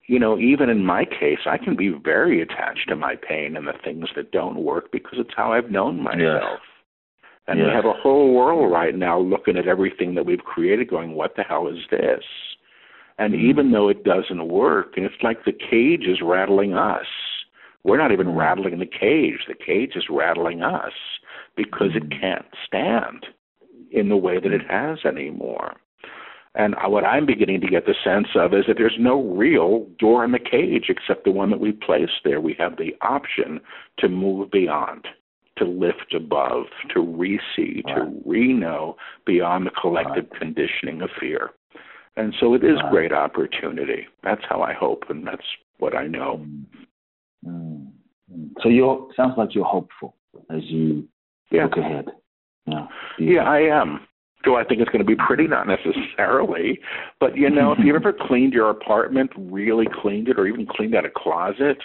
you 0.07 0.19
know, 0.19 0.39
even 0.39 0.69
in 0.69 0.85
my 0.85 1.05
case, 1.05 1.39
I 1.47 1.57
can 1.57 1.77
be 1.77 1.89
very 1.89 2.43
attached 2.43 2.89
to 2.89 2.97
my 2.97 3.15
pain 3.17 3.57
and 3.57 3.67
the 3.67 3.73
things 3.83 4.09
that 4.17 4.33
don't 4.33 4.63
work 4.63 4.93
because 4.93 5.19
it's 5.19 5.33
how 5.35 5.53
I've 5.53 5.71
known 5.71 6.03
myself. 6.03 6.19
Yes. 6.21 6.61
And 7.47 7.59
yes. 7.59 7.69
we 7.69 7.75
have 7.75 7.85
a 7.87 7.93
whole 7.93 8.35
world 8.35 8.71
right 8.71 8.95
now 8.95 9.19
looking 9.19 9.57
at 9.57 9.67
everything 9.67 10.15
that 10.15 10.27
we've 10.27 10.45
created 10.45 10.91
going, 10.91 11.13
what 11.13 11.37
the 11.37 11.43
hell 11.43 11.69
is 11.69 11.79
this? 11.91 12.23
And 13.19 13.35
hmm. 13.35 13.41
even 13.41 13.73
though 13.73 13.89
it 13.89 14.05
doesn't 14.05 14.49
work, 14.49 14.95
and 14.97 15.05
it's 15.05 15.23
like 15.23 15.45
the 15.45 15.53
cage 15.53 16.07
is 16.07 16.19
rattling 16.23 16.75
us. 16.75 17.07
We're 17.83 17.99
not 17.99 18.13
even 18.13 18.29
hmm. 18.29 18.37
rattling 18.37 18.79
the 18.79 18.87
cage. 18.87 19.41
The 19.47 19.55
cage 19.55 19.93
is 19.95 20.05
rattling 20.11 20.63
us 20.63 20.93
because 21.57 21.91
it 21.95 22.05
hmm. 22.05 22.21
can't 22.21 22.47
stand 22.67 23.27
in 23.91 24.09
the 24.09 24.17
way 24.17 24.41
that 24.41 24.53
it 24.53 24.63
has 24.69 24.99
anymore. 25.05 25.75
And 26.57 26.77
what 26.87 27.05
I'm 27.05 27.27
beginning 27.27 27.61
to 27.63 27.67
get 27.67 27.85
the 27.85 27.95
sense 28.05 28.29
of 28.37 28.55
is 28.55 28.65
that 28.69 28.77
there's 28.77 28.97
no 28.99 29.23
real 29.23 29.87
door 29.99 30.25
in 30.25 30.31
the 30.31 30.39
cage 30.39 30.85
except 30.89 31.25
the 31.25 31.33
one 31.33 31.51
that 31.51 31.59
we 31.59 31.73
placed 31.73 32.23
there. 32.25 32.41
We 32.41 32.55
have 32.59 32.77
the 32.77 32.95
option 33.01 33.61
to 33.99 34.09
move 34.09 34.53
beyond, 34.53 35.09
to 35.59 35.65
lift 35.65 36.15
above, 36.15 36.67
to 36.91 37.01
re-see, 37.01 37.83
right. 37.85 37.97
to 37.97 38.23
re-know 38.25 38.97
beyond 39.27 39.67
the 39.67 39.73
collective 39.73 40.27
conditioning 40.39 41.03
of 41.03 41.11
fear. 41.19 41.51
And 42.17 42.35
so 42.41 42.55
it 42.55 42.63
is 42.63 42.77
wow. 42.83 42.91
great 42.91 43.13
opportunity. 43.13 44.07
That's 44.23 44.43
how 44.49 44.63
I 44.63 44.73
hope, 44.73 45.05
and 45.09 45.27
that's 45.27 45.47
what 45.79 45.97
I 45.97 46.07
know. 46.07 46.47
Mm. 46.47 46.65
Mm. 47.47 48.51
So 48.63 48.69
you 48.69 49.11
sounds 49.17 49.35
like 49.37 49.55
you're 49.55 49.65
hopeful 49.65 50.15
as 50.51 50.63
you 50.65 51.09
yeah. 51.51 51.65
look 51.65 51.77
ahead. 51.77 52.07
Yeah, 52.67 52.87
yeah, 53.19 53.43
I 53.43 53.61
am. 53.61 54.01
Do 54.45 54.57
I 54.57 54.65
think 54.65 54.81
it's 54.81 54.91
going 54.91 55.05
to 55.05 55.07
be 55.07 55.17
pretty? 55.17 55.47
Not 55.47 55.67
necessarily, 55.67 56.79
but 57.21 57.37
you 57.37 57.51
know, 57.51 57.73
if 57.73 57.79
you've 57.83 57.97
ever 58.01 58.13
cleaned 58.13 58.53
your 58.53 58.71
apartment, 58.71 59.31
really 59.37 59.87
cleaned 60.01 60.29
it, 60.29 60.39
or 60.39 60.47
even 60.47 60.67
cleaned 60.67 60.95
out 60.95 61.05
a 61.05 61.11
closet, 61.15 61.79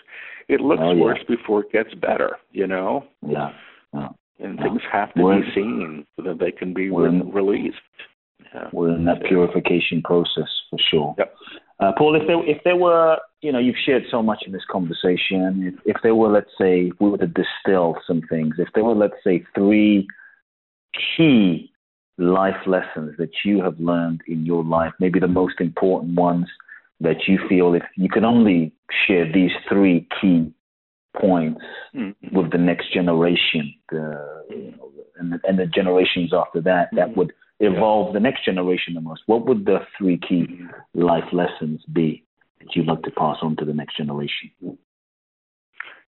it 0.47 0.61
looks 0.61 0.81
oh, 0.83 0.93
yeah. 0.93 1.01
worse 1.01 1.19
before 1.27 1.61
it 1.61 1.71
gets 1.71 1.93
better. 1.95 2.37
You 2.51 2.67
know. 2.67 3.05
Yeah. 3.27 3.51
yeah. 3.93 4.09
And 4.39 4.57
yeah. 4.57 4.63
things 4.63 4.81
have 4.91 5.13
to 5.15 5.23
we're, 5.23 5.41
be 5.41 5.47
seen 5.53 6.05
so 6.15 6.23
that 6.23 6.39
they 6.39 6.51
can 6.51 6.73
be 6.73 6.89
re- 6.89 7.21
released. 7.25 7.77
Yeah. 8.53 8.69
We're 8.73 8.95
in 8.95 9.05
that 9.05 9.23
purification 9.27 10.01
process 10.01 10.49
for 10.69 10.79
sure. 10.89 11.15
Yep. 11.17 11.35
Uh, 11.79 11.91
Paul, 11.97 12.15
if 12.15 12.27
there 12.27 12.43
if 12.45 12.61
there 12.63 12.75
were, 12.75 13.17
you 13.41 13.51
know, 13.51 13.59
you've 13.59 13.75
shared 13.85 14.03
so 14.11 14.21
much 14.21 14.43
in 14.45 14.51
this 14.51 14.65
conversation. 14.69 15.73
If, 15.85 15.95
if 15.95 16.01
there 16.03 16.15
were, 16.15 16.29
let's 16.29 16.51
say, 16.59 16.91
we 16.99 17.09
were 17.09 17.17
to 17.19 17.27
distill 17.27 17.95
some 18.05 18.21
things, 18.29 18.55
if 18.57 18.67
there 18.73 18.83
were, 18.83 18.95
let's 18.95 19.13
say, 19.23 19.45
three 19.55 20.07
key 21.15 21.71
life 22.17 22.65
lessons 22.65 23.15
that 23.17 23.31
you 23.45 23.61
have 23.63 23.79
learned 23.79 24.21
in 24.27 24.45
your 24.45 24.63
life, 24.63 24.91
maybe 24.99 25.19
the 25.19 25.27
most 25.27 25.61
important 25.61 26.15
ones 26.15 26.47
that 26.99 27.27
you 27.27 27.39
feel 27.47 27.73
if 27.73 27.83
you 27.95 28.09
can 28.09 28.25
only 28.25 28.73
share 29.07 29.31
these 29.31 29.51
three 29.69 30.05
key 30.19 30.51
points 31.19 31.61
mm-hmm. 31.95 32.35
with 32.35 32.51
the 32.51 32.57
next 32.57 32.93
generation, 32.93 33.73
the, 33.89 34.43
you 34.49 34.73
know, 34.77 34.91
and, 35.17 35.31
the, 35.31 35.39
and 35.47 35.57
the 35.57 35.65
generations 35.65 36.33
after 36.33 36.59
that, 36.61 36.89
that 36.91 37.09
mm-hmm. 37.09 37.19
would 37.19 37.33
evolve 37.59 38.07
yeah. 38.07 38.13
the 38.13 38.19
next 38.19 38.45
generation 38.45 38.93
the 38.93 39.01
most. 39.01 39.21
What 39.25 39.45
would 39.45 39.65
the 39.65 39.79
three 39.97 40.17
key 40.17 40.47
life 40.93 41.25
lessons 41.31 41.81
be 41.91 42.23
that 42.59 42.75
you'd 42.75 42.87
like 42.87 43.03
to 43.03 43.11
pass 43.11 43.37
on 43.41 43.55
to 43.57 43.65
the 43.65 43.73
next 43.73 43.97
generation? 43.97 44.51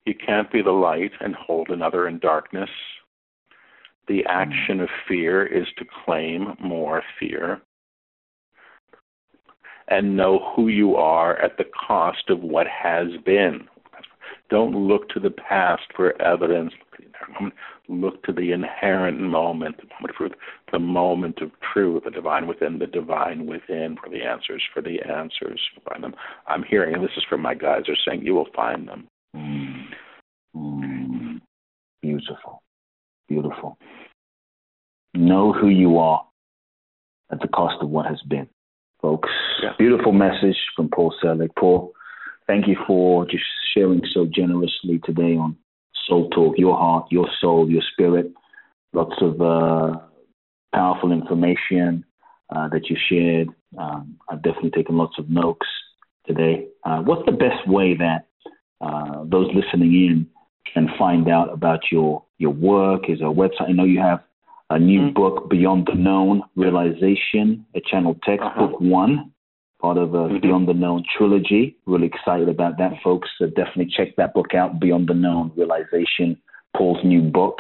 You 0.07 0.15
can't 0.15 0.51
be 0.51 0.63
the 0.63 0.71
light 0.71 1.13
and 1.21 1.35
hold 1.35 1.69
another 1.69 2.09
in 2.09 2.19
darkness. 2.19 2.71
The 4.09 4.21
mm-hmm. 4.21 4.31
action 4.31 4.81
of 4.81 4.89
fear 5.07 5.45
is 5.45 5.67
to 5.79 5.85
claim 6.05 6.55
more 6.61 7.03
fear 7.19 7.61
and 9.89 10.17
know 10.17 10.53
who 10.55 10.69
you 10.69 10.95
are 10.95 11.37
at 11.39 11.59
the 11.59 11.65
cost 11.65 12.31
of 12.31 12.41
what 12.41 12.67
has 12.69 13.09
been. 13.25 13.67
Don't 14.51 14.75
look 14.75 15.09
to 15.11 15.21
the 15.21 15.31
past 15.31 15.83
for 15.95 16.21
evidence. 16.21 16.73
Look 17.89 18.23
to 18.25 18.33
the 18.33 18.53
inherent 18.53 19.21
moment, 19.21 19.77
the 19.77 19.87
moment 19.87 20.11
of 20.11 20.17
truth, 20.17 20.33
the 20.73 20.79
moment 20.79 21.41
of 21.41 21.51
truth, 21.73 22.03
the 22.05 22.11
divine 22.11 22.47
within, 22.47 22.79
the 22.79 22.87
divine 22.87 23.47
within, 23.47 23.97
for 24.03 24.11
the 24.11 24.23
answers, 24.23 24.63
for 24.75 24.83
the 24.83 25.01
answers. 25.03 25.61
Find 25.89 26.03
them. 26.03 26.15
I'm 26.47 26.63
hearing, 26.63 26.95
and 26.95 27.03
this 27.03 27.11
is 27.17 27.25
from 27.29 27.43
my 27.43 27.55
guides, 27.55 27.87
they 27.87 27.93
are 27.93 27.97
saying 28.07 28.25
you 28.25 28.35
will 28.35 28.49
find 28.55 28.89
them. 28.89 29.09
Mm. 29.37 29.85
Mm. 30.57 31.41
Beautiful. 32.03 32.63
Beautiful. 33.29 33.79
Know 35.15 35.53
who 35.53 35.69
you 35.69 35.99
are 35.99 36.25
at 37.31 37.41
the 37.41 37.49
cost 37.49 37.77
of 37.81 37.89
what 37.91 38.07
has 38.07 38.21
been, 38.23 38.49
folks. 39.01 39.29
Yeah. 39.63 39.71
Beautiful 39.79 40.13
message 40.13 40.57
from 40.75 40.89
Paul 40.89 41.15
Selig. 41.21 41.51
Paul, 41.57 41.93
thank 42.51 42.67
you 42.67 42.77
for 42.85 43.25
just 43.27 43.45
sharing 43.73 44.03
so 44.13 44.27
generously 44.27 45.01
today 45.05 45.37
on 45.37 45.57
Soul 46.09 46.29
Talk, 46.31 46.59
your 46.59 46.77
heart, 46.77 47.07
your 47.11 47.29
soul, 47.41 47.71
your 47.71 47.83
spirit. 47.93 48.33
Lots 48.93 49.15
of 49.21 49.41
uh, 49.41 50.01
powerful 50.75 51.13
information 51.13 52.05
uh, 52.51 52.69
that 52.71 52.91
you 52.91 52.97
shared. 53.09 53.51
Um, 53.79 54.17
I've 54.29 54.43
definitely 54.43 54.73
taken 54.73 54.97
lots 54.97 55.17
of 55.17 55.31
notes 55.31 55.67
today. 56.27 56.67
Uh, 56.85 56.99
what's 57.03 57.25
the 57.25 57.33
best 57.33 57.69
way 57.69 57.97
that 57.97 58.27
uh, 58.81 59.23
those 59.27 59.47
listening 59.55 59.95
in 59.95 60.27
can 60.75 60.89
find 60.99 61.29
out 61.29 61.53
about 61.53 61.81
your 61.93 62.25
your 62.39 62.51
work? 62.51 63.09
Is 63.09 63.21
a 63.21 63.25
website? 63.25 63.69
I 63.69 63.73
know 63.73 63.85
you 63.85 64.01
have 64.01 64.25
a 64.71 64.79
new 64.79 65.03
mm-hmm. 65.03 65.15
book, 65.15 65.49
Beyond 65.49 65.87
the 65.87 65.95
Known 65.95 66.43
Realization, 66.57 67.65
a 67.77 67.81
channel 67.81 68.17
text, 68.25 68.45
uh-huh. 68.45 68.67
book 68.67 68.81
one 68.81 69.31
part 69.81 69.99
of 69.99 70.15
a 70.15 70.19
mm-hmm. 70.19 70.41
Beyond 70.41 70.69
the 70.69 70.75
Known 70.75 71.05
trilogy. 71.17 71.77
Really 71.87 72.07
excited 72.07 72.49
about 72.49 72.79
that, 72.79 72.93
folks. 73.03 73.29
So 73.39 73.47
definitely 73.47 73.93
check 73.97 74.17
that 74.17 74.35
book 74.35 74.55
out, 74.55 74.81
Beyond 74.81 75.09
the 75.09 75.15
Known 75.15 75.53
Realization, 75.57 76.37
Paul's 76.77 77.05
new 77.05 77.23
book. 77.23 77.59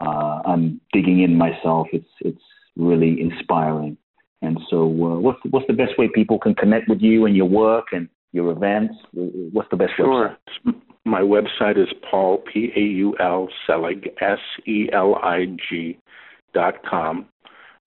Uh, 0.00 0.40
I'm 0.46 0.80
digging 0.92 1.22
in 1.22 1.36
myself. 1.36 1.88
It's 1.92 2.08
it's 2.20 2.42
really 2.76 3.20
inspiring. 3.20 3.96
And 4.42 4.58
so, 4.70 4.84
uh, 4.84 5.18
what's 5.20 5.38
what's 5.50 5.66
the 5.66 5.74
best 5.74 5.98
way 5.98 6.08
people 6.14 6.38
can 6.38 6.54
connect 6.54 6.88
with 6.88 7.00
you 7.00 7.26
and 7.26 7.36
your 7.36 7.48
work 7.48 7.88
and 7.92 8.08
your 8.32 8.50
events? 8.50 8.94
What's 9.12 9.68
the 9.70 9.76
best 9.76 9.92
sure. 9.96 10.36
Website? 10.66 10.74
My 11.04 11.20
website 11.20 11.78
is 11.78 11.88
Paul 12.10 12.38
P 12.50 12.70
A 12.76 12.80
U 12.80 13.14
L 13.20 13.48
Selig 13.66 14.10
S 14.20 14.38
E 14.66 14.88
L 14.92 15.16
I 15.16 15.46
G 15.68 15.98
dot 16.54 16.74
com. 16.88 17.26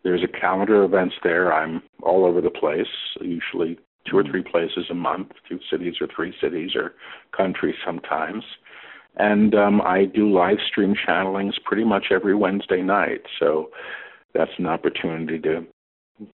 There's 0.03 0.23
a 0.23 0.39
calendar 0.39 0.83
of 0.83 0.93
events 0.93 1.15
there. 1.23 1.53
I'm 1.53 1.81
all 2.01 2.25
over 2.25 2.41
the 2.41 2.49
place, 2.49 2.87
usually 3.21 3.77
two 4.09 4.17
or 4.17 4.23
three 4.23 4.43
places 4.43 4.85
a 4.89 4.93
month, 4.93 5.29
two 5.47 5.59
cities 5.71 5.95
or 6.01 6.07
three 6.13 6.33
cities 6.41 6.71
or 6.75 6.93
countries 7.35 7.75
sometimes. 7.85 8.43
And 9.15 9.55
um, 9.55 9.81
I 9.81 10.05
do 10.05 10.31
live 10.31 10.57
stream 10.67 10.95
channelings 11.07 11.53
pretty 11.63 11.83
much 11.83 12.05
every 12.11 12.35
Wednesday 12.35 12.81
night. 12.81 13.21
So 13.39 13.69
that's 14.33 14.51
an 14.57 14.65
opportunity 14.65 15.39
to 15.39 15.65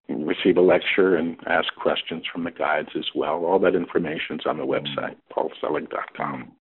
receive 0.08 0.56
a 0.56 0.62
lecture 0.62 1.16
and 1.16 1.36
ask 1.46 1.68
questions 1.80 2.24
from 2.32 2.44
the 2.44 2.50
guides 2.50 2.88
as 2.96 3.06
well. 3.14 3.44
All 3.44 3.58
that 3.60 3.74
information 3.74 4.36
is 4.36 4.46
on 4.46 4.58
the 4.58 4.64
website, 4.64 5.16
paulselig.com. 5.36 6.52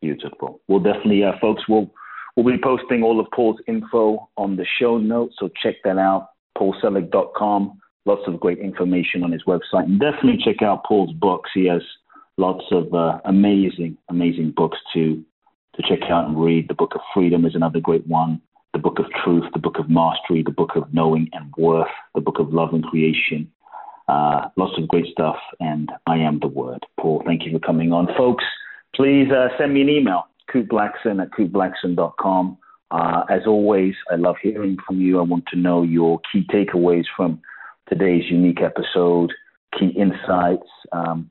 Beautiful. 0.00 0.60
Well, 0.68 0.80
definitely, 0.80 1.24
uh, 1.24 1.32
folks, 1.40 1.62
we'll 1.68 1.90
We'll 2.36 2.56
be 2.56 2.60
posting 2.60 3.02
all 3.02 3.20
of 3.20 3.26
Paul's 3.32 3.60
info 3.68 4.28
on 4.36 4.56
the 4.56 4.66
show 4.78 4.98
notes, 4.98 5.36
so 5.38 5.48
check 5.62 5.76
that 5.84 5.98
out, 5.98 6.30
paulselig.com. 6.58 7.80
Lots 8.06 8.22
of 8.26 8.40
great 8.40 8.58
information 8.58 9.22
on 9.22 9.30
his 9.32 9.44
website. 9.44 9.84
And 9.84 10.00
definitely 10.00 10.40
check 10.44 10.60
out 10.60 10.84
Paul's 10.84 11.12
books. 11.12 11.50
He 11.54 11.66
has 11.66 11.82
lots 12.36 12.64
of 12.72 12.92
uh, 12.92 13.20
amazing, 13.24 13.96
amazing 14.08 14.52
books 14.56 14.78
to, 14.94 15.24
to 15.76 15.82
check 15.88 16.10
out 16.10 16.26
and 16.26 16.42
read. 16.42 16.68
The 16.68 16.74
Book 16.74 16.92
of 16.94 17.00
Freedom 17.14 17.46
is 17.46 17.54
another 17.54 17.80
great 17.80 18.06
one. 18.06 18.42
The 18.72 18.80
Book 18.80 18.98
of 18.98 19.06
Truth, 19.22 19.44
the 19.52 19.60
Book 19.60 19.78
of 19.78 19.88
Mastery, 19.88 20.42
the 20.42 20.50
Book 20.50 20.72
of 20.74 20.92
Knowing 20.92 21.30
and 21.32 21.52
Worth, 21.56 21.86
the 22.16 22.20
Book 22.20 22.40
of 22.40 22.52
Love 22.52 22.74
and 22.74 22.84
Creation. 22.84 23.50
Uh, 24.08 24.48
lots 24.56 24.76
of 24.76 24.88
great 24.88 25.06
stuff. 25.06 25.36
And 25.60 25.90
I 26.08 26.16
am 26.16 26.40
the 26.40 26.48
Word. 26.48 26.84
Paul, 27.00 27.22
thank 27.24 27.46
you 27.46 27.52
for 27.52 27.60
coming 27.60 27.92
on. 27.92 28.08
Folks, 28.18 28.44
please 28.94 29.30
uh, 29.30 29.48
send 29.56 29.72
me 29.72 29.82
an 29.82 29.88
email 29.88 30.24
Kute 30.52 30.68
Blackson 30.68 31.22
at 31.22 31.30
kuteblackson.com. 31.30 32.58
Uh, 32.90 33.24
as 33.28 33.42
always, 33.46 33.94
I 34.10 34.16
love 34.16 34.36
hearing 34.42 34.76
from 34.86 35.00
you. 35.00 35.18
I 35.18 35.22
want 35.22 35.46
to 35.52 35.58
know 35.58 35.82
your 35.82 36.20
key 36.30 36.46
takeaways 36.52 37.04
from 37.16 37.40
today's 37.88 38.24
unique 38.30 38.60
episode, 38.62 39.32
key 39.78 39.88
insights. 39.96 40.68
Um, 40.92 41.28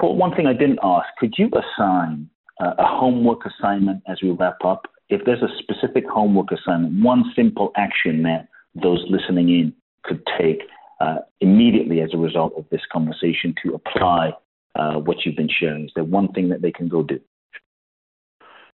Paul, 0.00 0.16
one 0.16 0.34
thing 0.34 0.46
I 0.46 0.52
didn't 0.52 0.80
ask, 0.82 1.06
could 1.18 1.34
you 1.38 1.48
assign 1.52 2.28
uh, 2.60 2.74
a 2.78 2.86
homework 2.86 3.40
assignment 3.46 4.02
as 4.08 4.18
we 4.22 4.30
wrap 4.30 4.58
up? 4.64 4.86
If 5.08 5.24
there's 5.24 5.42
a 5.42 5.48
specific 5.58 6.04
homework 6.08 6.48
assignment, 6.50 7.04
one 7.04 7.24
simple 7.36 7.70
action 7.76 8.22
that 8.24 8.48
those 8.74 9.04
listening 9.08 9.50
in 9.50 9.72
could 10.02 10.22
take 10.38 10.62
uh, 11.00 11.16
immediately 11.40 12.00
as 12.00 12.10
a 12.12 12.18
result 12.18 12.54
of 12.56 12.64
this 12.70 12.80
conversation 12.92 13.54
to 13.62 13.74
apply 13.74 14.32
uh, 14.74 14.94
what 14.94 15.18
you've 15.24 15.36
been 15.36 15.48
sharing, 15.48 15.84
is 15.84 15.92
there 15.94 16.04
one 16.04 16.32
thing 16.32 16.48
that 16.48 16.62
they 16.62 16.72
can 16.72 16.88
go 16.88 17.02
do? 17.02 17.20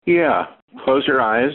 Yeah. 0.09 0.47
Close 0.85 1.07
your 1.07 1.21
eyes. 1.21 1.53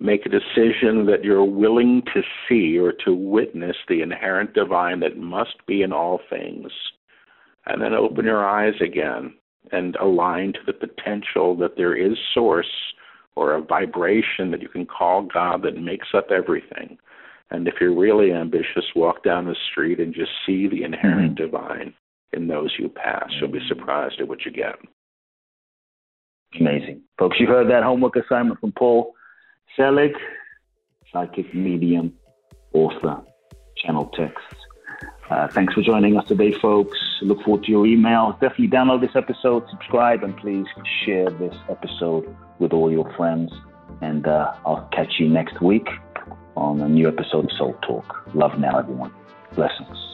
Make 0.00 0.26
a 0.26 0.28
decision 0.28 1.06
that 1.06 1.22
you're 1.22 1.44
willing 1.44 2.02
to 2.12 2.22
see 2.48 2.76
or 2.76 2.92
to 3.04 3.14
witness 3.14 3.76
the 3.88 4.02
inherent 4.02 4.52
divine 4.52 4.98
that 5.00 5.16
must 5.16 5.64
be 5.68 5.82
in 5.82 5.92
all 5.92 6.18
things. 6.28 6.72
And 7.66 7.80
then 7.80 7.94
open 7.94 8.24
your 8.24 8.44
eyes 8.44 8.74
again 8.80 9.34
and 9.70 9.94
align 9.96 10.54
to 10.54 10.58
the 10.66 10.72
potential 10.72 11.56
that 11.58 11.76
there 11.76 11.96
is 11.96 12.18
source 12.34 12.66
or 13.36 13.54
a 13.54 13.62
vibration 13.62 14.50
that 14.50 14.60
you 14.60 14.68
can 14.68 14.84
call 14.84 15.22
God 15.22 15.62
that 15.62 15.80
makes 15.80 16.08
up 16.14 16.32
everything. 16.32 16.98
And 17.52 17.68
if 17.68 17.74
you're 17.80 17.96
really 17.96 18.32
ambitious, 18.32 18.84
walk 18.96 19.22
down 19.22 19.46
the 19.46 19.54
street 19.70 20.00
and 20.00 20.12
just 20.12 20.32
see 20.44 20.66
the 20.66 20.82
inherent 20.82 21.36
mm-hmm. 21.38 21.44
divine 21.44 21.94
in 22.32 22.48
those 22.48 22.74
you 22.76 22.88
pass. 22.88 23.30
You'll 23.40 23.52
be 23.52 23.66
surprised 23.68 24.20
at 24.20 24.26
what 24.26 24.44
you 24.44 24.50
get. 24.50 24.74
Amazing. 26.58 27.02
Folks, 27.18 27.38
you 27.40 27.46
heard 27.46 27.68
that 27.70 27.82
homework 27.82 28.16
assignment 28.16 28.60
from 28.60 28.72
Paul 28.72 29.14
Selig, 29.76 30.14
psychic 31.12 31.54
medium, 31.54 32.12
author, 32.72 33.20
channel 33.76 34.06
texts. 34.16 34.54
Uh, 35.30 35.48
thanks 35.48 35.74
for 35.74 35.82
joining 35.82 36.16
us 36.16 36.26
today, 36.28 36.52
folks. 36.52 36.98
Look 37.22 37.42
forward 37.42 37.64
to 37.64 37.70
your 37.70 37.86
emails. 37.86 38.38
Definitely 38.40 38.68
download 38.68 39.00
this 39.00 39.16
episode, 39.16 39.64
subscribe, 39.70 40.22
and 40.22 40.36
please 40.36 40.66
share 41.04 41.30
this 41.30 41.54
episode 41.70 42.36
with 42.58 42.72
all 42.72 42.90
your 42.90 43.10
friends. 43.14 43.52
And 44.02 44.26
uh, 44.26 44.54
I'll 44.66 44.88
catch 44.92 45.14
you 45.18 45.28
next 45.28 45.60
week 45.62 45.88
on 46.56 46.80
a 46.80 46.88
new 46.88 47.08
episode 47.08 47.46
of 47.46 47.52
Soul 47.56 47.74
Talk. 47.82 48.34
Love 48.34 48.58
now, 48.58 48.78
everyone. 48.78 49.12
Blessings. 49.54 50.13